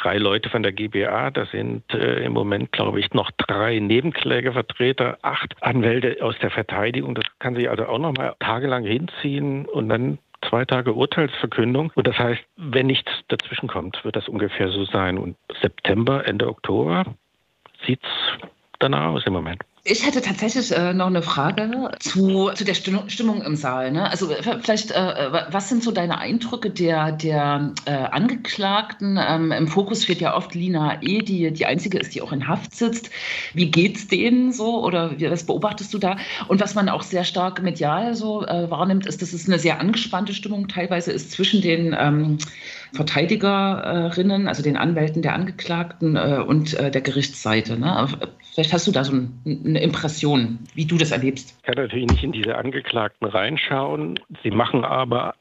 drei 0.00 0.18
Leute 0.18 0.48
von 0.50 0.62
der 0.62 0.72
GBA. 0.72 1.30
Da 1.30 1.46
sind 1.46 1.82
äh, 1.92 2.24
im 2.24 2.32
Moment, 2.32 2.72
glaube 2.72 3.00
ich, 3.00 3.12
noch 3.12 3.30
drei 3.32 3.78
Nebenklägervertreter, 3.78 5.18
acht 5.22 5.54
Anwälte 5.62 6.18
aus 6.22 6.36
der 6.40 6.50
Verteidigung. 6.50 7.14
Das 7.14 7.24
kann 7.38 7.54
sich 7.54 7.68
also 7.70 7.86
auch 7.86 7.98
noch 7.98 8.12
mal 8.16 8.34
tagelang 8.40 8.84
hinziehen 8.84 9.66
und 9.66 9.88
dann 9.88 10.18
zwei 10.48 10.64
Tage 10.64 10.92
Urteilsverkündung. 10.92 11.92
Und 11.94 12.06
das 12.06 12.18
heißt, 12.18 12.42
wenn 12.56 12.86
nichts 12.86 13.10
dazwischen 13.28 13.68
kommt, 13.68 14.04
wird 14.04 14.16
das 14.16 14.28
ungefähr 14.28 14.68
so 14.68 14.84
sein. 14.84 15.18
Und 15.18 15.36
September, 15.60 16.26
Ende 16.26 16.48
Oktober 16.48 17.04
sieht 17.86 18.02
es 18.02 18.48
danach 18.78 19.12
aus 19.12 19.26
im 19.26 19.32
Moment. 19.32 19.62
Ich 19.88 20.04
hätte 20.04 20.20
tatsächlich 20.20 20.72
äh, 20.72 20.92
noch 20.92 21.06
eine 21.06 21.22
Frage 21.22 21.92
zu, 22.00 22.50
zu 22.52 22.64
der 22.64 22.74
Stimmung, 22.74 23.40
im 23.42 23.54
Saal. 23.54 23.92
Ne? 23.92 24.10
Also 24.10 24.28
vielleicht, 24.60 24.90
äh, 24.90 25.46
was 25.50 25.68
sind 25.68 25.84
so 25.84 25.92
deine 25.92 26.18
Eindrücke 26.18 26.70
der, 26.70 27.12
der 27.12 27.72
äh, 27.84 27.92
Angeklagten? 27.92 29.16
Ähm, 29.16 29.52
Im 29.52 29.68
Fokus 29.68 30.02
steht 30.02 30.20
ja 30.20 30.34
oft 30.34 30.56
Lina 30.56 31.00
E., 31.02 31.22
die 31.22 31.52
die 31.52 31.66
einzige 31.66 31.98
ist, 31.98 32.16
die 32.16 32.22
auch 32.22 32.32
in 32.32 32.48
Haft 32.48 32.74
sitzt. 32.74 33.10
Wie 33.54 33.70
geht's 33.70 34.08
denen 34.08 34.52
so 34.52 34.84
oder 34.84 35.12
was 35.20 35.46
beobachtest 35.46 35.94
du 35.94 35.98
da? 35.98 36.16
Und 36.48 36.60
was 36.60 36.74
man 36.74 36.88
auch 36.88 37.02
sehr 37.02 37.22
stark 37.22 37.62
medial 37.62 38.16
so 38.16 38.44
äh, 38.44 38.68
wahrnimmt, 38.68 39.06
ist, 39.06 39.22
dass 39.22 39.32
es 39.32 39.46
eine 39.46 39.60
sehr 39.60 39.78
angespannte 39.78 40.34
Stimmung 40.34 40.66
teilweise 40.66 41.12
ist 41.12 41.30
zwischen 41.30 41.62
den 41.62 41.94
ähm, 41.96 42.38
Verteidigerinnen, 42.96 44.48
also 44.48 44.62
den 44.62 44.76
Anwälten 44.76 45.22
der 45.22 45.34
Angeklagten 45.34 46.16
äh, 46.16 46.42
und 46.46 46.74
äh, 46.74 46.90
der 46.90 47.00
Gerichtsseite. 47.00 47.78
Ne? 47.78 48.08
Vielleicht 48.52 48.72
hast 48.72 48.86
du 48.86 48.92
da 48.92 49.04
so 49.04 49.12
eine 49.12 49.82
Impression, 49.82 50.58
wie 50.74 50.86
du 50.86 50.96
das 50.96 51.12
erlebst. 51.12 51.54
Ich 51.58 51.62
kann 51.62 51.76
natürlich 51.76 52.06
nicht 52.06 52.24
in 52.24 52.32
diese 52.32 52.56
Angeklagten 52.56 53.26
reinschauen. 53.26 54.18
Sie 54.42 54.50
machen 54.50 54.84
aber 54.84 55.34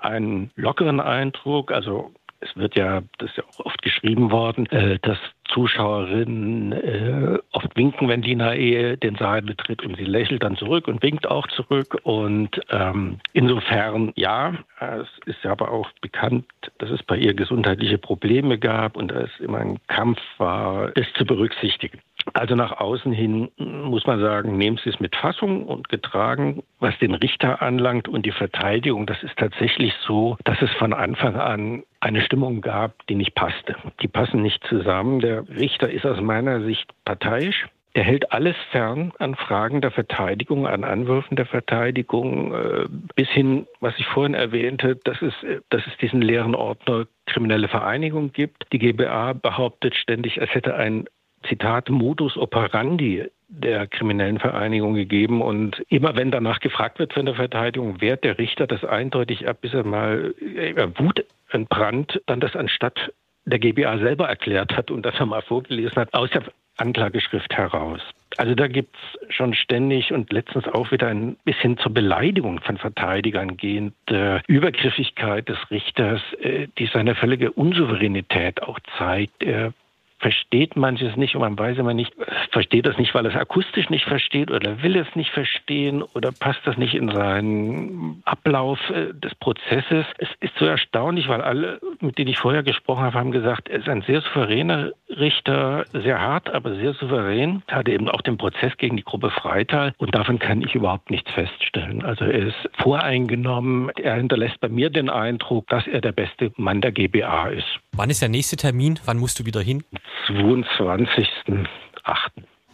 einen 0.00 0.50
lockeren 0.56 1.00
Eindruck. 1.00 1.72
Also 1.72 2.12
es 2.40 2.56
wird 2.56 2.76
ja, 2.76 3.02
das 3.18 3.30
ist 3.30 3.36
ja 3.36 3.44
auch 3.44 3.66
oft 3.66 3.82
geschrieben 3.82 4.30
worden, 4.30 4.66
äh, 4.66 4.98
dass 5.00 5.18
Zuschauerinnen 5.52 6.72
äh, 6.72 7.38
oft 7.52 7.76
winken, 7.76 8.08
wenn 8.08 8.22
Lina 8.22 8.54
Ehe 8.54 8.96
den 8.96 9.16
Saal 9.16 9.42
betritt 9.42 9.82
und 9.84 9.96
sie 9.96 10.04
lächelt 10.04 10.42
dann 10.42 10.56
zurück 10.56 10.88
und 10.88 11.02
winkt 11.02 11.26
auch 11.26 11.46
zurück. 11.48 11.98
Und 12.04 12.60
ähm, 12.70 13.18
insofern, 13.32 14.12
ja, 14.16 14.54
es 14.80 15.08
ist 15.26 15.44
aber 15.44 15.70
auch 15.70 15.90
bekannt, 16.00 16.46
dass 16.78 16.90
es 16.90 17.02
bei 17.02 17.16
ihr 17.16 17.34
gesundheitliche 17.34 17.98
Probleme 17.98 18.58
gab 18.58 18.96
und 18.96 19.10
dass 19.10 19.28
es 19.34 19.40
immer 19.40 19.58
ein 19.58 19.78
Kampf 19.88 20.20
war, 20.38 20.92
das 20.92 21.06
zu 21.14 21.24
berücksichtigen. 21.24 22.00
Also 22.34 22.54
nach 22.54 22.78
außen 22.78 23.12
hin 23.12 23.50
muss 23.56 24.06
man 24.06 24.20
sagen, 24.20 24.56
nehmen 24.56 24.78
Sie 24.82 24.90
es 24.90 25.00
mit 25.00 25.16
Fassung 25.16 25.64
und 25.64 25.88
getragen, 25.88 26.62
was 26.78 26.98
den 26.98 27.14
Richter 27.14 27.62
anlangt 27.62 28.08
und 28.08 28.26
die 28.26 28.32
Verteidigung. 28.32 29.06
Das 29.06 29.22
ist 29.22 29.36
tatsächlich 29.36 29.94
so, 30.06 30.36
dass 30.44 30.60
es 30.62 30.70
von 30.72 30.92
Anfang 30.92 31.36
an 31.36 31.82
eine 32.00 32.22
Stimmung 32.22 32.60
gab, 32.60 33.06
die 33.08 33.14
nicht 33.14 33.34
passte. 33.34 33.76
Die 34.02 34.08
passen 34.08 34.42
nicht 34.42 34.64
zusammen. 34.68 35.20
Der 35.20 35.48
Richter 35.48 35.90
ist 35.90 36.06
aus 36.06 36.20
meiner 36.20 36.62
Sicht 36.62 36.90
parteiisch. 37.04 37.66
Er 37.92 38.04
hält 38.04 38.30
alles 38.30 38.54
fern 38.70 39.12
an 39.18 39.34
Fragen 39.34 39.80
der 39.80 39.90
Verteidigung, 39.90 40.68
an 40.68 40.84
Anwürfen 40.84 41.36
der 41.36 41.46
Verteidigung, 41.46 42.54
äh, 42.54 42.86
bis 43.16 43.28
hin, 43.30 43.66
was 43.80 43.98
ich 43.98 44.06
vorhin 44.06 44.34
erwähnte, 44.34 44.94
dass 44.94 45.20
es, 45.20 45.34
dass 45.70 45.84
es 45.88 45.96
diesen 45.96 46.22
leeren 46.22 46.54
Ordner 46.54 47.06
kriminelle 47.26 47.66
Vereinigung 47.66 48.32
gibt. 48.32 48.72
Die 48.72 48.78
GBA 48.78 49.32
behauptet 49.32 49.96
ständig, 49.96 50.38
es 50.38 50.54
hätte 50.54 50.76
ein 50.76 51.06
Zitat 51.48 51.88
Modus 51.88 52.36
operandi 52.36 53.24
der 53.48 53.86
kriminellen 53.86 54.38
Vereinigung 54.38 54.94
gegeben. 54.94 55.42
Und 55.42 55.82
immer 55.88 56.16
wenn 56.16 56.30
danach 56.30 56.60
gefragt 56.60 56.98
wird 56.98 57.12
von 57.12 57.26
der 57.26 57.34
Verteidigung, 57.34 58.00
wehrt 58.00 58.24
der 58.24 58.38
Richter 58.38 58.66
das 58.66 58.84
eindeutig 58.84 59.48
ab, 59.48 59.60
bis 59.60 59.74
er 59.74 59.84
mal 59.84 60.34
äh, 60.40 60.86
Wut 60.96 61.24
entbrannt, 61.50 62.20
dann 62.26 62.40
das 62.40 62.54
anstatt 62.54 63.12
der 63.44 63.58
GBA 63.58 63.98
selber 63.98 64.28
erklärt 64.28 64.76
hat 64.76 64.90
und 64.90 65.04
das 65.04 65.14
er 65.18 65.26
mal 65.26 65.42
vorgelesen 65.42 65.96
hat, 65.96 66.14
aus 66.14 66.30
der 66.30 66.44
Anklageschrift 66.76 67.52
heraus. 67.52 68.00
Also 68.36 68.54
da 68.54 68.68
gibt 68.68 68.96
es 68.96 69.34
schon 69.34 69.54
ständig 69.54 70.12
und 70.12 70.32
letztens 70.32 70.66
auch 70.68 70.92
wieder 70.92 71.08
ein 71.08 71.36
bisschen 71.44 71.76
zur 71.78 71.92
Beleidigung 71.92 72.60
von 72.60 72.78
Verteidigern 72.78 73.56
gehend 73.56 73.94
äh, 74.08 74.40
Übergriffigkeit 74.46 75.48
des 75.48 75.58
Richters, 75.70 76.20
äh, 76.40 76.68
die 76.78 76.86
seine 76.86 77.14
völlige 77.14 77.50
Unsouveränität 77.52 78.62
auch 78.62 78.78
zeigt. 78.96 79.42
Er 79.42 79.72
versteht 80.20 80.76
manches 80.76 81.16
nicht 81.16 81.34
und 81.34 81.40
man 81.40 81.58
weiß 81.58 81.78
immer 81.78 81.94
nicht, 81.94 82.12
versteht 82.50 82.86
das 82.86 82.98
nicht, 82.98 83.14
weil 83.14 83.26
es 83.26 83.34
akustisch 83.34 83.88
nicht 83.88 84.04
versteht 84.04 84.50
oder 84.50 84.82
will 84.82 84.96
es 84.96 85.16
nicht 85.16 85.30
verstehen 85.30 86.02
oder 86.02 86.30
passt 86.30 86.60
das 86.64 86.76
nicht 86.76 86.94
in 86.94 87.10
seinen 87.10 88.22
Ablauf 88.26 88.78
äh, 88.90 89.14
des 89.14 89.34
Prozesses. 89.36 90.04
Es 90.18 90.28
ist 90.40 90.52
so 90.58 90.66
erstaunlich, 90.66 91.28
weil 91.28 91.40
alle, 91.40 91.80
mit 92.00 92.18
denen 92.18 92.28
ich 92.28 92.38
vorher 92.38 92.62
gesprochen 92.62 93.02
habe, 93.02 93.18
haben 93.18 93.32
gesagt, 93.32 93.68
er 93.68 93.80
ist 93.80 93.88
ein 93.88 94.02
sehr 94.02 94.20
souveräner 94.20 94.92
Richter, 95.08 95.84
sehr 95.92 96.20
hart, 96.20 96.50
aber 96.50 96.74
sehr 96.74 96.92
souverän. 96.94 97.62
Er 97.66 97.78
hatte 97.78 97.92
eben 97.92 98.08
auch 98.08 98.20
den 98.20 98.36
Prozess 98.36 98.76
gegen 98.76 98.96
die 98.96 99.04
Gruppe 99.04 99.30
Freital 99.30 99.94
und 99.96 100.14
davon 100.14 100.38
kann 100.38 100.60
ich 100.60 100.74
überhaupt 100.74 101.10
nichts 101.10 101.30
feststellen. 101.30 102.04
Also 102.04 102.26
er 102.26 102.48
ist 102.48 102.68
voreingenommen, 102.74 103.90
er 103.96 104.16
hinterlässt 104.16 104.60
bei 104.60 104.68
mir 104.68 104.90
den 104.90 105.08
Eindruck, 105.08 105.66
dass 105.68 105.86
er 105.86 106.02
der 106.02 106.12
beste 106.12 106.52
Mann 106.56 106.82
der 106.82 106.92
GBA 106.92 107.48
ist. 107.48 107.80
Wann 107.92 108.10
ist 108.10 108.22
der 108.22 108.28
nächste 108.28 108.56
Termin? 108.56 108.98
Wann 109.04 109.18
musst 109.18 109.38
du 109.40 109.46
wieder 109.46 109.60
hin? 109.60 109.82
22.08. 110.28 111.66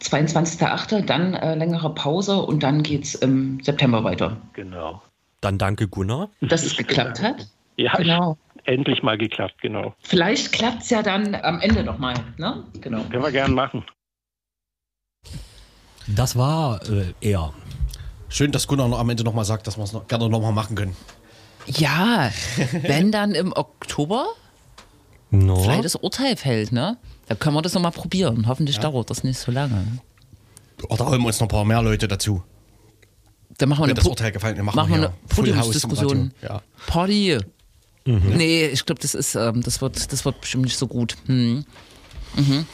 22.08., 0.03 1.03
dann 1.03 1.35
äh, 1.35 1.55
längere 1.55 1.95
Pause 1.95 2.37
und 2.43 2.63
dann 2.63 2.83
geht's 2.83 3.15
im 3.15 3.61
September 3.63 4.05
weiter. 4.05 4.37
Genau. 4.53 5.03
Dann 5.41 5.59
danke 5.59 5.89
Gunnar. 5.89 6.29
Dass 6.41 6.65
es 6.65 6.77
geklappt 6.77 7.23
hat. 7.23 7.47
Ja, 7.79 7.93
Genau. 7.99 8.39
ich, 8.55 8.69
endlich 8.69 9.03
mal 9.03 9.19
geklappt, 9.19 9.57
genau. 9.61 9.95
Vielleicht 9.99 10.51
klappt's 10.53 10.89
ja 10.89 11.03
dann 11.03 11.35
am 11.35 11.61
Ende 11.61 11.85
nochmal, 11.85 12.15
ne? 12.39 12.65
Genau. 12.81 13.03
Können 13.11 13.23
wir 13.23 13.33
gern 13.33 13.53
machen. 13.53 13.85
Das 16.07 16.37
war 16.39 16.81
äh, 16.89 17.13
er. 17.21 17.53
Schön, 18.31 18.51
dass 18.51 18.67
Gunnar 18.67 18.89
noch 18.89 18.99
am 18.99 19.11
Ende 19.11 19.25
nochmal 19.25 19.45
sagt, 19.45 19.67
dass 19.67 19.77
wir 19.77 19.85
es 19.85 19.93
noch, 19.93 20.07
gerne 20.09 20.31
nochmal 20.31 20.53
machen 20.53 20.75
können. 20.75 20.97
Ja, 21.67 22.31
wenn 22.73 23.13
dann 23.13 23.33
im 23.33 23.53
Oktober 23.53 24.27
No. 25.31 25.57
vielleicht 25.57 25.85
das 25.85 25.97
Urteil 25.97 26.37
fällt, 26.37 26.73
ne? 26.73 26.97
Da 27.29 27.35
können 27.35 27.57
wir 27.57 27.63
das 27.63 27.75
nochmal 27.75 27.93
probieren. 27.93 28.47
Hoffentlich 28.47 28.79
dauert 28.79 29.11
das 29.11 29.25
nicht 29.25 29.39
so 29.39 29.51
lange. 29.51 30.01
Oder 30.89 31.07
holen 31.07 31.21
wir 31.21 31.27
uns 31.29 31.41
noch 31.41 31.47
ein 31.47 31.51
paar 31.51 31.65
mehr 31.65 31.83
Leute 31.83 32.07
dazu. 32.07 32.43
Dann 33.59 33.69
machen 33.69 33.81
wir 33.81 33.85
Wenn 33.85 33.91
eine, 33.91 33.95
das 33.95 34.07
Urteil 34.07 34.33
gefallen, 34.33 34.57
dann 34.57 34.67
machen, 34.67 34.77
machen 34.77 34.91
wir 34.91 34.97
eine 34.97 35.13
Podiumsdiskussion. 35.29 36.33
Ja. 36.43 36.63
Party. 36.87 37.39
Nee, 38.05 38.67
ich 38.67 38.87
glaube, 38.87 39.01
das 39.01 39.15
ist, 39.15 39.35
ähm, 39.35 39.63
das 39.63 39.81
wird, 39.81 40.13
das 40.13 40.25
wird 40.25 40.41
bestimmt 40.41 40.65
nicht 40.65 40.77
so 40.77 40.87
gut. 40.87 41.17
Hm. 41.27 41.65
Mhm. 42.37 42.67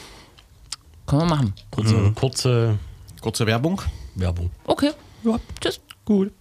Können 1.07 1.21
wir 1.21 1.25
machen. 1.25 1.53
Kurze, 1.71 2.11
kurze 2.13 2.77
Kurze 3.23 3.47
Werbung. 3.47 3.81
Werbung. 4.15 4.51
Okay. 4.65 4.91
Ja. 5.23 5.39
Tschüss. 5.61 5.79
Gut. 6.03 6.33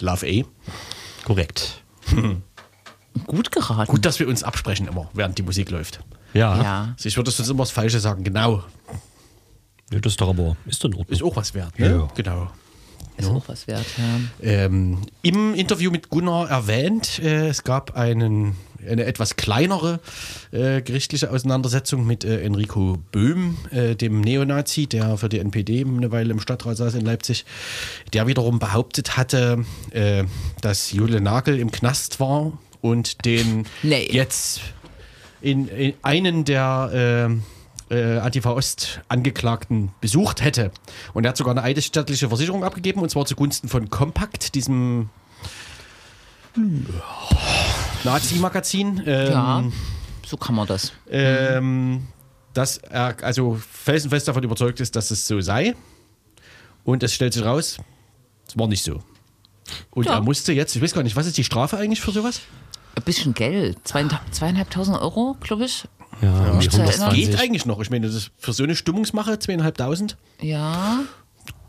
Love 0.00 0.26
A. 0.26 1.24
Korrekt. 1.24 1.82
Gut 3.26 3.50
geraten. 3.52 3.90
Gut, 3.90 4.04
dass 4.04 4.18
wir 4.18 4.28
uns 4.28 4.42
absprechen 4.42 4.86
immer, 4.88 5.10
während 5.12 5.38
die 5.38 5.42
Musik 5.42 5.70
läuft. 5.70 6.00
Ja. 6.34 6.62
Ja. 6.62 6.96
Ich 7.02 7.16
würde 7.16 7.30
sonst 7.30 7.48
immer 7.48 7.62
das 7.62 7.70
Falsche 7.70 8.00
sagen. 8.00 8.24
Genau. 8.24 8.62
ja. 9.90 9.98
Das 10.00 10.12
ist 10.12 10.20
doch 10.20 10.28
aber, 10.28 10.56
ist 10.66 10.84
in 10.84 10.92
Ordnung. 10.94 11.12
Ist 11.12 11.22
auch 11.22 11.36
was 11.36 11.54
wert. 11.54 11.78
Ne? 11.78 11.90
Ja. 11.90 12.08
Genau. 12.14 12.50
Ist 13.16 13.28
auch 13.28 13.48
was 13.48 13.66
wert, 13.66 13.86
ja. 13.96 14.48
Ähm, 14.48 14.98
Im 15.22 15.54
Interview 15.54 15.90
mit 15.90 16.08
Gunnar 16.08 16.48
erwähnt, 16.48 17.18
äh, 17.18 17.48
es 17.48 17.64
gab 17.64 17.96
einen, 17.96 18.54
eine 18.86 19.04
etwas 19.04 19.36
kleinere 19.36 20.00
äh, 20.50 20.82
gerichtliche 20.82 21.30
Auseinandersetzung 21.30 22.06
mit 22.06 22.24
äh, 22.24 22.42
Enrico 22.42 22.98
Böhm, 23.12 23.56
äh, 23.70 23.94
dem 23.94 24.20
Neonazi, 24.20 24.86
der 24.86 25.16
für 25.18 25.28
die 25.28 25.38
NPD 25.38 25.84
eine 25.84 26.12
Weile 26.12 26.32
im 26.32 26.40
Stadtrat 26.40 26.76
saß 26.76 26.94
in 26.94 27.04
Leipzig, 27.04 27.44
der 28.12 28.26
wiederum 28.26 28.58
behauptet 28.58 29.16
hatte, 29.16 29.64
äh, 29.90 30.24
dass 30.60 30.92
Jule 30.92 31.20
Nagel 31.20 31.58
im 31.58 31.70
Knast 31.70 32.20
war 32.20 32.58
und 32.80 33.24
den 33.24 33.66
Nee. 33.82 34.08
jetzt 34.10 34.60
in, 35.40 35.68
in 35.68 35.94
einen 36.02 36.44
der 36.44 37.30
äh, 37.90 37.94
äh, 37.94 38.18
Antifa 38.18 38.50
Ost 38.52 39.00
Angeklagten 39.08 39.90
besucht 40.00 40.42
hätte. 40.42 40.70
Und 41.14 41.24
er 41.24 41.30
hat 41.30 41.36
sogar 41.36 41.52
eine 41.52 41.62
eidesstattliche 41.62 42.28
Versicherung 42.28 42.64
abgegeben, 42.64 43.00
und 43.00 43.10
zwar 43.10 43.26
zugunsten 43.26 43.68
von 43.68 43.90
Compact, 43.90 44.54
diesem 44.54 45.10
Nazi-Magazin. 48.04 49.02
Ähm, 49.06 49.30
Ja, 49.32 49.64
so 50.26 50.36
kann 50.36 50.54
man 50.54 50.66
das. 50.66 50.92
ähm, 51.10 52.06
dass 52.54 52.78
er 52.78 53.16
also 53.22 53.58
felsenfest 53.70 54.28
davon 54.28 54.42
überzeugt 54.42 54.80
ist, 54.80 54.96
dass 54.96 55.10
es 55.10 55.26
so 55.26 55.40
sei. 55.40 55.74
Und 56.84 57.02
es 57.02 57.12
stellt 57.14 57.34
sich 57.34 57.44
raus, 57.44 57.78
es 58.46 58.58
war 58.58 58.66
nicht 58.66 58.82
so. 58.82 59.02
Und 59.90 60.06
Ja. 60.06 60.14
er 60.14 60.22
musste 60.22 60.52
jetzt, 60.52 60.74
ich 60.74 60.82
weiß 60.82 60.94
gar 60.94 61.02
nicht, 61.02 61.16
was 61.16 61.26
ist 61.26 61.36
die 61.36 61.44
Strafe 61.44 61.76
eigentlich 61.76 62.00
für 62.00 62.10
sowas? 62.12 62.40
Ein 62.94 63.02
bisschen 63.02 63.34
Geld. 63.34 63.78
Zweieinhalb- 63.86 64.32
Zweieinhalbtausend 64.32 64.96
Euro, 64.98 65.36
glaube 65.40 65.66
ich. 65.66 65.84
Ja, 66.22 66.58
zu 66.60 66.80
erinnern. 66.82 67.14
Geht 67.14 67.38
eigentlich 67.38 67.64
noch. 67.66 67.78
Ich 67.80 67.90
meine, 67.90 68.06
das 68.06 68.16
ist 68.16 68.30
für 68.38 68.52
so 68.52 68.64
eine 68.64 68.74
Stimmungsmache, 68.74 69.38
zweieinhalbtausend, 69.38 70.16
Ja, 70.40 71.00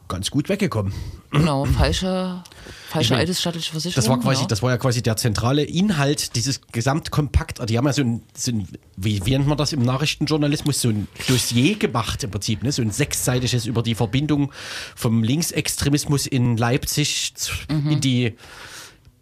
ganz 0.10 0.30
gut 0.30 0.50
weggekommen. 0.50 0.92
genau. 1.32 1.64
Falsche, 1.64 2.44
falsche 2.90 3.14
Ich 3.14 3.20
altes 3.20 3.40
Versicherung. 3.40 3.94
Das 3.96 4.10
war 4.10 4.20
quasi, 4.20 4.42
ja. 4.42 4.48
das 4.48 4.62
war 4.62 4.72
ja 4.72 4.78
quasi 4.78 5.02
der 5.02 5.16
zentrale 5.16 5.64
Inhalt 5.64 6.36
dieses 6.36 6.60
Gesamtkompakt. 6.74 7.70
Die 7.70 7.78
haben 7.78 7.86
ja 7.86 7.94
so 7.94 8.02
ein, 8.02 8.24
so 8.36 8.52
ein 8.52 8.68
wie, 8.98 9.26
wie 9.26 9.32
nennt 9.32 9.48
man 9.48 9.58
das 9.58 9.72
im 9.72 9.84
Nachrichtenjournalismus, 9.84 10.82
so 10.82 10.90
ein 10.90 11.08
Dossier 11.28 11.78
gemacht 11.78 12.24
im 12.24 12.32
Prinzip, 12.32 12.64
ne? 12.64 12.74
so 12.74 12.82
ein 12.82 12.92
sechsseitiges 12.92 13.66
über 13.66 13.82
die 13.82 13.96
Verbindung 13.96 14.52
vom 14.96 15.24
Linksextremismus 15.24 16.28
in 16.28 16.58
Leipzig 16.58 17.36
zu, 17.36 17.54
in 17.70 18.02
die 18.02 18.36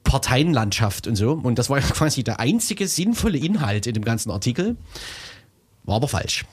Parteienlandschaft 0.08 1.06
und 1.06 1.18
so. 1.18 1.34
Und 1.34 1.60
das 1.60 1.70
war 1.70 1.80
ja 1.80 1.86
quasi 1.86 2.24
der 2.24 2.40
einzige 2.40 2.88
sinnvolle 2.88 3.38
Inhalt 3.38 3.86
in 3.86 3.94
dem 3.94 4.06
ganzen 4.06 4.32
Artikel. 4.32 4.78
War 5.88 5.96
aber 5.96 6.08
falsch. 6.08 6.46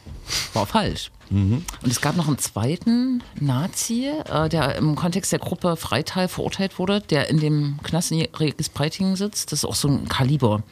War 0.55 0.65
falsch. 0.65 1.11
Mhm. 1.29 1.65
Und 1.83 1.91
es 1.91 2.01
gab 2.01 2.17
noch 2.17 2.29
einen 2.29 2.39
zweiten 2.39 3.23
Nazi, 3.41 4.09
äh, 4.31 4.49
der 4.49 4.77
im 4.77 4.95
Kontext 4.95 5.33
der 5.33 5.39
Gruppe 5.41 5.77
Freital 5.77 6.29
verurteilt 6.29 6.79
wurde, 6.79 7.01
der 7.03 7.29
in 7.29 7.41
dem 7.41 7.79
Knast 7.83 8.11
in 8.13 8.27
Regis 8.35 8.69
Breitingen 8.71 9.17
sitzt. 9.17 9.53
Das 9.53 9.59
ist 9.61 9.65
auch 9.67 9.75
so 9.75 9.89
ein 9.89 10.09
Kaliber. 10.09 10.63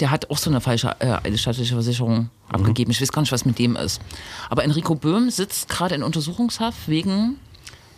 Der 0.00 0.10
hat 0.10 0.30
auch 0.30 0.38
so 0.38 0.50
eine 0.50 0.60
falsche 0.60 0.96
äh, 1.00 1.12
eidesstattliche 1.24 1.74
Versicherung 1.74 2.18
Mhm. 2.20 2.28
abgegeben. 2.48 2.90
Ich 2.90 3.00
weiß 3.00 3.12
gar 3.12 3.22
nicht, 3.22 3.32
was 3.32 3.44
mit 3.44 3.58
dem 3.58 3.76
ist. 3.76 4.00
Aber 4.48 4.64
Enrico 4.64 4.94
Böhm 4.96 5.30
sitzt 5.30 5.68
gerade 5.68 5.94
in 5.94 6.02
Untersuchungshaft 6.02 6.88
wegen 6.88 7.36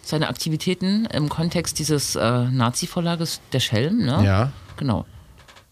seiner 0.03 0.29
Aktivitäten 0.29 1.07
im 1.07 1.29
Kontext 1.29 1.79
dieses 1.79 2.17
äh, 2.17 2.45
Nazi-Verlages 2.51 3.41
Der 3.53 3.61
Schelm. 3.61 3.99
Ne? 4.05 4.23
Ja. 4.25 4.53
Genau. 4.77 5.07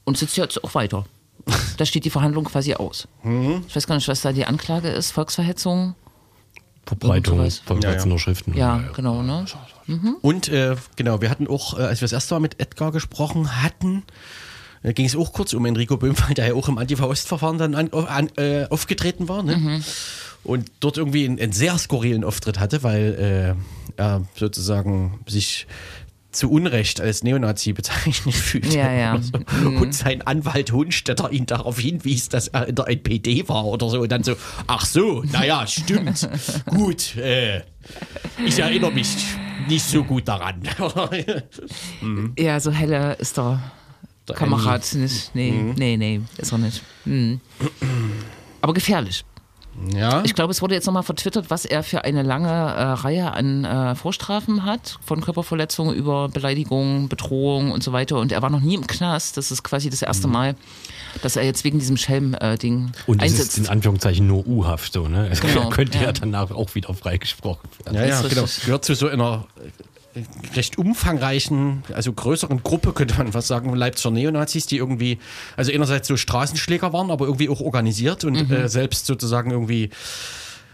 Und 0.05 0.17
sitzt 0.19 0.37
jetzt 0.37 0.63
auch 0.63 0.75
weiter. 0.75 1.05
Da 1.77 1.85
steht 1.85 2.05
die 2.05 2.11
Verhandlung 2.11 2.45
quasi 2.45 2.75
aus. 2.75 3.09
Mhm. 3.23 3.65
Ich 3.69 3.77
weiß 3.77 3.87
gar 3.87 3.95
nicht, 3.95 4.09
was 4.09 4.23
da 4.23 4.33
die 4.33 4.45
Anklage 4.45 4.89
ist. 4.89 5.13
Volksverhetzung. 5.13 5.95
Verbreitung 6.87 7.49
von 7.65 7.81
Ja, 7.83 7.93
ja. 7.93 8.19
Schriften. 8.19 8.57
Ja, 8.57 8.83
genau, 8.97 9.23
ne? 9.23 9.45
Und 10.23 10.49
äh, 10.49 10.77
genau, 10.97 11.21
wir 11.21 11.31
hatten 11.31 11.47
auch, 11.47 11.79
äh, 11.79 11.83
als 11.83 12.01
wir 12.01 12.07
das 12.07 12.13
erste 12.13 12.35
Mal 12.35 12.41
mit 12.41 12.61
Edgar 12.61 12.91
gesprochen 12.91 13.63
hatten, 13.63 14.03
äh, 14.83 14.93
ging 14.93 15.07
es 15.07 15.15
auch 15.15 15.33
kurz 15.33 15.53
um 15.53 15.65
Enrico 15.67 15.97
Böhm, 15.97 16.15
weil 16.27 16.35
der 16.35 16.49
ja 16.49 16.55
auch 16.55 16.69
im 16.69 16.79
Antifa-Ost-Verfahren 16.79 17.59
dann 17.59 17.75
an, 17.75 17.93
an, 17.93 18.29
äh, 18.37 18.67
aufgetreten 18.71 19.29
war. 19.29 19.43
Ne? 19.43 19.83
Und 20.43 20.71
dort 20.81 20.97
irgendwie 20.97 21.27
einen, 21.27 21.39
einen 21.39 21.53
sehr 21.53 21.77
skurrilen 21.79 22.25
Auftritt 22.25 22.59
hatte, 22.59 22.83
weil 22.83 23.57
äh, 23.59 24.01
er 24.01 24.23
sozusagen 24.35 25.21
sich 25.27 25.67
zu 26.33 26.51
Unrecht 26.51 27.01
als 27.01 27.23
Neonazi 27.23 27.73
bezeichnet 27.73 28.35
fühlte. 28.37 28.77
Ja, 28.77 28.93
ja. 28.93 29.21
So. 29.21 29.69
Und 29.69 29.95
sein 29.95 30.23
Anwalt 30.23 30.73
Hundstetter 30.73 31.33
ihn 31.33 31.47
darauf 31.47 31.79
hinwies, 31.79 32.29
dass 32.29 32.49
er 32.49 32.69
in 32.69 32.75
der 32.75 32.89
NPD 32.89 33.49
war 33.49 33.65
oder 33.65 33.89
so. 33.89 34.01
Und 34.01 34.13
dann 34.13 34.23
so, 34.23 34.37
ach 34.67 34.85
so, 34.87 35.23
naja, 35.25 35.67
stimmt. 35.67 36.29
Gut, 36.67 37.17
äh, 37.17 37.63
ich 38.45 38.59
erinnere 38.59 38.93
mich 38.93 39.09
nicht 39.69 39.85
so 39.85 40.05
gut 40.05 40.27
daran. 40.29 40.63
Ja, 42.39 42.59
so 42.61 42.71
heller 42.71 43.19
ist 43.21 43.37
der, 43.37 43.61
Der 44.29 44.37
Kamerad 44.37 44.95
nicht. 44.95 45.35
Nee, 45.35 45.75
nee, 45.77 45.97
nee, 45.97 46.21
ist 46.39 46.53
er 46.53 46.59
nicht. 46.59 46.83
Mhm. 47.05 47.41
Aber 48.61 48.73
gefährlich. 48.75 49.25
Ja, 49.95 50.23
Ich 50.25 50.35
glaube, 50.35 50.51
es 50.51 50.61
wurde 50.63 50.75
jetzt 50.75 50.87
nochmal 50.87 51.03
vertwittert, 51.03 51.51
was 51.51 51.65
er 51.65 51.83
für 51.83 52.05
eine 52.05 52.23
lange 52.23 52.49
äh, 52.49 52.83
Reihe 52.83 53.33
an 53.33 53.65
äh, 53.65 53.95
Vorstrafen 53.95 54.65
hat, 54.65 54.99
von 55.05 55.21
Körperverletzungen 55.21 55.95
über 55.95 56.29
Beleidigung, 56.29 57.09
Bedrohung 57.09 57.71
und 57.71 57.83
so 57.83 57.93
weiter. 57.93 58.19
Und 58.19 58.33
er 58.33 58.43
war 58.43 58.51
noch 58.51 58.61
nie 58.61 58.75
im 58.75 58.87
Knast. 58.87 59.37
Das 59.37 59.51
ist 59.51 59.63
quasi 59.63 59.89
das 59.91 60.03
erste 60.03 60.29
Mal, 60.29 60.55
dass 61.23 61.37
er 61.37 61.45
jetzt 61.45 61.65
wegen 61.65 61.79
diesem 61.79 61.97
Schelm-Ding 61.97 62.93
Und 63.07 63.23
es 63.23 63.33
einsetzt. 63.33 63.53
ist 63.53 63.59
in 63.59 63.69
Anführungszeichen 63.69 64.27
nur 64.27 64.47
U-Haft 64.47 64.93
so, 64.93 65.09
ne? 65.09 65.29
Es 65.31 65.41
Genau, 65.51 65.69
könnte 65.71 65.99
ja. 65.99 66.05
ja. 66.05 66.13
danach 66.13 66.51
auch 66.51 66.75
wieder 66.75 66.93
freigesprochen 66.95 67.69
werden. 67.85 67.95
ja, 67.97 68.07
ja, 68.07 68.23
genau. 68.23 68.45
Gehört 68.65 68.85
zu 68.85 68.95
so 68.95 69.09
einer 69.09 69.47
recht 70.57 70.77
umfangreichen, 70.79 71.83
also 71.95 72.13
größeren 72.13 72.63
Gruppe, 72.63 72.93
könnte 72.93 73.17
man 73.19 73.33
fast 73.33 73.49
sagen, 73.49 73.75
Leipziger 73.75 74.11
Neonazis, 74.11 74.67
die 74.67 74.77
irgendwie, 74.77 75.19
also 75.57 75.73
einerseits 75.73 76.09
so 76.09 76.17
Straßenschläger 76.17 76.93
waren, 76.93 77.11
aber 77.11 77.27
irgendwie 77.27 77.49
auch 77.49 77.61
organisiert 77.61 78.25
und 78.25 78.51
äh, 78.51 78.69
selbst 78.69 79.07
sozusagen 79.07 79.51
irgendwie 79.51 79.91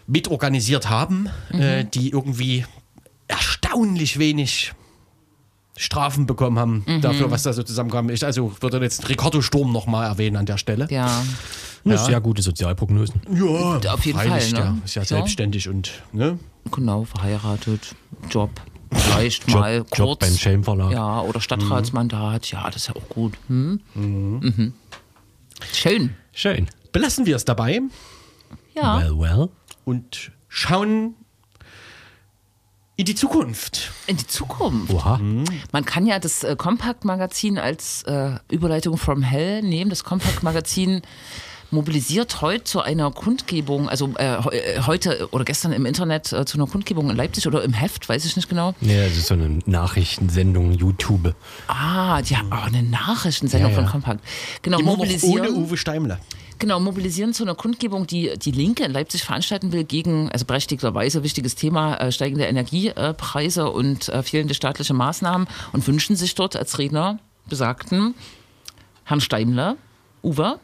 mitorganisiert 0.07 0.89
haben, 0.89 1.28
äh, 1.53 1.84
die 1.84 2.11
irgendwie 2.11 2.64
erstaunlich 3.28 4.18
wenig 4.18 4.72
Strafen 5.78 6.26
bekommen 6.26 6.59
haben 6.59 6.84
dafür, 7.03 7.30
was 7.30 7.43
da 7.43 7.53
so 7.53 7.62
zusammenkam. 7.62 8.09
Ich 8.09 8.24
also 8.24 8.51
würde 8.61 8.78
jetzt 8.80 9.09
Ricardo 9.11 9.43
Sturm 9.43 9.72
nochmal 9.72 10.07
erwähnen 10.07 10.37
an 10.37 10.47
der 10.47 10.57
Stelle. 10.57 10.87
Ja, 10.91 11.22
Ja. 11.84 11.99
Sehr 11.99 12.20
gute 12.20 12.41
Sozialprognosen. 12.41 13.20
Ja, 13.30 13.93
Auf 13.93 14.07
jeden 14.07 14.18
freilich, 14.18 14.53
Fall, 14.55 14.64
ne? 14.64 14.76
Der 14.78 14.84
ist 14.84 14.95
ja 14.95 15.03
Ja. 15.03 15.07
selbstständig 15.07 15.68
und 15.68 15.91
ne? 16.12 16.39
genau, 16.72 17.05
verheiratet, 17.05 17.95
Job, 18.30 18.51
vielleicht 18.93 19.49
Job, 19.49 19.61
mal 19.61 19.76
Job 19.78 19.91
kurz. 19.91 20.18
beim 20.20 20.34
Schelm 20.37 20.64
Verlag. 20.64 20.93
Ja, 20.93 21.20
oder 21.20 21.41
Stadtratsmandat, 21.41 22.51
ja, 22.51 22.64
das 22.66 22.76
ist 22.76 22.89
ja 22.89 22.97
auch 22.97 23.09
gut. 23.09 23.34
Hm? 23.49 23.80
Mhm. 23.95 24.72
Schön. 25.72 26.14
Schön. 26.32 26.68
belassen 26.93 27.24
wir 27.26 27.37
es 27.37 27.45
dabei 27.45 27.80
Ja. 28.74 28.99
Well, 29.01 29.18
well. 29.18 29.49
und 29.84 30.30
schauen 30.49 31.14
in 32.99 33.05
die 33.05 33.14
Zukunft. 33.14 33.93
In 34.07 34.16
die 34.16 34.26
Zukunft. 34.26 34.91
Oha. 34.93 35.20
Man 35.72 35.84
kann 35.84 36.07
ja 36.07 36.18
das 36.18 36.45
äh, 36.45 36.57
Compact-Magazin 36.57 37.59
als 37.59 38.03
äh, 38.05 38.37
Überleitung 38.51 38.97
from 38.97 39.22
Hell 39.22 39.62
nehmen. 39.62 39.91
Das 39.91 40.03
Compact-Magazin 40.03 41.03
mobilisiert 41.71 42.41
heute 42.43 42.64
zu 42.64 42.81
einer 42.81 43.11
Kundgebung, 43.11 43.89
also 43.89 44.12
äh, 44.19 44.35
äh, 44.35 44.81
heute 44.87 45.29
oder 45.33 45.45
gestern 45.45 45.73
im 45.73 45.87
Internet 45.87 46.33
äh, 46.33 46.45
zu 46.45 46.59
einer 46.59 46.67
Kundgebung 46.67 47.11
in 47.11 47.17
Leipzig 47.17 47.47
oder 47.47 47.62
im 47.64 47.73
Heft, 47.73 48.09
weiß 48.09 48.25
ich 48.25 48.37
nicht 48.37 48.49
genau. 48.49 48.75
Nee, 48.81 49.09
das 49.09 49.17
ist 49.17 49.27
so 49.27 49.35
eine 49.35 49.59
Nachrichtensendung, 49.67 50.73
YouTube. 50.73 51.35
Ah, 51.69 52.23
die 52.23 52.37
haben 52.37 52.53
auch 52.53 52.67
eine 52.67 52.83
Nachrichtensendung 52.83 53.71
Ja, 53.71 53.77
ja. 53.77 53.83
von 53.83 53.91
Compact. 53.91 54.21
Genau, 54.62 54.79
Immer 54.79 54.93
noch 54.93 54.99
ohne 54.99 55.07
mobilisieren. 55.09 55.55
Uwe 55.57 55.77
Steimle. 55.77 56.19
Genau, 56.59 56.81
mobilisieren 56.81 57.35
zu 57.35 57.43
einer 57.43 57.55
Kundgebung, 57.55 58.07
die 58.07 58.33
die 58.39 58.51
Linke 58.51 58.85
in 58.85 58.93
Leipzig 58.93 59.25
veranstalten 59.25 59.73
will 59.73 59.85
gegen, 59.85 60.31
also 60.33 60.47
berechtigterweise 60.47 61.23
wichtiges 61.23 61.55
Thema, 61.55 61.97
äh, 61.97 62.12
steigende 62.12 62.47
Energiepreise 62.47 63.71
und 63.71 64.09
äh, 64.09 64.23
fehlende 64.23 64.55
staatliche 64.55 64.95
Maßnahmen 64.95 65.49
und 65.73 65.87
wünschen 65.87 66.17
sich 66.17 66.35
dort 66.35 66.57
als 66.57 66.79
Redner 66.79 67.19
besagten 67.49 68.14
Herrn 69.05 69.21
Steimler, 69.21 69.77
Uwe 70.23 70.59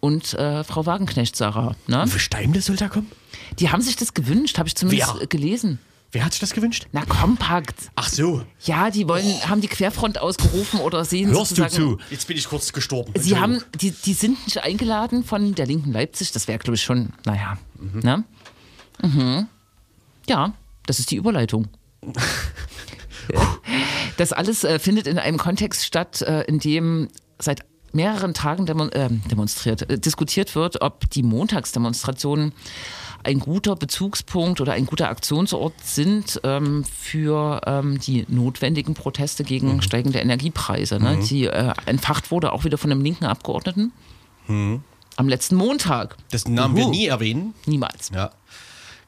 und 0.00 0.34
äh, 0.34 0.64
Frau 0.64 0.86
Wagenknecht, 0.86 1.36
Sarah. 1.36 1.74
Ne? 1.86 2.04
Uwe 2.06 2.18
Steimle 2.18 2.60
soll 2.60 2.76
da 2.76 2.88
kommen? 2.88 3.10
Die 3.58 3.70
haben 3.70 3.82
sich 3.82 3.96
das 3.96 4.14
gewünscht, 4.14 4.58
habe 4.58 4.68
ich 4.68 4.74
zumindest 4.76 5.14
Wer? 5.18 5.26
gelesen. 5.26 5.78
Wer 6.10 6.24
hat 6.24 6.32
sich 6.32 6.40
das 6.40 6.52
gewünscht? 6.52 6.86
Na, 6.92 7.04
kompakt. 7.04 7.90
Ach 7.94 8.08
so, 8.08 8.42
Ja, 8.64 8.90
die 8.90 9.06
wollen, 9.06 9.26
haben 9.46 9.60
die 9.60 9.68
Querfront 9.68 10.16
ausgerufen 10.18 10.80
oder 10.80 11.04
sehen 11.04 11.30
Hörst 11.30 11.58
du 11.58 11.68
zu? 11.68 11.98
jetzt 12.10 12.26
bin 12.26 12.38
ich 12.38 12.48
kurz 12.48 12.72
gestorben. 12.72 13.12
Sie 13.18 13.36
haben, 13.38 13.62
die, 13.78 13.90
die 13.90 14.14
sind 14.14 14.42
nicht 14.46 14.62
eingeladen 14.62 15.22
von 15.22 15.54
der 15.54 15.66
Linken 15.66 15.92
Leipzig. 15.92 16.32
Das 16.32 16.48
wäre, 16.48 16.58
glaube 16.58 16.76
ich, 16.76 16.82
schon, 16.82 17.12
naja. 17.26 17.58
Ne? 17.78 18.24
Mhm. 19.02 19.48
Ja, 20.26 20.54
das 20.86 20.98
ist 20.98 21.10
die 21.10 21.16
Überleitung. 21.16 21.68
das 24.16 24.32
alles 24.32 24.64
äh, 24.64 24.78
findet 24.78 25.06
in 25.06 25.18
einem 25.18 25.36
Kontext 25.36 25.84
statt, 25.84 26.22
äh, 26.22 26.42
in 26.44 26.58
dem 26.58 27.08
seit 27.38 27.64
mehreren 27.92 28.34
Tagen 28.34 28.66
demon 28.66 28.90
äh, 28.92 29.08
demonstriert, 29.30 29.90
äh, 29.90 29.98
diskutiert 29.98 30.54
wird, 30.54 30.80
ob 30.82 31.08
die 31.10 31.22
Montagsdemonstrationen 31.22 32.52
ein 33.24 33.40
guter 33.40 33.74
Bezugspunkt 33.74 34.60
oder 34.60 34.72
ein 34.72 34.86
guter 34.86 35.08
Aktionsort 35.08 35.74
sind 35.82 36.40
ähm, 36.44 36.84
für 36.84 37.60
ähm, 37.66 37.98
die 37.98 38.24
notwendigen 38.28 38.94
Proteste 38.94 39.42
gegen 39.42 39.82
steigende 39.82 40.20
Energiepreise, 40.20 41.00
ne, 41.00 41.18
die 41.28 41.46
äh, 41.46 41.72
entfacht 41.86 42.30
wurde, 42.30 42.52
auch 42.52 42.64
wieder 42.64 42.78
von 42.78 42.92
einem 42.92 43.02
linken 43.02 43.24
Abgeordneten. 43.24 43.92
Am 45.16 45.28
letzten 45.28 45.56
Montag. 45.56 46.16
Das 46.30 46.46
Namen 46.46 46.76
wir 46.76 46.84
Uhu. 46.84 46.90
nie 46.90 47.06
erwähnen. 47.06 47.52
Niemals. 47.66 48.10
Ja. 48.14 48.30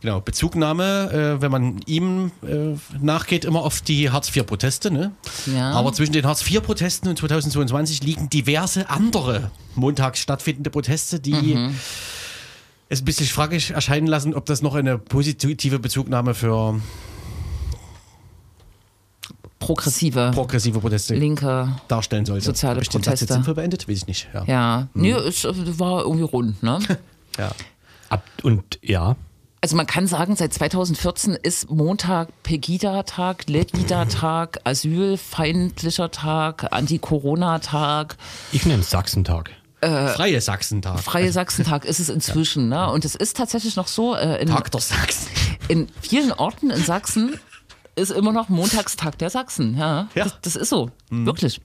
Genau, 0.03 0.21
Bezugnahme, 0.21 1.37
äh, 1.39 1.43
wenn 1.43 1.51
man 1.51 1.81
ihm 1.87 2.31
äh, 2.43 2.75
nachgeht, 3.01 3.45
immer 3.45 3.61
auf 3.63 3.83
die 3.83 4.11
Hartz-IV-Proteste. 4.11 4.91
Ne? 4.91 5.13
Ja. 5.55 5.73
Aber 5.73 5.93
zwischen 5.93 6.13
den 6.13 6.25
Hartz-IV-Protesten 6.27 7.09
und 7.11 7.19
2022 7.19 8.03
liegen 8.03 8.31
diverse 8.31 8.89
andere 8.89 9.51
montags 9.75 10.21
stattfindende 10.21 10.71
Proteste, 10.71 11.21
die 11.21 11.35
Mhm. 11.55 11.75
es 12.89 13.03
ein 13.03 13.05
bisschen 13.05 13.27
fraglich 13.27 13.73
erscheinen 13.73 14.07
lassen, 14.07 14.35
ob 14.35 14.47
das 14.47 14.63
noch 14.63 14.75
eine 14.75 14.97
positive 14.97 15.79
Bezugnahme 15.79 16.33
für 16.35 16.81
Progressive, 19.59 20.31
progressive 20.35 20.81
Proteste 20.81 21.15
linke, 21.15 21.69
darstellen 21.89 22.25
sollte. 22.25 22.47
soziale 22.47 22.77
Hab 22.77 22.83
ich 22.83 22.89
den 22.89 23.03
Satz 23.03 23.21
jetzt 23.21 23.29
Proteste. 23.29 23.35
sinnvoll 23.35 23.55
beendet? 23.55 23.87
Weiß 23.89 23.97
ich 23.99 24.07
nicht. 24.07 24.29
Ja. 24.33 24.45
ja. 24.47 24.89
Nee, 24.95 25.13
es 25.13 25.45
äh, 25.45 25.79
war 25.79 26.01
irgendwie 26.03 26.25
rund, 26.25 26.63
ne? 26.63 26.79
Ja. 27.39 27.53
Ab, 28.09 28.25
und 28.43 28.79
ja, 28.83 29.15
Also 29.63 29.77
man 29.77 29.87
kann 29.87 30.07
sagen, 30.07 30.37
seit 30.37 30.55
2014 30.55 31.35
ist 31.35 31.71
Montag 31.71 32.29
Pegida-Tag, 32.45 33.47
Legida-Tag, 33.47 34.61
Asylfeindlicher 34.65 36.11
Tag, 36.11 36.73
Anti-Corona-Tag, 36.73 38.17
ich 38.53 38.65
nenne 38.65 38.81
es 38.81 38.89
Sachsentag. 38.89 39.51
Freie 40.15 40.41
Sachsentag. 40.41 41.01
Freie 41.01 41.33
Sachsentag 41.33 41.85
ist 41.85 42.01
es 42.01 42.09
inzwischen. 42.09 42.69
Ne? 42.69 42.91
Und 42.91 43.05
es 43.05 43.15
ist 43.15 43.37
tatsächlich 43.37 43.77
noch 43.77 43.87
so, 43.87 44.15
äh, 44.15 44.41
in, 44.41 44.49
Tag 44.49 44.71
der 44.71 44.81
Sachsen. 44.81 45.29
in 45.69 45.89
vielen 46.01 46.33
Orten 46.33 46.71
in 46.71 46.83
Sachsen 46.83 47.39
ist 47.97 48.11
immer 48.11 48.33
noch 48.33 48.49
Montagstag 48.49 49.19
der 49.19 49.31
Sachsen. 49.31 49.77
Ja, 49.77 50.09
Ja. 50.15 50.25
Das, 50.25 50.39
das 50.43 50.57
ist 50.57 50.71
so, 50.71 50.91
wirklich. 51.11 51.61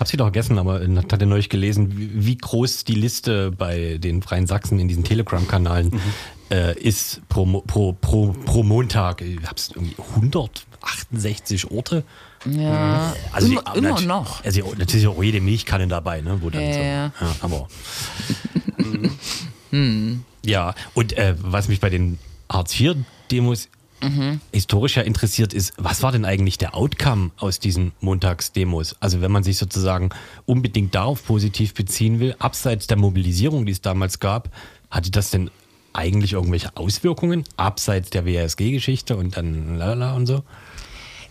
Hab's 0.00 0.12
wieder 0.12 0.24
vergessen, 0.24 0.58
aber 0.58 0.82
äh, 0.82 0.96
hatte 0.96 1.26
neulich 1.26 1.48
gelesen, 1.48 1.96
wie, 1.96 2.26
wie 2.26 2.36
groß 2.38 2.84
die 2.84 2.94
Liste 2.94 3.52
bei 3.52 3.98
den 3.98 4.22
Freien 4.22 4.46
Sachsen 4.46 4.78
in 4.80 4.88
diesen 4.88 5.04
Telegram-Kanalen 5.04 6.00
äh, 6.52 6.78
ist 6.78 7.20
pro, 7.28 7.44
pro, 7.62 7.92
pro, 7.94 8.32
pro 8.44 8.62
Montag. 8.62 9.20
Ich 9.22 9.38
hab's 9.46 9.70
irgendwie 9.74 9.96
168 10.14 11.70
Orte. 11.70 12.04
Ja, 12.44 13.14
Also 13.32 13.46
die- 13.48 13.52
immer, 13.54 13.66
aber 13.66 13.78
immer 13.78 14.00
noch. 14.02 14.44
Also 14.44 14.74
natürlich 14.76 15.06
auch 15.06 15.22
jede 15.22 15.40
Milchkanne 15.40 15.86
dabei, 15.88 16.20
ne? 16.20 16.38
Wo 16.42 16.50
dann 16.50 16.62
Ja, 16.62 16.72
so, 16.72 16.78
ja. 16.80 16.84
ja, 16.84 17.12
aber. 17.40 17.68
Ja, 20.44 20.74
und 20.94 21.16
äh, 21.16 21.34
was 21.38 21.68
mich 21.68 21.80
bei 21.80 21.88
den 21.88 22.18
Hartz-IV-Demos 22.50 23.68
Mhm. 24.02 24.40
historisch 24.52 24.96
ja 24.96 25.02
interessiert 25.02 25.54
ist, 25.54 25.74
was 25.78 26.02
war 26.02 26.10
denn 26.10 26.24
eigentlich 26.24 26.58
der 26.58 26.74
Outcome 26.74 27.30
aus 27.36 27.60
diesen 27.60 27.92
Montagsdemos? 28.00 28.96
Also 28.98 29.20
wenn 29.20 29.30
man 29.30 29.44
sich 29.44 29.56
sozusagen 29.58 30.10
unbedingt 30.44 30.92
darauf 30.96 31.24
positiv 31.24 31.72
beziehen 31.72 32.18
will, 32.18 32.34
abseits 32.40 32.88
der 32.88 32.96
Mobilisierung, 32.96 33.64
die 33.64 33.70
es 33.70 33.80
damals 33.80 34.18
gab, 34.18 34.50
hatte 34.90 35.12
das 35.12 35.30
denn 35.30 35.50
eigentlich 35.92 36.32
irgendwelche 36.32 36.76
Auswirkungen, 36.76 37.44
abseits 37.56 38.10
der 38.10 38.24
WSG-Geschichte 38.24 39.16
und 39.16 39.36
dann 39.36 39.76
lalala 39.76 40.14
und 40.14 40.26
so? 40.26 40.42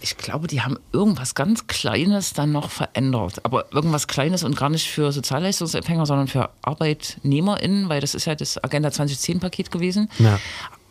Ich 0.04 0.18
glaube, 0.18 0.48
die 0.48 0.62
haben 0.62 0.80
irgendwas 0.92 1.36
ganz 1.36 1.68
Kleines 1.68 2.34
dann 2.34 2.52
noch 2.52 2.72
verändert. 2.72 3.46
Aber 3.46 3.72
irgendwas 3.72 4.08
Kleines 4.08 4.44
und 4.44 4.58
gar 4.58 4.70
nicht 4.70 4.88
für 4.88 5.12
Sozialleistungsempfänger, 5.12 6.08
sondern 6.08 6.28
für 6.28 6.50
ArbeitnehmerInnen, 6.64 7.88
weil 7.88 8.02
das 8.02 8.16
ist 8.16 8.26
ja 8.26 8.34
das 8.34 8.62
Agenda 8.64 8.90
2010-Paket 8.90 9.70
gewesen. 9.70 10.10
Ja. 10.18 10.40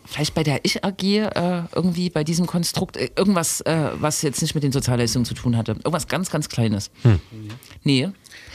Vielleicht 0.04 0.34
bei 0.34 0.42
der 0.42 0.64
Ich 0.64 0.84
AG 0.84 1.02
äh, 1.02 1.62
irgendwie 1.74 2.10
bei 2.10 2.24
diesem 2.24 2.46
Konstrukt 2.46 2.96
äh, 2.96 3.10
irgendwas, 3.16 3.60
äh, 3.62 3.90
was 3.94 4.22
jetzt 4.22 4.42
nicht 4.42 4.54
mit 4.54 4.64
den 4.64 4.72
Sozialleistungen 4.72 5.24
zu 5.24 5.34
tun 5.34 5.56
hatte. 5.56 5.72
Irgendwas 5.72 6.06
ganz, 6.06 6.30
ganz 6.30 6.48
Kleines. 6.48 6.90
Nee. 7.82 8.08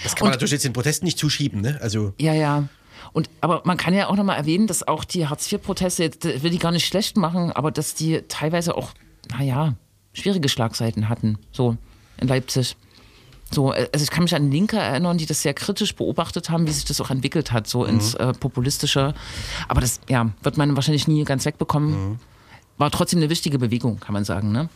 Das 0.03 0.15
kann 0.15 0.25
man 0.25 0.31
natürlich 0.31 0.51
jetzt 0.51 0.65
den 0.65 0.73
Protesten 0.73 1.05
nicht 1.05 1.17
zuschieben. 1.17 1.61
Ne? 1.61 1.79
Also 1.81 2.13
Ja, 2.17 2.33
ja. 2.33 2.67
Und, 3.15 3.29
aber 3.39 3.61
man 3.63 3.77
kann 3.77 3.93
ja 3.93 4.07
auch 4.09 4.17
nochmal 4.17 4.35
erwähnen, 4.35 4.67
dass 4.67 4.85
auch 4.85 5.05
die 5.05 5.25
Hartz-IV-Proteste, 5.25 6.03
jetzt 6.03 6.25
äh, 6.25 6.43
will 6.43 6.51
die 6.51 6.59
gar 6.59 6.73
nicht 6.73 6.85
schlecht 6.85 7.15
machen, 7.15 7.49
aber 7.53 7.71
dass 7.71 7.95
die 7.95 8.21
teilweise 8.27 8.75
auch, 8.75 8.89
naja, 9.31 9.75
schwierige 10.11 10.49
Schlagseiten 10.49 11.07
hatten, 11.07 11.37
so 11.53 11.77
in 12.17 12.27
Leipzig. 12.27 12.75
So, 13.51 13.71
äh, 13.71 13.87
also 13.93 14.03
ich 14.03 14.11
kann 14.11 14.23
mich 14.23 14.35
an 14.35 14.51
Linke 14.51 14.75
erinnern, 14.75 15.17
die 15.17 15.25
das 15.25 15.41
sehr 15.41 15.53
kritisch 15.53 15.95
beobachtet 15.95 16.49
haben, 16.49 16.67
wie 16.67 16.71
sich 16.71 16.83
das 16.83 16.99
auch 16.99 17.09
entwickelt 17.09 17.53
hat, 17.53 17.67
so 17.67 17.85
ins 17.85 18.15
äh, 18.15 18.33
Populistische. 18.33 19.13
Aber 19.69 19.79
das, 19.79 20.01
ja, 20.09 20.29
wird 20.43 20.57
man 20.57 20.75
wahrscheinlich 20.75 21.07
nie 21.07 21.23
ganz 21.23 21.45
wegbekommen. 21.45 22.19
War 22.77 22.91
trotzdem 22.91 23.19
eine 23.19 23.29
wichtige 23.29 23.57
Bewegung, 23.57 24.01
kann 24.01 24.11
man 24.11 24.25
sagen, 24.25 24.51
ne? 24.51 24.67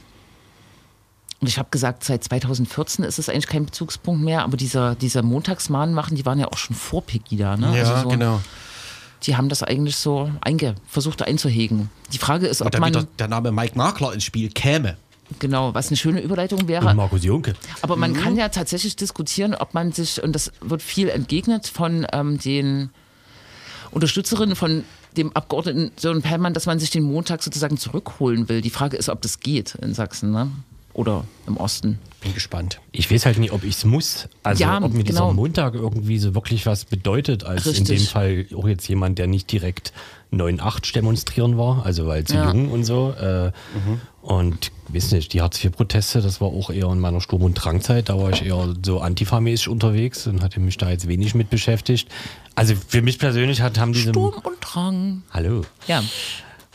Und 1.41 1.47
ich 1.47 1.57
habe 1.57 1.69
gesagt, 1.71 2.03
seit 2.03 2.23
2014 2.23 3.05
ist 3.05 3.17
es 3.17 3.29
eigentlich 3.29 3.47
kein 3.47 3.65
Bezugspunkt 3.65 4.21
mehr, 4.21 4.43
aber 4.43 4.57
dieser, 4.57 4.95
dieser 4.95 5.21
Montagsmahnmachen, 5.21 6.17
die 6.17 6.25
waren 6.25 6.37
ja 6.37 6.47
auch 6.47 6.57
schon 6.57 6.75
vor 6.75 7.01
Pegida, 7.01 7.55
ne? 7.55 7.77
ja, 7.77 7.83
Also 7.83 8.03
so, 8.03 8.09
genau. 8.09 8.41
Die 9.23 9.35
haben 9.35 9.49
das 9.49 9.63
eigentlich 9.63 9.95
so 9.95 10.31
einge 10.41 10.75
versucht 10.87 11.21
einzuhegen. 11.21 11.89
Die 12.13 12.17
Frage 12.17 12.47
ist, 12.47 12.61
ob 12.61 12.77
man, 12.79 13.07
der 13.17 13.27
Name 13.27 13.51
Mike 13.51 13.77
Nagler 13.77 14.13
ins 14.13 14.23
Spiel 14.23 14.49
käme. 14.49 14.97
genau, 15.39 15.73
was 15.73 15.87
eine 15.87 15.97
schöne 15.97 16.21
Überleitung 16.21 16.67
wäre. 16.67 16.87
Und 16.87 16.95
Markus 16.95 17.23
Junke. 17.23 17.53
Aber 17.81 17.95
man 17.95 18.13
kann 18.13 18.37
ja 18.37 18.49
tatsächlich 18.49 18.95
diskutieren, 18.95 19.55
ob 19.55 19.73
man 19.73 19.91
sich, 19.91 20.23
und 20.23 20.33
das 20.33 20.51
wird 20.61 20.81
viel 20.81 21.09
entgegnet 21.09 21.67
von 21.67 22.07
ähm, 22.13 22.39
den 22.39 22.89
Unterstützerinnen 23.91 24.55
von 24.55 24.83
dem 25.17 25.35
Abgeordneten 25.35 25.91
Sören 25.97 26.21
Pellmann, 26.21 26.53
dass 26.53 26.65
man 26.65 26.79
sich 26.79 26.91
den 26.91 27.03
Montag 27.03 27.43
sozusagen 27.43 27.77
zurückholen 27.77 28.47
will. 28.47 28.61
Die 28.61 28.69
Frage 28.69 28.95
ist, 28.97 29.09
ob 29.09 29.21
das 29.21 29.39
geht 29.39 29.75
in 29.75 29.93
Sachsen 29.93 30.31
ne? 30.31 30.51
Oder 30.93 31.25
im 31.47 31.57
Osten. 31.57 31.99
Bin 32.21 32.33
gespannt. 32.33 32.81
Ich 32.91 33.09
weiß 33.09 33.25
halt 33.25 33.37
nicht, 33.37 33.53
ob 33.53 33.63
ich 33.63 33.75
es 33.75 33.85
muss. 33.85 34.27
Also 34.43 34.61
Ja, 34.61 34.81
ob 34.83 34.93
mir 34.93 35.03
dieser 35.05 35.19
genau. 35.21 35.33
Montag 35.33 35.73
irgendwie 35.73 36.17
so 36.19 36.35
wirklich 36.35 36.65
was 36.65 36.83
bedeutet, 36.83 37.45
als 37.45 37.65
in 37.65 37.71
Richtig. 37.71 37.99
dem 37.99 38.07
Fall 38.07 38.45
auch 38.57 38.67
jetzt 38.67 38.89
jemand, 38.89 39.17
der 39.19 39.27
nicht 39.27 39.49
direkt 39.49 39.93
9-8 40.33 40.93
demonstrieren 40.93 41.57
war, 41.57 41.85
also 41.85 42.07
weil 42.07 42.25
zu 42.25 42.35
Ja. 42.35 42.51
jung 42.51 42.71
und 42.71 42.83
so. 42.83 43.11
Äh, 43.13 43.51
Und 44.21 44.71
weiß 44.89 45.13
nicht, 45.13 45.31
die 45.33 45.41
Hartz-IV-Proteste, 45.41 46.21
das 46.21 46.41
war 46.41 46.49
auch 46.49 46.69
eher 46.69 46.89
in 46.91 46.99
meiner 46.99 47.21
Sturm- 47.21 47.43
und 47.43 47.53
Drangzeit. 47.53 48.09
Da 48.09 48.19
war 48.19 48.31
ich 48.31 48.45
eher 48.45 48.75
so 48.85 48.99
antifamäßig 48.99 49.69
unterwegs 49.69 50.27
und 50.27 50.41
hatte 50.43 50.59
mich 50.59 50.75
da 50.77 50.89
jetzt 50.89 51.07
wenig 51.07 51.35
mit 51.35 51.49
beschäftigt. 51.49 52.09
Also 52.53 52.75
für 52.75 53.01
mich 53.01 53.17
persönlich 53.17 53.61
hat, 53.61 53.79
haben 53.79 53.93
diese. 53.93 54.09
Sturm 54.09 54.33
und 54.43 54.57
Drang. 54.59 55.23
Hallo. 55.31 55.61
Ja. 55.87 56.03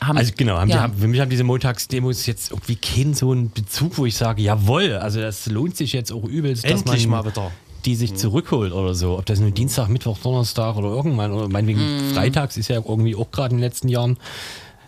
Haben, 0.07 0.19
Also 0.19 0.33
genau, 0.37 0.57
haben 0.59 0.69
die, 0.69 0.75
ja. 0.75 0.83
haben, 0.83 0.95
für 0.99 1.09
mich 1.09 1.21
haben 1.21 1.31
diese 1.31 1.45
Montagsdemos 1.45 2.27
jetzt 2.27 2.51
irgendwie 2.51 2.77
keinen 2.77 3.15
so 3.15 3.31
einen 3.33 3.51
Bezug, 3.51 3.97
wo 3.99 4.07
ich 4.07 4.17
sage, 4.17 4.43
jawohl, 4.43 4.95
also 4.95 5.21
das 5.21 5.47
lohnt 5.47 5.77
sich 5.77 5.93
jetzt 5.93 6.13
auch 6.13 6.25
übelst, 6.25 6.65
Endlich 6.65 7.03
dass 7.03 7.07
man 7.07 7.25
mal 7.25 7.31
wieder. 7.31 7.51
die 7.85 7.95
sich 7.95 8.15
zurückholt 8.15 8.73
oder 8.73 8.95
so. 8.95 9.19
Ob 9.19 9.27
das 9.27 9.41
nur 9.41 9.51
Dienstag, 9.51 9.89
Mittwoch, 9.89 10.19
Donnerstag 10.19 10.77
oder 10.77 10.89
irgendwann, 10.89 11.33
oder 11.33 11.49
meinetwegen 11.49 11.81
Mhm. 12.11 12.15
Freitags 12.15 12.57
ist 12.57 12.69
ja 12.69 12.77
irgendwie 12.77 13.15
auch 13.17 13.31
gerade 13.31 13.51
in 13.55 13.59
den 13.59 13.65
letzten 13.65 13.89
Jahren 13.89 14.17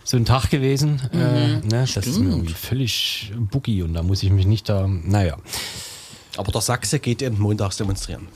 so 0.03 0.17
ein 0.17 0.25
Tag 0.25 0.49
gewesen. 0.49 1.01
Mhm. 1.11 1.19
Äh, 1.19 1.47
ne? 1.67 1.85
Das 1.93 2.07
ist 2.07 2.17
mir 2.19 2.29
irgendwie 2.29 2.53
völlig 2.53 3.31
boogie 3.51 3.81
und 3.83 3.93
da 3.93 4.03
muss 4.03 4.23
ich 4.23 4.29
mich 4.31 4.45
nicht 4.45 4.67
da, 4.69 4.87
naja, 4.87 5.37
Aber 6.37 6.51
der 6.51 6.61
Sachse 6.61 6.99
geht 6.99 7.21
eben 7.21 7.39
montags 7.39 7.77
demonstrieren. 7.77 8.27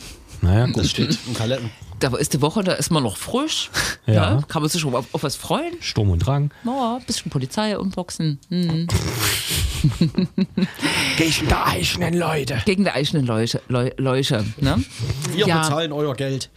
naja. 0.41 0.67
Das 0.75 0.89
steht 0.89 1.17
im 1.27 1.33
Kalender. 1.33 1.69
Da 2.01 2.17
ist 2.17 2.33
die 2.33 2.41
Woche, 2.41 2.63
da 2.63 2.73
ist 2.73 2.89
man 2.89 3.03
noch 3.03 3.15
frisch. 3.15 3.69
Ja. 4.07 4.13
Ja. 4.13 4.41
Kann 4.47 4.61
man 4.63 4.69
sich 4.69 4.81
schon 4.81 4.95
auf, 4.95 5.05
auf 5.13 5.21
was 5.23 5.35
freuen. 5.35 5.73
Sturm 5.81 6.09
und 6.09 6.19
Drang. 6.19 6.51
Ja, 6.65 6.99
bisschen 7.05 7.29
Polizei 7.31 7.77
umboxen. 7.77 8.39
Hm. 8.49 8.87
Gegen 11.17 11.47
die 11.47 11.53
eigenen 11.55 12.13
Leute. 12.15 12.61
Gegen 12.65 12.83
die 12.83 12.91
eigenen 12.91 13.25
Leute. 13.25 13.61
Leu, 13.67 13.91
Leute 13.97 14.43
ne? 14.57 14.83
Wir 15.33 15.47
Ja. 15.47 15.61
bezahlen 15.61 15.91
euer 15.91 16.15
Geld. 16.15 16.49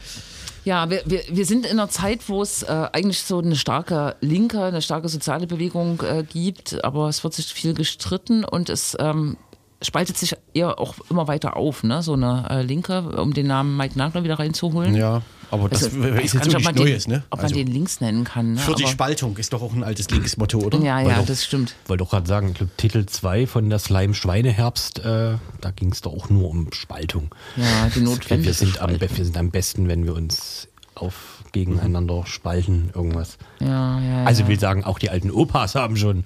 Ja, 0.65 0.89
wir, 0.89 1.03
wir, 1.05 1.23
wir 1.29 1.45
sind 1.45 1.67
in 1.67 1.73
einer 1.73 1.91
Zeit, 1.91 2.27
wo 2.31 2.41
es 2.41 2.63
äh, 2.63 2.89
eigentlich 2.93 3.23
so 3.23 3.39
eine 3.39 3.55
starke 3.55 4.17
linke, 4.23 4.65
eine 4.65 4.81
starke 4.81 5.11
soziale 5.11 5.47
Bewegung 5.47 6.01
äh, 6.03 6.23
gibt, 6.27 6.83
aber 6.83 7.11
es 7.11 7.23
wird 7.23 7.35
sich 7.35 7.53
viel 7.53 7.75
gestritten 7.75 8.45
und 8.47 8.71
es 8.71 8.97
ähm, 8.99 9.37
spaltet 9.85 10.17
sich 10.19 10.35
eher 10.55 10.79
auch 10.79 10.95
immer 11.11 11.29
weiter 11.29 11.57
auf, 11.57 11.83
ne? 11.83 12.03
so 12.03 12.15
eine 12.15 12.47
äh, 12.51 12.63
Linke, 12.63 13.03
um 13.21 13.35
den 13.35 13.47
Namen 13.47 13.77
Mike 13.77 13.97
Nagler 13.99 14.25
wieder 14.25 14.39
reinzuholen. 14.39 14.95
Ja, 14.95 15.23
aber 15.51 15.69
das 15.69 15.85
Also, 15.85 15.99
ich 15.99 16.15
weiß 16.15 16.25
ist 16.25 16.35
jetzt 16.35 16.55
nicht, 16.55 16.75
Neues, 16.77 17.05
den, 17.05 17.13
ne? 17.13 17.23
Ob 17.31 17.41
Also 17.41 17.55
man 17.55 17.65
den 17.65 17.73
links 17.73 18.01
nennen 18.01 18.25
kann. 18.25 18.55
Ne? 18.55 18.59
für 18.61 18.75
die 18.75 18.85
aber, 18.85 18.93
Spaltung 18.93 19.37
ist 19.37 19.53
doch 19.53 19.63
auch 19.63 19.73
ein 19.73 19.85
altes 19.85 20.11
linkes 20.11 20.37
Motto, 20.37 20.59
oder? 20.59 20.79
Ja, 20.79 21.01
ja, 21.01 21.19
doch- 21.19 21.27
das 21.27 21.45
stimmt. 21.45 21.75
wollte 21.87 22.03
auch 22.05 22.11
gerade 22.11 22.27
sagen, 22.27 22.49
ich 22.49 22.55
glaube, 22.55 22.73
Titel 22.77 23.07
2 23.07 23.47
von 23.47 23.71
der 23.71 23.79
Slime 23.79 24.15
Schweineherbst, 24.15 25.01
äh, 25.01 25.37
da 25.61 25.71
ging 25.77 25.93
es 25.93 26.01
doch 26.01 26.13
auch 26.13 26.29
nur 26.31 26.49
um 26.51 26.73
Spaltung. 26.73 27.31
Ja, 27.57 27.89
die 27.89 27.97
Wir, 27.97 28.03
notwendige 28.03 28.47
wir, 28.49 28.55
sind 28.55 28.81
am, 28.81 28.99
wir 29.01 29.09
sind 29.25 29.37
am 29.37 29.51
besten, 29.51 29.87
wenn 29.89 30.05
wir 30.05 30.15
uns 30.15 30.69
auf 30.97 31.43
gegeneinander 31.53 32.25
spalten, 32.27 32.91
irgendwas. 32.95 33.39
Ja, 33.61 34.01
ja, 34.01 34.25
Also 34.25 34.43
ich 34.43 34.49
will 34.49 34.59
sagen, 34.59 34.85
auch 34.85 34.99
die 34.99 35.11
alten 35.11 35.31
Opas 35.31 35.75
haben 35.77 35.97
schon 35.97 36.25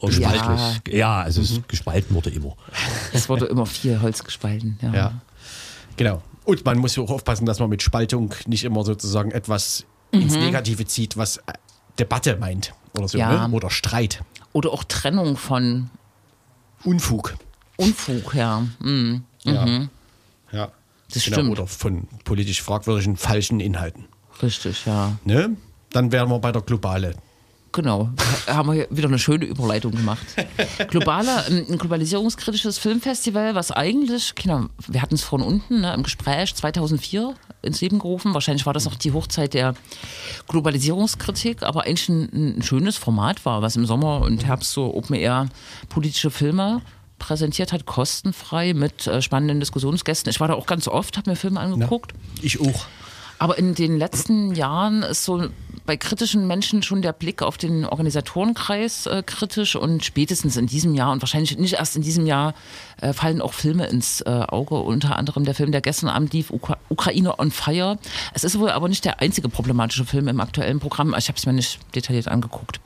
oh, 0.00 0.08
Ja. 0.08 0.30
spaltlich. 0.32 0.94
Ja, 0.94 1.20
also 1.22 1.40
es 1.42 1.60
gespalten 1.68 2.14
wurde 2.14 2.30
immer. 2.30 2.56
Es 3.12 3.28
wurde 3.28 3.46
immer 3.46 3.66
viel 3.66 4.00
Holz 4.00 4.24
gespalten. 4.24 4.78
Ja. 4.82 4.94
Ja. 4.94 5.12
Genau. 5.96 6.22
Und 6.44 6.64
man 6.64 6.78
muss 6.78 6.94
ja 6.96 7.02
auch 7.02 7.10
aufpassen, 7.10 7.46
dass 7.46 7.58
man 7.58 7.68
mit 7.70 7.82
Spaltung 7.82 8.32
nicht 8.46 8.64
immer 8.64 8.84
sozusagen 8.84 9.30
etwas 9.32 9.84
ins 10.12 10.34
Negative 10.34 10.84
zieht, 10.86 11.16
was 11.16 11.38
äh, 11.38 11.52
Debatte 11.98 12.36
meint 12.36 12.72
oder 12.96 13.08
so, 13.08 13.18
Mhm. 13.18 13.22
Ja. 13.22 13.48
ne? 13.48 13.54
oder 13.54 13.70
Streit. 13.70 14.22
Oder 14.52 14.70
auch 14.72 14.84
Trennung 14.84 15.36
von 15.36 15.90
Unfug. 16.84 17.34
Unfug, 17.76 18.34
ja. 18.34 18.64
Mhm. 18.80 19.24
Ja. 19.42 19.66
ja. 20.52 20.68
Das 21.12 21.24
Genau, 21.24 21.36
stimmt. 21.36 21.50
Oder 21.50 21.66
von 21.66 22.08
politisch 22.24 22.62
fragwürdigen 22.62 23.16
falschen 23.16 23.60
Inhalten. 23.60 24.06
Richtig, 24.42 24.86
ja. 24.86 25.12
Ne? 25.24 25.56
Dann 25.92 26.12
wären 26.12 26.28
wir 26.30 26.38
bei 26.38 26.52
der 26.52 26.62
Globale. 26.62 27.14
Genau, 27.72 28.08
haben 28.46 28.72
wir 28.72 28.86
wieder 28.90 29.08
eine 29.08 29.18
schöne 29.18 29.44
Überleitung 29.44 29.92
gemacht. 29.92 30.24
Globale, 30.88 31.44
ähm, 31.48 31.66
ein 31.68 31.78
globalisierungskritisches 31.78 32.78
Filmfestival, 32.78 33.54
was 33.54 33.70
eigentlich, 33.70 34.34
Kinder, 34.34 34.70
wir 34.88 35.02
hatten 35.02 35.14
es 35.14 35.22
von 35.22 35.42
unten 35.42 35.82
ne, 35.82 35.92
im 35.92 36.02
Gespräch 36.02 36.54
2004 36.54 37.34
ins 37.62 37.80
Leben 37.82 37.98
gerufen. 37.98 38.32
Wahrscheinlich 38.32 38.64
war 38.64 38.72
das 38.72 38.86
noch 38.86 38.94
die 38.94 39.12
Hochzeit 39.12 39.52
der 39.52 39.74
Globalisierungskritik, 40.48 41.62
aber 41.62 41.84
eigentlich 41.84 42.08
ein, 42.08 42.56
ein 42.58 42.62
schönes 42.62 42.96
Format 42.96 43.44
war, 43.44 43.60
was 43.60 43.76
im 43.76 43.84
Sommer 43.84 44.22
und 44.22 44.46
Herbst 44.46 44.72
so 44.72 44.94
Open 44.94 45.16
Air 45.16 45.48
politische 45.88 46.30
Filme 46.30 46.80
präsentiert 47.18 47.72
hat, 47.72 47.86
kostenfrei 47.86 48.74
mit 48.74 49.06
äh, 49.06 49.22
spannenden 49.22 49.60
Diskussionsgästen. 49.60 50.30
Ich 50.30 50.40
war 50.40 50.48
da 50.48 50.54
auch 50.54 50.66
ganz 50.66 50.88
oft, 50.88 51.16
habe 51.16 51.30
mir 51.30 51.36
Filme 51.36 51.60
angeguckt. 51.60 52.12
Ich 52.42 52.60
auch. 52.60 52.86
Aber 53.38 53.58
in 53.58 53.74
den 53.74 53.98
letzten 53.98 54.54
Jahren 54.54 55.02
ist 55.02 55.24
so 55.24 55.48
bei 55.84 55.96
kritischen 55.96 56.46
Menschen 56.46 56.82
schon 56.82 57.00
der 57.00 57.12
Blick 57.12 57.42
auf 57.42 57.56
den 57.56 57.84
Organisatorenkreis 57.84 59.06
äh, 59.06 59.22
kritisch 59.24 59.76
und 59.76 60.04
spätestens 60.04 60.56
in 60.56 60.66
diesem 60.66 60.94
Jahr 60.94 61.12
und 61.12 61.22
wahrscheinlich 61.22 61.56
nicht 61.56 61.74
erst 61.74 61.96
in 61.96 62.02
diesem 62.02 62.26
Jahr 62.26 62.54
äh, 63.00 63.12
fallen 63.12 63.40
auch 63.40 63.52
Filme 63.52 63.86
ins 63.86 64.20
äh, 64.22 64.30
Auge, 64.48 64.74
unter 64.74 65.16
anderem 65.16 65.44
der 65.44 65.54
Film, 65.54 65.70
der 65.72 65.80
gestern 65.80 66.08
Abend 66.10 66.32
lief, 66.32 66.50
Ukra 66.50 66.76
Ukraine 66.88 67.38
on 67.38 67.50
Fire. 67.50 67.98
Es 68.34 68.42
ist 68.42 68.58
wohl 68.58 68.70
aber 68.70 68.88
nicht 68.88 69.04
der 69.04 69.20
einzige 69.20 69.48
problematische 69.48 70.04
Film 70.04 70.28
im 70.28 70.40
aktuellen 70.40 70.80
Programm. 70.80 71.14
Ich 71.16 71.28
habe 71.28 71.38
es 71.38 71.46
mir 71.46 71.52
nicht 71.52 71.78
detailliert 71.94 72.28
angeguckt. 72.28 72.80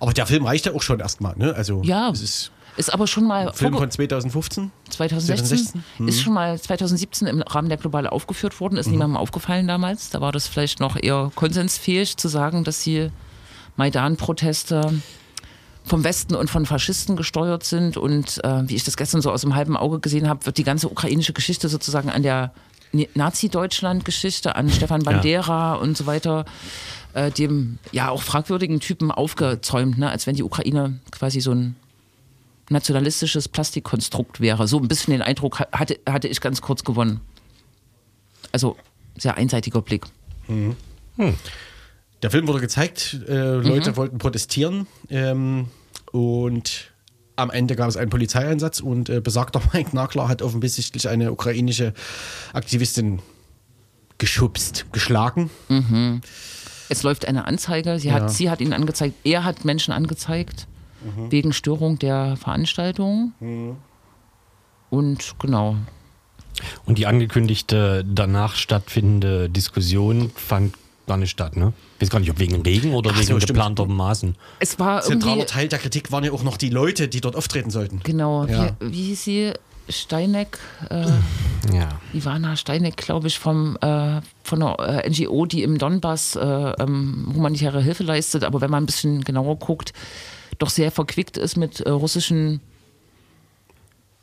Aber 0.00 0.12
der 0.12 0.26
Film 0.26 0.46
reicht 0.46 0.66
ja 0.66 0.72
auch 0.72 0.82
schon 0.82 1.00
erstmal. 1.00 1.36
Ne? 1.36 1.54
Also, 1.54 1.82
Ja, 1.82 2.10
es 2.10 2.22
ist 2.22 2.52
ist 2.76 2.92
aber 2.92 3.06
schon 3.06 3.24
mal 3.26 3.52
Film 3.52 3.74
von 3.74 3.90
2015. 3.90 4.70
2016, 4.90 5.46
2016? 5.46 6.08
ist 6.08 6.22
schon 6.22 6.32
mal 6.34 6.58
2017 6.60 7.28
im 7.28 7.42
Rahmen 7.42 7.68
der 7.68 7.78
Globale 7.78 8.10
aufgeführt 8.12 8.58
worden, 8.60 8.74
Mhm. 8.74 8.80
ist 8.80 8.86
niemandem 8.88 9.16
aufgefallen 9.16 9.66
damals. 9.68 10.10
Da 10.10 10.20
war 10.20 10.32
das 10.32 10.48
vielleicht 10.48 10.80
noch 10.80 10.96
eher 11.00 11.30
konsensfähig 11.34 12.16
zu 12.16 12.28
sagen, 12.28 12.64
dass 12.64 12.82
die 12.82 13.10
Maidan-Proteste 13.76 15.00
vom 15.84 16.02
Westen 16.02 16.34
und 16.34 16.48
von 16.50 16.64
Faschisten 16.66 17.14
gesteuert 17.16 17.64
sind. 17.64 17.96
Und 17.96 18.42
äh, 18.42 18.68
wie 18.68 18.74
ich 18.76 18.84
das 18.84 18.96
gestern 18.96 19.20
so 19.20 19.30
aus 19.30 19.42
dem 19.42 19.54
halben 19.54 19.76
Auge 19.76 20.00
gesehen 20.00 20.28
habe, 20.28 20.46
wird 20.46 20.56
die 20.58 20.64
ganze 20.64 20.88
ukrainische 20.88 21.32
Geschichte 21.34 21.68
sozusagen 21.68 22.08
an 22.10 22.22
der 22.22 22.52
Nazi-Deutschland-Geschichte, 23.14 24.56
an 24.56 24.70
Stefan 24.70 25.02
Bandera 25.02 25.74
und 25.74 25.96
so 25.96 26.06
weiter, 26.06 26.44
äh, 27.12 27.30
dem 27.30 27.78
ja 27.92 28.08
auch 28.08 28.22
fragwürdigen 28.22 28.80
Typen 28.80 29.10
aufgezäumt, 29.10 29.98
ne? 29.98 30.10
als 30.10 30.26
wenn 30.26 30.36
die 30.36 30.42
Ukraine 30.42 31.00
quasi 31.10 31.40
so 31.40 31.52
ein 31.52 31.76
nationalistisches 32.70 33.48
Plastikkonstrukt 33.48 34.40
wäre. 34.40 34.66
So 34.68 34.78
ein 34.78 34.88
bisschen 34.88 35.12
den 35.12 35.22
Eindruck 35.22 35.60
ha- 35.60 35.68
hatte, 35.72 35.98
hatte 36.08 36.28
ich 36.28 36.40
ganz 36.40 36.60
kurz 36.62 36.84
gewonnen. 36.84 37.20
Also 38.52 38.76
sehr 39.16 39.36
einseitiger 39.36 39.82
Blick. 39.82 40.06
Der 42.22 42.30
Film 42.30 42.46
wurde 42.48 42.60
gezeigt, 42.60 43.18
äh, 43.28 43.54
Leute 43.56 43.96
wollten 43.96 44.18
protestieren 44.18 44.86
ähm, 45.10 45.68
und 46.12 46.90
am 47.36 47.50
Ende 47.50 47.76
gab 47.76 47.88
es 47.88 47.96
einen 47.96 48.10
Polizeieinsatz 48.10 48.80
und 48.80 49.08
äh, 49.08 49.20
besagter 49.20 49.60
Mike 49.72 49.94
Nagler 49.94 50.28
hat 50.28 50.40
offensichtlich 50.42 51.08
eine 51.08 51.32
ukrainische 51.32 51.92
Aktivistin 52.52 53.20
geschubst, 54.18 54.86
geschlagen. 54.92 55.50
Es 56.88 57.02
läuft 57.02 57.26
eine 57.26 57.44
Anzeige. 57.46 57.98
Sie, 57.98 58.08
Ja. 58.08 58.14
hat, 58.14 58.30
sie 58.30 58.48
hat 58.48 58.60
ihn 58.60 58.72
angezeigt. 58.72 59.14
Er 59.24 59.42
hat 59.44 59.64
Menschen 59.64 59.92
angezeigt 59.92 60.66
wegen 61.30 61.52
Störung 61.52 61.98
der 61.98 62.36
Veranstaltung. 62.36 63.32
Und 64.90 65.34
genau. 65.38 65.76
Und 66.86 66.98
die 66.98 67.06
angekündigte 67.06 68.04
danach 68.06 68.54
stattfindende 68.54 69.48
Diskussion 69.48 70.30
fand 70.34 70.74
gar 71.06 71.16
nicht 71.16 71.30
statt, 71.30 71.56
ne? 71.56 71.72
Ich 71.96 72.02
weiß 72.02 72.10
gar 72.10 72.20
nicht, 72.20 72.30
ob 72.30 72.38
wegen 72.38 72.62
Regen 72.62 72.94
oder 72.94 73.10
Ach 73.12 73.20
wegen 73.20 73.38
so, 73.40 73.46
geplanter 73.46 73.86
Maßen. 73.86 74.36
Es 74.60 74.78
war 74.78 75.02
Zentraler. 75.02 75.46
Teil 75.46 75.68
der 75.68 75.78
Kritik 75.78 76.12
waren 76.12 76.24
ja 76.24 76.32
auch 76.32 76.42
noch 76.42 76.56
die 76.56 76.70
Leute, 76.70 77.08
die 77.08 77.20
dort 77.20 77.36
auftreten 77.36 77.70
sollten. 77.70 78.00
Genau. 78.04 78.46
Ja. 78.46 78.70
Wie, 78.80 78.92
wie 78.92 79.02
hieß 79.08 79.24
sie? 79.24 79.52
Steineck, 79.88 80.58
äh, 80.88 81.04
Ja. 81.70 81.88
Ivana 82.14 82.56
Steineck, 82.56 82.96
glaube 82.96 83.26
ich, 83.28 83.38
vom, 83.38 83.76
äh, 83.82 84.22
von 84.42 84.62
einer 84.62 84.78
äh, 85.04 85.10
NGO, 85.10 85.44
die 85.44 85.62
im 85.62 85.76
Donbass 85.76 86.36
äh, 86.36 86.40
ähm, 86.42 87.30
humanitäre 87.34 87.82
Hilfe 87.82 88.02
leistet, 88.02 88.44
aber 88.44 88.62
wenn 88.62 88.70
man 88.70 88.84
ein 88.84 88.86
bisschen 88.86 89.24
genauer 89.24 89.58
guckt, 89.58 89.92
doch 90.58 90.70
sehr 90.70 90.90
verquickt 90.90 91.36
ist 91.36 91.56
mit 91.56 91.80
äh, 91.80 91.90
russischen 91.90 92.60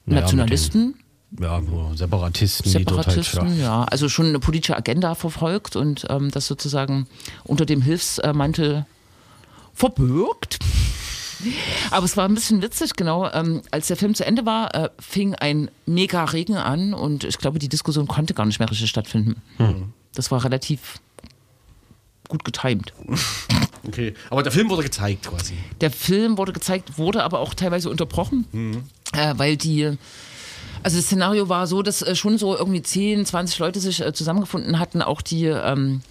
Naja, 0.05 0.21
Nationalisten, 0.21 0.95
mit 1.32 1.39
den, 1.39 1.43
ja, 1.43 1.61
Separatisten, 1.95 2.73
halt. 2.73 2.88
Separatisten, 2.88 3.57
Ja. 3.59 3.63
ja, 3.63 3.84
also 3.86 4.09
schon 4.09 4.27
eine 4.27 4.39
politische 4.39 4.75
Agenda 4.75 5.15
verfolgt 5.15 5.75
und 5.75 6.05
ähm, 6.09 6.32
das 6.32 6.47
sozusagen 6.47 7.07
unter 7.43 7.65
dem 7.65 7.82
Hilfsmantel 7.82 8.86
verbirgt. 9.73 10.59
Aber 11.91 12.05
es 12.05 12.17
war 12.17 12.25
ein 12.27 12.36
bisschen 12.36 12.61
witzig, 12.61 12.95
genau. 12.95 13.32
Ähm, 13.32 13.61
als 13.71 13.88
der 13.88 13.97
Film 13.97 14.13
zu 14.13 14.25
Ende 14.25 14.45
war, 14.45 14.75
äh, 14.75 14.89
fing 14.99 15.34
ein 15.36 15.71
mega 15.88 16.23
Regen 16.25 16.55
an 16.57 16.93
und 16.93 17.23
ich 17.23 17.38
glaube, 17.39 17.57
die 17.57 17.69
Diskussion 17.69 18.07
konnte 18.07 18.34
gar 18.34 18.45
nicht 18.45 18.59
mehr 18.59 18.69
richtig 18.69 18.89
stattfinden. 18.89 19.41
Das 20.13 20.29
war 20.29 20.43
relativ 20.43 20.99
gut 22.32 22.43
getimt. 22.43 22.93
Okay. 23.88 24.13
Aber 24.29 24.43
der 24.43 24.51
Film 24.51 24.69
wurde 24.69 24.84
gezeigt 24.84 25.27
quasi. 25.27 25.55
Der 25.82 25.89
Film 25.89 26.38
wurde 26.38 26.53
gezeigt, 26.53 26.99
wurde 26.99 27.23
aber 27.23 27.39
auch 27.39 27.55
teilweise 27.55 27.89
unterbrochen, 27.89 28.45
äh, 29.13 29.34
weil 29.38 29.57
die. 29.57 29.97
Also 30.84 30.97
das 30.97 31.07
Szenario 31.07 31.49
war 31.49 31.65
so, 31.65 31.82
dass 31.82 32.03
äh, 32.03 32.15
schon 32.15 32.38
so 32.38 32.55
irgendwie 32.55 32.84
10, 32.84 33.25
20 33.25 33.57
Leute 33.57 33.79
sich 33.79 33.99
äh, 34.01 34.13
zusammengefunden 34.13 34.77
hatten, 34.77 35.01
auch 35.01 35.21
die 35.21 35.45
ähm, 35.45 36.01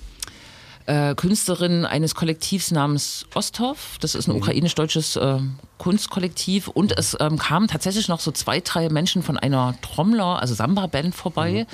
äh, 0.87 1.15
Künstlerin 1.15 1.87
eines 1.87 2.17
Kollektivs 2.17 2.73
namens 2.73 3.27
Osthoff. 3.35 3.97
Das 4.01 4.17
ist 4.17 4.27
ein 4.27 4.35
ukrainisch-deutsches 4.35 5.15
äh, 5.15 5.39
Kunstkollektiv. 5.79 6.67
Und 6.67 6.99
es 6.99 7.17
ähm, 7.21 7.39
kamen 7.39 7.69
tatsächlich 7.69 8.09
noch 8.09 8.19
so 8.19 8.33
zwei, 8.33 8.59
drei 8.61 8.89
Menschen 8.89 9.23
von 9.23 9.39
einer 9.39 9.77
Trommler, 9.83 10.41
also 10.41 10.55
Samba-Band 10.55 11.15
vorbei, 11.15 11.67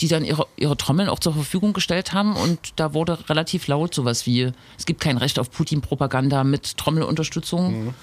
die 0.00 0.08
dann 0.08 0.24
ihre, 0.24 0.46
ihre 0.56 0.76
Trommeln 0.76 1.08
auch 1.08 1.18
zur 1.18 1.34
Verfügung 1.34 1.72
gestellt 1.72 2.12
haben. 2.12 2.36
Und 2.36 2.58
da 2.76 2.94
wurde 2.94 3.28
relativ 3.28 3.66
laut 3.66 3.94
sowas 3.94 4.26
wie, 4.26 4.52
es 4.78 4.86
gibt 4.86 5.00
kein 5.00 5.16
Recht 5.16 5.38
auf 5.38 5.50
Putin-Propaganda 5.50 6.44
mit 6.44 6.76
Trommelunterstützung. 6.76 7.94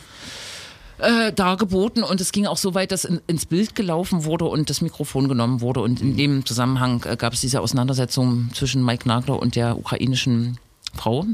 Äh, 0.99 1.31
dargeboten 1.31 2.01
und 2.01 2.21
es 2.21 2.31
ging 2.31 2.47
auch 2.47 2.57
so 2.57 2.73
weit, 2.73 2.91
dass 2.91 3.05
in, 3.05 3.21
ins 3.27 3.45
Bild 3.45 3.75
gelaufen 3.75 4.25
wurde 4.25 4.45
und 4.45 4.71
das 4.71 4.81
Mikrofon 4.81 5.27
genommen 5.27 5.61
wurde 5.61 5.81
und 5.81 6.01
in 6.01 6.17
dem 6.17 6.43
Zusammenhang 6.43 7.03
äh, 7.03 7.15
gab 7.15 7.33
es 7.33 7.41
diese 7.41 7.61
Auseinandersetzung 7.61 8.49
zwischen 8.55 8.83
Mike 8.83 9.07
Nagler 9.07 9.39
und 9.39 9.55
der 9.55 9.77
ukrainischen 9.77 10.57
Frau. 10.95 11.27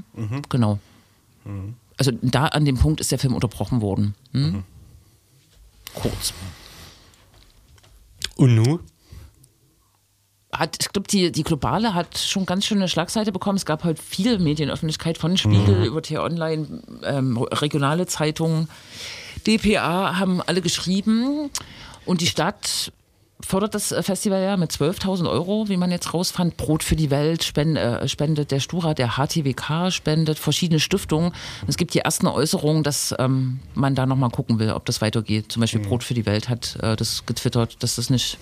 Genau. 0.50 0.80
Also 1.96 2.12
da 2.22 2.48
an 2.48 2.66
dem 2.66 2.78
Punkt 2.78 3.00
ist 3.00 3.14
der 3.14 3.20
Film 3.20 3.36
unterbrochen 3.36 3.80
worden. 3.80 4.16
Hm? 4.34 4.64
Kurz. 5.94 6.34
Und 8.36 8.56
nu? 8.56 8.80
Hat, 10.54 10.78
ich 10.80 10.90
glaube, 10.90 11.08
die, 11.08 11.32
die 11.32 11.44
Globale 11.44 11.94
hat 11.94 12.18
schon 12.18 12.46
ganz 12.46 12.66
schöne 12.66 12.88
Schlagseite 12.88 13.32
bekommen. 13.32 13.58
Es 13.58 13.66
gab 13.66 13.84
halt 13.84 14.00
viel 14.00 14.40
Medienöffentlichkeit 14.40 15.18
von 15.18 15.36
Spiegel 15.36 15.84
über 15.86 16.02
T-Online, 16.02 16.82
ähm, 17.04 17.38
regionale 17.38 18.06
Zeitungen. 18.06 18.70
DPA 19.48 20.20
haben 20.20 20.42
alle 20.42 20.62
geschrieben 20.62 21.50
und 22.06 22.22
die 22.22 22.28
Stadt 22.28 22.92
fördert 23.46 23.76
das 23.76 23.92
äh, 23.92 24.02
Festival 24.02 24.42
ja 24.42 24.58
mit 24.58 24.72
12.000 24.72 25.30
Euro, 25.30 25.68
wie 25.68 25.78
man 25.78 25.92
jetzt 25.92 26.14
rausfand. 26.14 26.58
Brot 26.58 26.84
für 26.84 26.96
die 26.96 27.10
Welt 27.10 27.56
äh, 27.58 28.08
spendet 28.08 28.52
der 28.52 28.60
Stura, 28.60 28.94
der 28.94 29.18
HTWK 29.18 29.92
spendet, 29.92 30.40
verschiedene 30.40 30.80
Stiftungen. 30.80 31.30
Und 31.30 31.70
es 31.70 31.78
gibt 31.78 31.94
die 31.94 32.00
ersten 32.00 32.28
Äußerungen, 32.28 32.84
dass 32.84 33.14
ähm, 33.20 33.60
man 33.74 33.96
da 33.96 34.06
nochmal 34.06 34.30
gucken 34.30 34.60
will, 34.60 34.72
ob 34.72 34.86
das 34.86 35.02
weitergeht. 35.02 35.52
Zum 35.52 35.62
Beispiel 35.62 35.82
Brot 35.82 36.04
für 36.04 36.14
die 36.14 36.26
Welt 36.26 36.50
hat 36.50 36.78
äh, 36.82 36.96
das 36.96 37.26
getwittert, 37.26 37.84
dass 37.84 37.96
das 37.96 38.10
nicht 38.10 38.38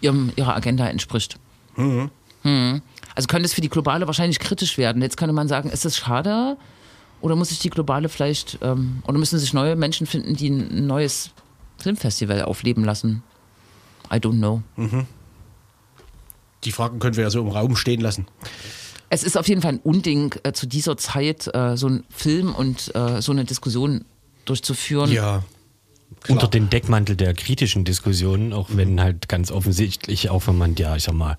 ihrem, 0.00 0.32
ihrer 0.36 0.54
Agenda 0.54 0.86
entspricht. 0.86 1.38
Hm. 1.74 2.10
Also 3.14 3.26
könnte 3.28 3.46
es 3.46 3.54
für 3.54 3.60
die 3.60 3.68
Globale 3.68 4.06
wahrscheinlich 4.06 4.38
kritisch 4.38 4.78
werden. 4.78 5.02
Jetzt 5.02 5.16
könnte 5.16 5.32
man 5.32 5.48
sagen, 5.48 5.70
ist 5.70 5.84
es 5.84 5.96
schade? 5.96 6.56
Oder 7.20 7.34
muss 7.34 7.48
sich 7.48 7.58
die 7.58 7.70
Globale 7.70 8.08
vielleicht, 8.08 8.58
ähm, 8.62 9.02
oder 9.06 9.18
müssen 9.18 9.38
sich 9.38 9.52
neue 9.52 9.74
Menschen 9.74 10.06
finden, 10.06 10.36
die 10.36 10.50
ein 10.50 10.86
neues 10.86 11.30
Filmfestival 11.78 12.42
aufleben 12.42 12.84
lassen? 12.84 13.22
I 14.12 14.16
don't 14.16 14.38
know. 14.38 14.62
Die 16.64 16.72
Fragen 16.72 16.98
können 16.98 17.16
wir 17.16 17.24
ja 17.24 17.30
so 17.30 17.40
im 17.40 17.48
Raum 17.48 17.74
stehen 17.74 18.00
lassen. 18.00 18.26
Es 19.08 19.22
ist 19.22 19.36
auf 19.36 19.48
jeden 19.48 19.62
Fall 19.62 19.74
ein 19.74 19.80
Unding, 19.80 20.34
äh, 20.42 20.52
zu 20.52 20.66
dieser 20.66 20.96
Zeit 20.96 21.48
äh, 21.54 21.76
so 21.76 21.86
einen 21.86 22.04
Film 22.10 22.54
und 22.54 22.94
äh, 22.94 23.22
so 23.22 23.32
eine 23.32 23.44
Diskussion 23.44 24.04
durchzuführen. 24.44 25.10
Ja. 25.10 25.42
Unter 26.28 26.48
den 26.48 26.68
Deckmantel 26.70 27.14
der 27.16 27.34
kritischen 27.34 27.84
Diskussionen, 27.84 28.52
auch 28.52 28.68
wenn 28.72 29.00
halt 29.00 29.28
ganz 29.28 29.50
offensichtlich, 29.52 30.28
auch 30.30 30.46
wenn 30.48 30.58
man 30.58 30.74
ja, 30.76 30.96
ich 30.96 31.04
sag 31.04 31.14
mal, 31.14 31.36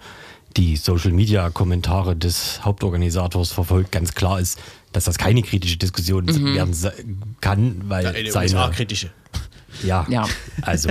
die 0.56 0.76
Social 0.78 1.12
Media 1.12 1.50
Kommentare 1.50 2.16
des 2.16 2.64
Hauptorganisators 2.64 3.52
verfolgt, 3.52 3.92
ganz 3.92 4.14
klar 4.14 4.40
ist, 4.40 4.60
dass 4.94 5.04
das 5.04 5.18
keine 5.18 5.42
kritische 5.42 5.78
Diskussion 5.78 6.26
werden 6.56 6.74
se- 6.74 6.94
kann, 7.42 7.82
weil 7.90 8.08
Eine 8.08 8.32
seine 8.32 8.46
USA-kritische. 8.46 9.10
Ja, 9.84 10.06
Ja. 10.10 10.26
also 10.62 10.90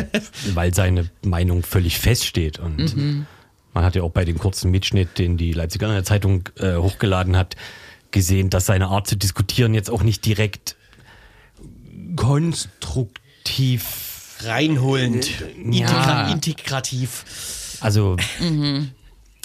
weil 0.55 0.74
seine 0.74 1.11
Meinung 1.24 1.62
völlig 1.62 1.99
feststeht. 1.99 2.59
Und 2.59 3.24
man 3.72 3.85
hat 3.85 3.97
ja 3.97 4.03
auch 4.03 4.11
bei 4.12 4.24
dem 4.27 4.39
kurzen 4.39 4.70
Mitschnitt, 4.70 5.18
den 5.18 5.37
die 5.39 5.53
Leipziger 5.53 6.05
Zeitung 6.05 6.49
äh, 6.59 6.77
hochgeladen 6.77 7.37
hat, 7.37 7.57
gesehen, 8.11 8.51
dass 8.51 8.66
seine 8.66 8.89
Art 8.89 9.09
zu 9.09 9.16
diskutieren 9.16 9.74
jetzt 9.74 9.91
auch 9.91 10.03
nicht 10.03 10.24
direkt 10.27 10.77
konstruktiv, 12.14 13.22
Reinholend. 14.40 15.30
Ja. 15.30 15.47
Integra 15.62 16.30
integrativ. 16.30 17.24
also, 17.80 18.16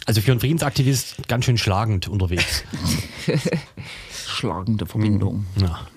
also 0.05 0.21
für 0.21 0.31
einen 0.31 0.39
Friedensaktivist 0.39 1.27
ganz 1.27 1.45
schön 1.45 1.57
schlagend 1.57 2.07
unterwegs. 2.07 2.63
Schlagende 4.27 4.85
Verbindung. 4.85 5.45
Ja. 5.57 5.87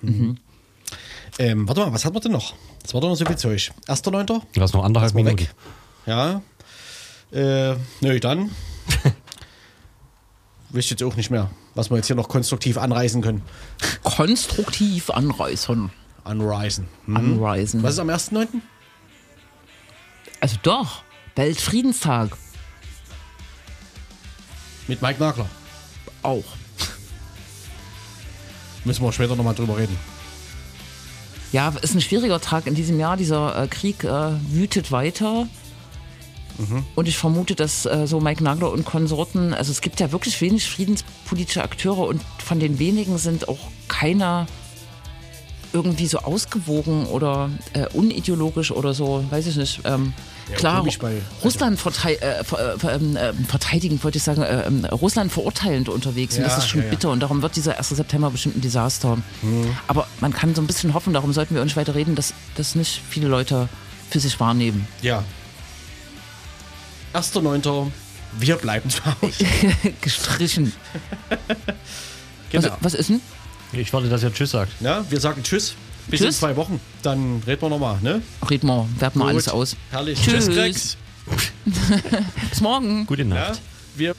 Ähm, 1.39 1.67
warte 1.67 1.81
mal, 1.81 1.93
was 1.93 2.05
hat 2.05 2.13
man 2.13 2.23
denn 2.23 2.33
noch? 2.33 2.55
Das 2.83 2.95
war 2.95 3.01
doch 3.01 3.09
noch 3.09 3.17
so 3.17 3.25
viel 3.25 3.37
Zeug. 3.37 3.73
1.9. 3.89 4.43
Du 4.53 4.61
hast 4.61 4.75
noch 4.75 4.85
anderthalb 4.85 5.15
mal 5.15 5.25
Minuten. 5.25 5.41
weg. 5.41 5.55
Ja. 6.07 6.43
Äh, 7.33 7.77
nö, 8.01 8.21
dann. 8.21 8.51
Wisst 10.71 10.91
jetzt 10.91 11.03
auch 11.03 11.17
nicht 11.17 11.31
mehr, 11.31 11.51
was 11.75 11.91
wir 11.91 11.97
jetzt 11.97 12.07
hier 12.07 12.17
noch 12.17 12.29
konstruktiv 12.29 12.79
anreißen 12.79 13.23
können. 13.23 13.43
Konstruktiv 14.03 15.11
anreißen. 15.11 15.91
Anreisen. 16.25 16.89
Hm. 17.07 17.17
Anreisen. 17.17 17.83
Was 17.83 17.95
ist 17.95 18.01
am 18.01 18.09
1.9.? 18.09 18.49
Also 20.41 20.57
doch, 20.63 21.03
Weltfriedenstag. 21.37 22.37
Mit 24.89 25.01
Mike 25.01 25.21
Nagler. 25.21 25.49
Auch. 26.23 26.45
Müssen 28.85 29.05
wir 29.05 29.13
später 29.13 29.37
nochmal 29.37 29.55
drüber 29.55 29.79
reden. 29.79 29.97
Ja, 31.53 31.73
ist 31.81 31.95
ein 31.95 32.01
schwieriger 32.01 32.41
Tag 32.41 32.67
in 32.67 32.75
diesem 32.75 32.99
Jahr. 32.99 33.17
Dieser 33.17 33.63
äh, 33.63 33.69
Krieg 33.69 34.03
äh, 34.05 34.33
wütet 34.51 34.91
weiter. 34.91 35.47
Und 36.95 37.09
ich 37.09 37.19
vermute, 37.19 37.57
dass 37.57 37.85
äh, 37.85 38.07
so 38.07 38.21
Mike 38.21 38.43
Nagler 38.43 38.71
und 38.71 38.85
Konsorten, 38.85 39.53
also 39.53 39.73
es 39.73 39.81
gibt 39.81 39.99
ja 39.99 40.13
wirklich 40.13 40.41
wenig 40.41 40.71
friedenspolitische 40.71 41.65
Akteure 41.65 42.07
und 42.07 42.23
von 42.39 42.61
den 42.61 42.79
wenigen 42.79 43.19
sind 43.19 43.49
auch 43.49 43.59
keiner 43.89 44.47
irgendwie 45.75 46.07
so 46.07 46.19
ausgewogen 46.19 47.05
oder 47.07 47.51
äh, 47.73 47.87
unideologisch 47.93 48.71
oder 48.71 48.95
so, 48.95 49.25
weiß 49.31 49.47
ich 49.49 49.57
nicht. 49.57 49.81
Ähm, 49.85 50.13
Ja, 50.49 50.57
klar, 50.57 50.85
bei- 51.01 51.21
Russland 51.43 51.81
vertei 51.81 52.15
äh, 52.15 52.45
ver, 52.45 52.77
äh, 52.83 52.95
ähm, 52.95 53.17
äh, 53.17 53.33
verteidigen, 53.49 54.03
wollte 54.05 54.19
ich 54.19 54.25
sagen, 54.25 54.43
äh, 54.43 54.67
ähm, 54.67 54.85
Russland 54.85 55.33
verurteilend 55.33 55.89
unterwegs. 55.89 56.37
und 56.37 56.43
Ja, 56.43 56.49
das 56.49 56.59
ist 56.59 56.69
schon 56.69 56.83
ja. 56.85 56.89
bitter 56.91 57.11
und 57.11 57.21
darum 57.21 57.43
wird 57.43 57.57
dieser 57.57 57.77
1. 57.77 57.89
September 57.97 58.31
bestimmt 58.31 58.57
ein 58.57 58.61
Desaster. 58.61 59.17
Mhm. 59.43 59.77
Aber 59.89 60.07
man 60.21 60.33
kann 60.33 60.55
so 60.55 60.63
ein 60.63 60.67
bisschen 60.69 60.95
hoffen, 60.95 61.13
darum 61.13 61.33
sollten 61.33 61.55
wir 61.57 61.63
uns 61.63 61.75
weiter 61.77 61.95
reden, 61.97 62.15
dass 62.15 62.33
das 62.57 62.75
nicht 62.77 63.01
viele 63.11 63.27
Leute 63.29 63.69
für 64.11 64.21
sich 64.21 64.39
wahrnehmen. 64.39 64.87
Ja. 65.03 65.25
1.9. 67.15 67.91
Wir 68.39 68.57
bleiben 68.57 68.91
zu 68.91 69.01
Hause. 69.05 69.45
Gestrichen. 70.01 70.73
Genau. 72.51 72.69
Was, 72.69 72.73
was 72.81 72.95
ist 72.95 73.09
denn? 73.11 73.21
Ich 73.77 73.93
warte, 73.93 74.09
dass 74.09 74.23
ihr 74.23 74.33
Tschüss 74.33 74.51
sagt. 74.53 74.73
Ja, 74.81 75.05
wir 75.09 75.21
sagen 75.21 75.43
Tschüss. 75.43 75.75
Bis 76.09 76.21
Tschüss. 76.21 76.35
in 76.35 76.39
zwei 76.41 76.57
Wochen. 76.57 76.81
Dann 77.03 77.43
reden 77.47 77.63
wir 77.63 77.69
nochmal, 77.71 77.99
ne? 78.03 78.23
Red 78.49 78.63
mal, 78.63 78.87
werten 78.99 79.19
wir 79.19 79.27
alles 79.27 79.49
aus. 79.49 79.77
Herrlich. 79.91 80.21
Tschüss. 80.21 80.49
Tschüss. 80.49 80.97
Bis 82.51 82.61
morgen. 82.61 83.07
Gute 83.07 83.25
Nacht. 83.25 83.55
Ja, 83.55 83.61
wir 83.97 84.15